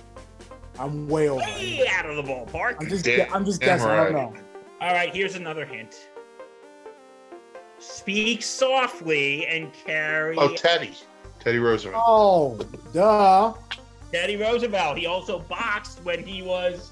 I'm 0.79 1.07
way 1.07 1.29
over. 1.29 1.41
Way 1.41 1.85
out 1.89 2.05
of 2.09 2.15
the 2.15 2.23
ballpark. 2.23 2.77
I'm 2.79 2.87
just, 2.87 3.05
Damn- 3.05 3.31
I'm 3.33 3.45
just 3.45 3.59
damn 3.59 3.77
guessing. 3.77 3.89
I 3.91 4.03
don't 4.05 4.13
know. 4.13 4.33
All 4.79 4.93
right, 4.93 5.13
here's 5.13 5.35
another 5.35 5.65
hint. 5.65 5.95
Speak 7.79 8.41
softly 8.41 9.45
and 9.47 9.71
carry 9.85 10.37
Oh, 10.37 10.53
Teddy. 10.55 10.95
Teddy 11.39 11.59
Roosevelt. 11.59 12.03
Oh, 12.05 12.57
duh. 12.93 13.53
Teddy 14.11 14.37
Roosevelt. 14.37 14.97
He 14.97 15.05
also 15.07 15.39
boxed 15.39 15.99
when 16.03 16.23
he 16.23 16.41
was 16.41 16.91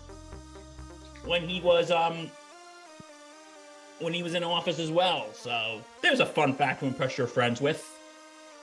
when 1.25 1.47
he 1.47 1.61
was 1.61 1.91
um 1.91 2.31
when 3.99 4.13
he 4.13 4.23
was 4.23 4.33
in 4.33 4.43
office 4.43 4.79
as 4.79 4.89
well. 4.89 5.27
So 5.33 5.81
there's 6.01 6.21
a 6.21 6.25
fun 6.25 6.53
fact 6.53 6.79
to 6.79 6.87
impress 6.87 7.17
your 7.17 7.27
friends 7.27 7.61
with. 7.61 7.85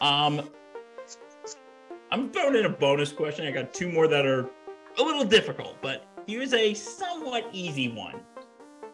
Um 0.01 0.49
I'm 2.17 2.31
throwing 2.31 2.57
in 2.57 2.65
a 2.65 2.71
bonus 2.71 3.13
question. 3.13 3.47
I 3.47 3.51
got 3.51 3.75
two 3.75 3.93
more 3.93 4.09
that 4.09 4.25
are 4.25 4.49
a 4.99 5.03
little 5.03 5.23
difficult, 5.23 5.77
but 5.83 6.07
here's 6.27 6.55
a 6.55 6.73
somewhat 6.73 7.47
easy 7.53 7.89
one. 7.89 8.23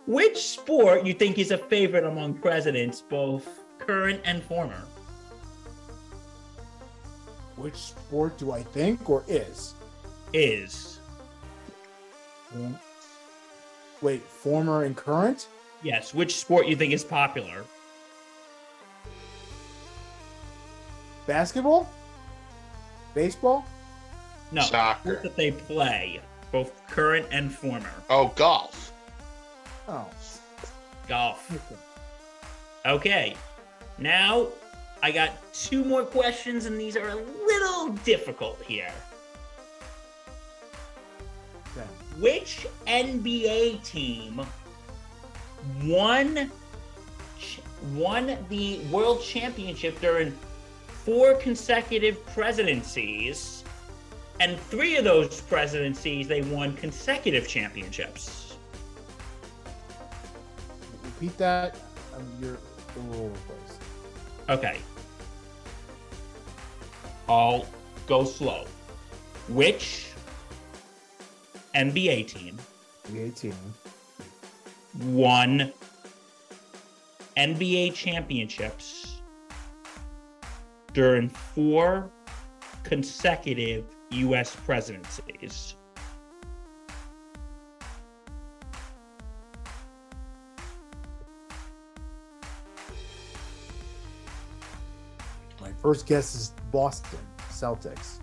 Which 0.09 0.39
sport 0.39 1.07
you 1.07 1.15
think 1.15 1.39
is 1.39 1.53
a 1.53 1.57
favorite 1.57 2.03
among 2.03 2.35
presidents, 2.35 3.01
both 3.01 3.61
current 3.79 4.21
and 4.25 4.43
former? 4.43 4.83
Which 7.55 7.77
sport 7.77 8.39
do 8.39 8.51
I 8.51 8.65
think 8.65 9.09
or 9.09 9.23
is? 9.29 9.75
Is. 10.33 10.99
Wait, 14.01 14.23
former 14.25 14.83
and 14.83 14.97
current? 14.97 15.47
yes, 15.85 16.13
which 16.13 16.41
sport 16.41 16.67
you 16.67 16.75
think 16.75 16.93
is 16.93 17.05
popular? 17.05 17.65
Basketball? 21.29 21.89
Baseball? 23.15 23.65
No, 24.51 24.63
Soccer. 24.63 25.21
that 25.23 25.37
they 25.37 25.51
play, 25.53 26.21
both 26.51 26.73
current 26.89 27.27
and 27.31 27.53
former. 27.53 27.93
Oh, 28.11 28.29
golf. 28.37 28.93
Oh. 29.89 30.09
Golf. 31.09 31.51
okay. 31.51 31.77
Okay, 32.85 33.37
now 33.99 34.49
I 35.03 35.11
got 35.13 35.31
two 35.53 35.85
more 35.85 36.05
questions, 36.05 36.67
and 36.67 36.79
these 36.79 36.97
are 36.97 37.09
a 37.11 37.15
little 37.15 37.73
little 37.83 37.97
difficult 38.05 38.61
here. 38.63 38.93
Okay. 41.77 41.87
Which 42.19 42.67
NBA 42.87 43.83
team 43.85 44.45
won 45.85 46.51
ch- 47.39 47.61
won 47.95 48.37
the 48.49 48.81
world 48.91 49.23
championship 49.23 50.01
during 50.01 50.37
four 51.05 51.35
consecutive 51.35 52.25
presidencies, 52.27 53.65
and 54.41 54.59
three 54.59 54.97
of 54.97 55.05
those 55.05 55.41
presidencies 55.43 56.29
they 56.29 56.43
won 56.43 56.75
consecutive 56.75 57.49
championships. 57.49 58.57
Repeat 61.05 61.37
that. 61.39 61.77
Um, 62.15 62.27
you're 62.41 62.55
a 62.55 62.99
little 63.01 63.27
over 63.27 63.35
the 63.35 63.39
place. 63.41 63.79
Okay. 64.49 64.79
I'll 67.29 67.67
go 68.07 68.25
slow. 68.25 68.65
Which 69.49 70.09
NBA 71.75 72.29
team 72.29 72.59
NBA 73.09 73.41
team 73.41 73.55
won 75.07 75.73
NBA 77.37 77.95
championships 77.95 79.12
during 80.93 81.29
four 81.29 82.11
consecutive 82.83 83.85
U.S. 84.11 84.55
presidencies? 84.55 85.77
My 95.61 95.71
first 95.81 96.07
guess 96.07 96.35
is 96.35 96.53
Boston 96.73 97.19
Celtics. 97.51 98.19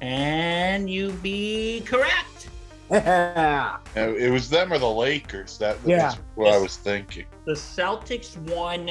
And 0.00 0.88
you 0.90 1.12
be 1.12 1.82
correct. 1.86 2.48
Yeah. 2.90 3.76
Uh, 3.96 4.00
It 4.14 4.30
was 4.32 4.50
them 4.50 4.72
or 4.72 4.78
the 4.78 4.90
Lakers. 4.90 5.58
That, 5.58 5.76
Yeah. 5.84 5.98
that's 5.98 6.16
what 6.34 6.52
I 6.52 6.58
was 6.58 6.76
thinking. 6.76 7.26
The 7.44 7.52
Celtics 7.52 8.36
won. 8.52 8.90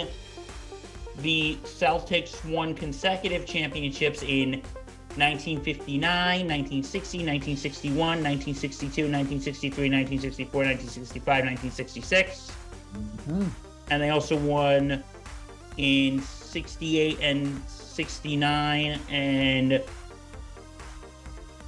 The 1.22 1.58
Celtics 1.64 2.44
won 2.50 2.74
consecutive 2.74 3.46
championships 3.46 4.24
in 4.24 4.62
1959, 5.18 6.02
1960, 6.48 7.18
1961, 7.18 7.98
1962, 8.24 9.04
1963, 9.04 9.90
1964, 9.90 10.64
1965, 10.64 11.26
1966. 11.46 12.52
Mhm. 13.28 13.50
And 13.92 14.02
they 14.02 14.12
also 14.12 14.38
won 14.38 15.04
in 15.78 16.22
68 16.22 17.20
and 17.22 17.62
69 17.68 19.00
and 19.10 19.84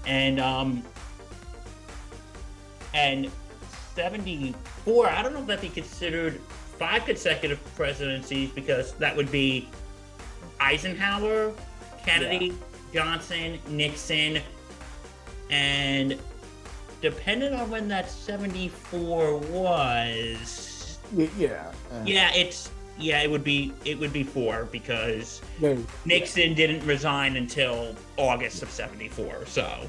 and 0.08 0.40
um 0.40 0.84
and 2.94 3.30
74 3.96 5.08
i 5.10 5.22
don't 5.22 5.34
know 5.34 5.42
if 5.42 5.48
that'd 5.48 5.62
be 5.62 5.70
considered 5.70 6.42
five 6.82 7.06
consecutive 7.06 7.64
presidencies 7.76 8.50
because 8.50 8.94
that 8.94 9.16
would 9.16 9.32
be 9.32 9.70
eisenhower 10.60 11.54
kennedy 12.04 12.56
johnson 12.92 13.60
nixon 13.70 14.42
and 15.52 16.18
depending 17.00 17.54
on 17.54 17.70
when 17.70 17.88
that 17.88 18.10
74 18.10 19.38
was 19.38 20.98
Yeah. 21.38 21.72
uh, 21.92 22.02
yeah 22.04 22.34
it's 22.34 22.72
yeah 22.98 23.22
it 23.22 23.30
would 23.30 23.44
be 23.44 23.72
it 23.86 24.00
would 24.00 24.12
be 24.12 24.24
four 24.24 24.68
because 24.72 25.40
yeah. 25.60 25.76
Nixon 26.06 26.56
didn't 26.56 26.84
resign 26.84 27.36
until 27.38 27.96
August 28.18 28.64
of 28.64 28.70
74. 28.70 29.46
So, 29.46 29.88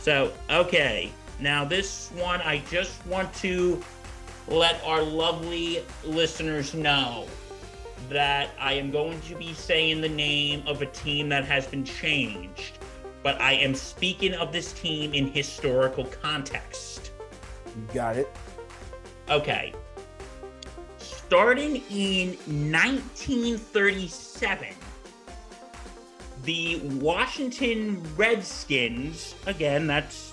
so 0.00 0.32
okay. 0.50 1.12
Now, 1.40 1.64
this 1.64 2.10
one, 2.14 2.40
I 2.42 2.58
just 2.70 3.04
want 3.06 3.32
to 3.36 3.82
let 4.50 4.82
our 4.84 5.02
lovely 5.02 5.84
listeners 6.04 6.74
know 6.74 7.26
that 8.08 8.50
I 8.58 8.72
am 8.74 8.90
going 8.90 9.20
to 9.22 9.36
be 9.36 9.54
saying 9.54 10.00
the 10.00 10.08
name 10.08 10.64
of 10.66 10.82
a 10.82 10.86
team 10.86 11.28
that 11.28 11.44
has 11.44 11.68
been 11.68 11.84
changed, 11.84 12.78
but 13.22 13.40
I 13.40 13.52
am 13.52 13.74
speaking 13.74 14.34
of 14.34 14.52
this 14.52 14.72
team 14.72 15.14
in 15.14 15.30
historical 15.32 16.04
context. 16.04 17.12
You 17.66 17.86
got 17.94 18.16
it. 18.16 18.28
Okay. 19.28 19.72
Starting 20.98 21.76
in 21.88 22.30
1937, 22.72 24.68
the 26.42 26.80
Washington 26.94 28.02
Redskins, 28.16 29.36
again, 29.46 29.86
that's 29.86 30.32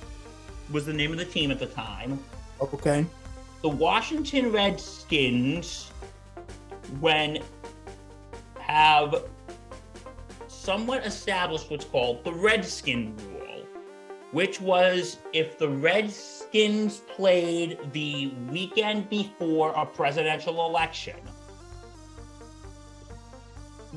was 0.72 0.88
the 0.88 0.94
name 0.94 1.12
of 1.12 1.18
the 1.18 1.26
team 1.26 1.52
at 1.52 1.60
the 1.60 1.68
time. 1.68 2.20
Okay. 2.60 3.06
The 3.62 3.70
Washington 3.70 4.52
Redskins, 4.52 5.92
when 7.00 7.40
have 8.60 9.24
somewhat 10.48 11.06
established 11.06 11.72
what's 11.72 11.86
called 11.86 12.24
the 12.24 12.34
Redskin 12.34 13.16
rule, 13.18 13.66
which 14.32 14.62
was 14.62 15.18
if 15.34 15.58
the 15.58 15.70
Redskins 15.70 17.02
played 17.16 17.80
the 17.94 18.28
weekend 18.52 19.10
before 19.10 19.72
a 19.72 19.86
presidential 19.86 20.68
election, 20.68 21.18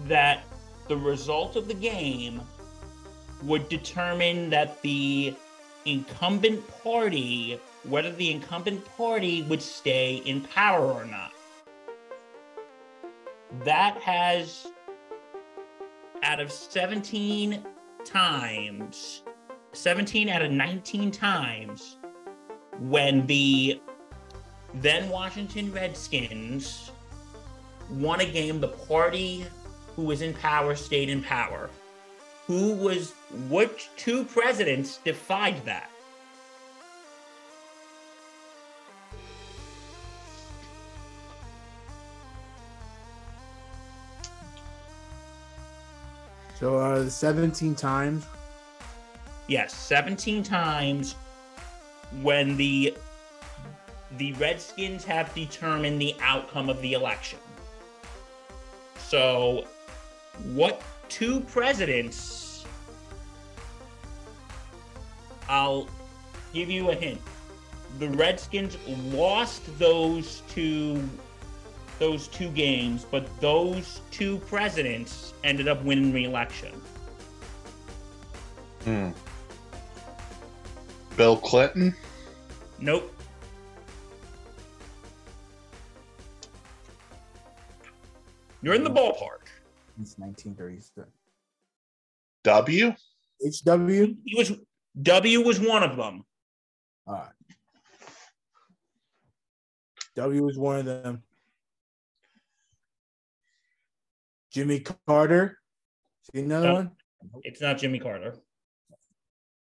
that 0.06 0.44
the 0.88 0.96
result 0.96 1.56
of 1.56 1.68
the 1.68 1.74
game 1.74 2.40
would 3.42 3.68
determine 3.68 4.48
that 4.50 4.80
the 4.82 5.34
incumbent 5.84 6.66
party, 6.82 7.60
whether 7.84 8.12
the 8.12 8.30
incumbent 8.30 8.84
party 8.96 9.42
would 9.42 9.62
stay 9.62 10.16
in 10.26 10.42
power 10.42 10.92
or 10.92 11.04
not. 11.04 11.32
That 13.64 13.96
has, 14.00 14.68
out 16.22 16.40
of 16.40 16.52
17 16.52 17.64
times, 18.04 19.22
17 19.72 20.28
out 20.28 20.42
of 20.42 20.50
19 20.50 21.10
times, 21.10 21.96
when 22.78 23.26
the 23.26 23.80
then 24.74 25.08
Washington 25.08 25.72
Redskins 25.72 26.92
won 27.90 28.20
a 28.20 28.26
game, 28.26 28.60
the 28.60 28.68
party 28.68 29.44
who 29.96 30.02
was 30.02 30.22
in 30.22 30.32
power 30.32 30.76
stayed 30.76 31.08
in 31.08 31.22
power. 31.22 31.70
Who 32.46 32.74
was 32.74 33.14
which 33.48 33.90
two 33.96 34.24
presidents 34.24 34.98
defied 34.98 35.64
that? 35.64 35.89
So 46.60 46.76
uh, 46.76 47.08
17 47.08 47.74
times. 47.74 48.26
Yes, 49.48 49.74
17 49.74 50.42
times 50.42 51.14
when 52.20 52.56
the 52.58 52.94
the 54.18 54.32
Redskins 54.34 55.04
have 55.04 55.32
determined 55.34 56.00
the 56.00 56.14
outcome 56.20 56.68
of 56.68 56.82
the 56.82 56.92
election. 56.92 57.38
So, 58.98 59.64
what 60.52 60.82
two 61.08 61.40
presidents 61.40 62.66
I'll 65.48 65.88
give 66.52 66.70
you 66.70 66.90
a 66.90 66.94
hint. 66.94 67.20
The 67.98 68.08
Redskins 68.10 68.76
lost 69.12 69.62
those 69.78 70.42
two 70.48 71.02
those 72.00 72.26
two 72.28 72.48
games, 72.48 73.06
but 73.08 73.28
those 73.40 74.00
two 74.10 74.38
presidents 74.38 75.34
ended 75.44 75.68
up 75.68 75.80
winning 75.84 76.12
re-election. 76.12 76.72
Hmm. 78.84 79.10
Bill 81.16 81.36
Clinton. 81.36 81.94
Nope. 82.80 83.14
You're 88.62 88.74
in 88.74 88.82
the 88.82 88.90
ballpark. 88.90 89.48
It's 90.00 90.18
1937. 90.18 91.10
W. 92.44 92.94
HW. 93.42 94.16
He 94.24 94.34
was 94.36 94.52
W 95.02 95.40
was 95.42 95.60
one 95.60 95.82
of 95.82 95.96
them. 95.96 96.24
All 97.06 97.14
right. 97.14 97.28
W 100.16 100.42
was 100.42 100.58
one 100.58 100.78
of 100.78 100.86
them. 100.86 101.22
Jimmy 104.52 104.80
Carter. 105.06 105.58
See 106.32 106.40
another 106.40 106.66
No. 106.68 106.74
one? 106.74 106.90
It's 107.42 107.60
not 107.60 107.78
Jimmy 107.78 107.98
Carter. 107.98 108.36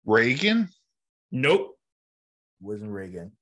Reagan. 0.04 0.68
Nope. 1.30 1.78
Wasn't 2.60 2.90
Reagan. 2.90 3.32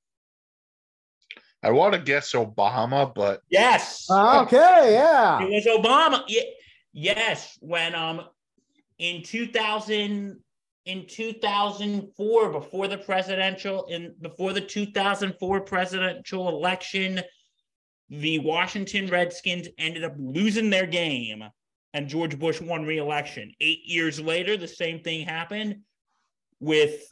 I 1.62 1.70
want 1.70 1.94
to 1.94 2.00
guess 2.00 2.32
Obama, 2.32 3.12
but 3.14 3.40
Yes. 3.48 4.06
okay, 4.10 4.92
yeah. 4.94 5.40
It 5.42 5.48
was 5.50 5.66
Obama. 5.66 6.24
Ye- 6.28 6.56
yes, 6.92 7.56
when 7.60 7.94
um 7.94 8.28
in 8.98 9.22
2000 9.22 10.40
in 10.84 11.06
2004 11.06 12.50
before 12.50 12.88
the 12.88 12.98
presidential 12.98 13.86
in 13.86 14.14
before 14.20 14.52
the 14.52 14.60
2004 14.60 15.60
presidential 15.60 16.48
election 16.48 17.22
the 18.12 18.38
Washington 18.40 19.06
Redskins 19.06 19.68
ended 19.78 20.04
up 20.04 20.14
losing 20.18 20.68
their 20.68 20.86
game 20.86 21.42
and 21.94 22.08
George 22.08 22.38
Bush 22.38 22.60
won 22.60 22.84
re-election. 22.84 23.52
8 23.58 23.80
years 23.86 24.20
later 24.20 24.58
the 24.58 24.68
same 24.68 25.02
thing 25.02 25.24
happened 25.26 25.76
with 26.60 27.10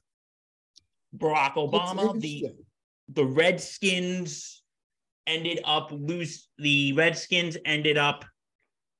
Barack 1.17 1.55
Obama 1.55 2.21
the 2.21 2.51
the 3.09 3.25
Redskins 3.25 4.63
ended 5.27 5.61
up 5.65 5.91
lose 5.91 6.49
the 6.59 6.93
Redskins 6.93 7.57
ended 7.65 7.97
up 7.97 8.27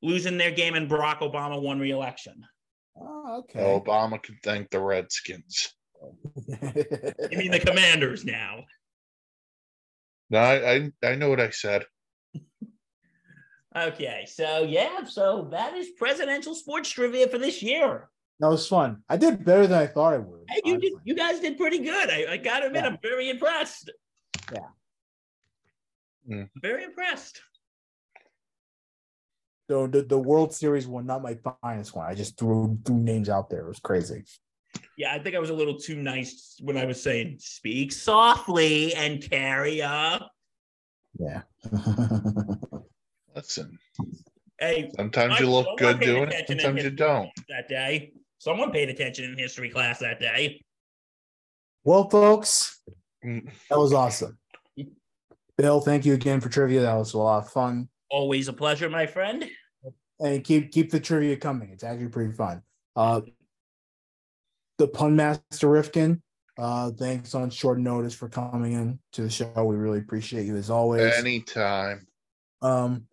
losing 0.03 0.39
their 0.39 0.51
game 0.51 0.75
and 0.75 0.91
Barack 0.91 1.19
Obama 1.19 1.61
won 1.61 1.79
re-election. 1.79 2.47
Oh, 2.99 3.41
okay. 3.41 3.61
Obama 3.61 4.23
can 4.23 4.39
thank 4.43 4.71
the 4.71 4.81
Redskins. 4.81 5.75
You 7.31 7.37
mean 7.37 7.51
the 7.51 7.61
Commanders 7.61 8.25
now? 8.25 8.65
No, 10.31 10.39
I, 10.39 10.75
I 10.75 10.93
I 11.03 11.15
know 11.17 11.29
what 11.29 11.41
I 11.41 11.51
said. 11.51 11.85
Okay, 13.77 14.27
so 14.27 14.63
yeah, 14.65 15.05
so 15.05 15.49
that 15.53 15.75
is 15.75 15.91
presidential 15.97 16.55
sports 16.55 16.89
trivia 16.91 17.29
for 17.29 17.39
this 17.39 17.63
year. 17.63 18.09
that 18.41 18.49
was 18.49 18.67
fun. 18.67 19.03
I 19.09 19.17
did 19.17 19.45
better 19.45 19.67
than 19.67 19.79
I 19.79 19.87
thought 19.87 20.15
I 20.15 20.19
would. 20.19 20.45
Hey, 20.49 20.61
you 20.65 20.79
did, 20.79 20.93
you 21.05 21.15
guys 21.15 21.39
did 21.41 21.57
pretty 21.57 21.79
good. 21.79 22.11
I, 22.11 22.33
I 22.33 22.37
gotta 22.37 22.67
admit, 22.67 22.83
Yeah. 22.83 22.89
I'm 22.91 22.99
very 23.03 23.31
impressed. 23.31 23.91
Yeah. 24.53 24.69
Mm. 26.29 26.49
Very 26.61 26.85
impressed. 26.85 27.43
So 29.71 29.87
the, 29.87 30.03
the 30.03 30.19
World 30.19 30.53
Series 30.53 30.89
one, 30.89 31.07
not 31.07 31.23
my 31.23 31.39
finest 31.63 31.95
one. 31.95 32.07
I 32.07 32.15
just 32.15 32.37
threw 32.37 32.77
threw 32.85 32.97
names 32.99 33.29
out 33.29 33.51
there. 33.51 33.61
It 33.61 33.69
was 33.69 33.79
crazy. 33.79 34.25
Yeah, 35.01 35.15
I 35.15 35.19
think 35.19 35.35
I 35.35 35.39
was 35.39 35.49
a 35.49 35.55
little 35.55 35.79
too 35.79 35.97
nice 35.97 36.57
when 36.61 36.77
I 36.77 36.85
was 36.85 37.03
saying 37.03 37.37
speak 37.41 37.91
softly 37.91 38.93
and 38.93 39.23
carry 39.23 39.81
up. 39.81 40.31
Yeah. 41.19 41.41
Listen, 43.35 43.79
Hey, 44.59 44.91
sometimes 44.95 45.41
you 45.41 45.49
look 45.49 45.79
good 45.79 46.01
doing 46.01 46.29
it, 46.31 46.47
sometimes 46.47 46.85
you 46.85 46.91
don't. 46.91 47.31
That 47.49 47.67
day, 47.67 48.13
someone 48.37 48.73
paid 48.73 48.91
attention 48.91 49.25
in 49.25 49.39
history 49.39 49.71
class 49.71 50.01
that 50.01 50.21
day. 50.21 50.63
well, 51.83 52.11
folks, 52.11 52.83
Mm. 53.25 53.51
that 53.71 53.79
was 53.79 53.95
awesome. 53.95 54.37
Bill, 55.57 55.81
thank 55.81 56.05
you 56.05 56.13
again 56.13 56.43
for 56.43 56.51
trivia. 56.51 56.83
That 56.83 56.95
was 56.97 57.15
a 57.15 57.19
lot 57.19 57.45
of 57.47 57.51
fun. 57.51 57.89
Always 58.11 58.49
a 58.49 58.53
pleasure, 58.53 58.91
my 58.91 59.07
friend. 59.07 59.49
And 60.19 60.45
keep 60.45 60.73
keep 60.73 60.91
the 60.91 61.01
trivia 61.01 61.37
coming. 61.39 61.71
It's 61.71 61.85
actually 61.85 62.09
pretty 62.09 62.33
fun. 62.35 62.61
Uh 62.95 63.23
the 64.81 64.89
pun 64.89 65.15
master 65.15 65.69
Rifkin. 65.69 66.23
Uh 66.59 66.91
thanks 66.91 67.35
on 67.35 67.51
short 67.51 67.79
notice 67.79 68.15
for 68.15 68.29
coming 68.29 68.73
in 68.73 68.99
to 69.13 69.23
the 69.23 69.31
show. 69.31 69.65
We 69.65 69.77
really 69.77 69.99
appreciate 69.99 70.47
you 70.47 70.57
as 70.57 70.71
always. 70.71 71.15
Anytime. 71.15 72.07
Um, 72.63 73.07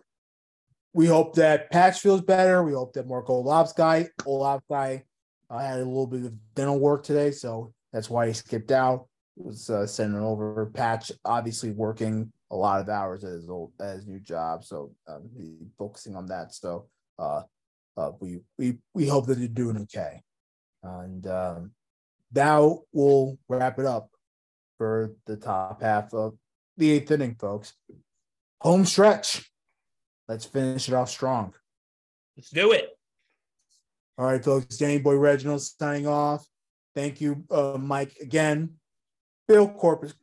we 0.94 1.06
hope 1.06 1.36
that 1.36 1.70
Patch 1.72 2.00
feels 2.00 2.22
better. 2.22 2.64
We 2.64 2.74
hope 2.74 2.94
that 2.94 3.08
Mark 3.08 3.28
Olavsky, 3.28 4.10
Olavsky, 4.22 5.04
uh, 5.50 5.58
had 5.60 5.80
a 5.80 5.86
little 5.86 6.08
bit 6.08 6.26
of 6.26 6.34
dental 6.56 6.80
work 6.80 7.04
today, 7.04 7.32
so 7.32 7.74
that's 7.94 8.10
why 8.10 8.28
he 8.28 8.34
skipped 8.34 8.72
out. 8.72 9.08
Was 9.36 9.70
uh, 9.70 9.86
sending 9.86 10.20
over 10.20 10.66
Patch, 10.74 11.12
obviously 11.24 11.70
working 11.70 12.32
a 12.50 12.56
lot 12.56 12.82
of 12.82 12.90
hours 12.90 13.24
at 13.24 13.34
his 13.34 13.50
old 13.50 13.72
at 13.80 13.98
his 13.98 14.08
new 14.08 14.20
job, 14.20 14.66
so 14.66 14.92
um, 15.08 15.30
focusing 15.78 16.16
on 16.16 16.26
that. 16.28 16.54
So, 16.56 16.88
uh, 17.20 17.44
uh, 17.96 18.12
we 18.20 18.40
we 18.58 18.80
we 18.96 19.08
hope 19.08 19.28
that 19.28 19.38
you're 19.38 19.48
doing 19.48 19.78
okay, 19.82 20.24
and 20.84 21.28
um, 21.28 21.72
now 22.34 22.82
we'll 22.92 23.38
wrap 23.48 23.80
it 23.80 23.86
up 23.86 24.10
for 24.78 25.14
the 25.26 25.36
top 25.38 25.82
half 25.82 26.14
of 26.14 26.36
the 26.78 26.92
eighth 26.92 27.12
inning, 27.12 27.36
folks 27.36 27.74
home 28.62 28.86
stretch. 28.86 29.50
Let's 30.28 30.46
finish 30.46 30.88
it 30.88 30.94
off 30.94 31.10
strong. 31.10 31.54
Let's 32.36 32.50
do 32.50 32.72
it. 32.72 32.90
All 34.18 34.26
right, 34.26 34.44
folks. 34.44 34.78
Danny 34.78 35.00
Boy 35.00 35.16
Reginald 35.16 35.62
signing 35.62 36.08
off. 36.08 36.46
Thank 36.96 37.22
you, 37.22 37.44
uh, 37.52 37.78
Mike, 37.80 38.18
again. 38.22 38.74
Bill 39.48 39.70
Corpus, 39.70 40.14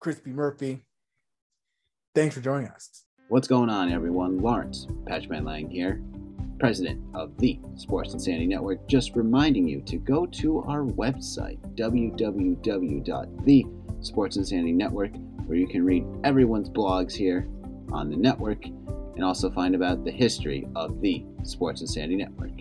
Crispy 0.00 0.30
Murphy. 0.30 0.84
Thanks 2.14 2.34
for 2.34 2.42
joining 2.42 2.68
us. 2.68 3.04
What's 3.28 3.48
going 3.48 3.70
on, 3.70 3.90
everyone? 3.90 4.38
Lawrence 4.38 4.86
Patchman 5.06 5.44
Lang 5.44 5.70
here, 5.70 6.02
president 6.62 7.02
of 7.12 7.36
the 7.38 7.58
Sports 7.74 8.12
Insanity 8.12 8.46
Network. 8.46 8.86
Just 8.86 9.16
reminding 9.16 9.66
you 9.66 9.80
to 9.80 9.96
go 9.96 10.26
to 10.26 10.62
our 10.62 10.84
website, 10.84 11.58
www.thesportsinsanity 11.74 14.72
network, 14.72 15.10
where 15.46 15.58
you 15.58 15.66
can 15.66 15.84
read 15.84 16.06
everyone's 16.22 16.70
blogs 16.70 17.14
here 17.14 17.48
on 17.90 18.08
the 18.08 18.16
network 18.16 18.64
and 18.64 19.24
also 19.24 19.50
find 19.50 19.74
about 19.74 20.04
the 20.04 20.12
history 20.12 20.64
of 20.76 21.00
the 21.00 21.24
Sports 21.42 21.80
Insanity 21.80 22.14
Network. 22.14 22.52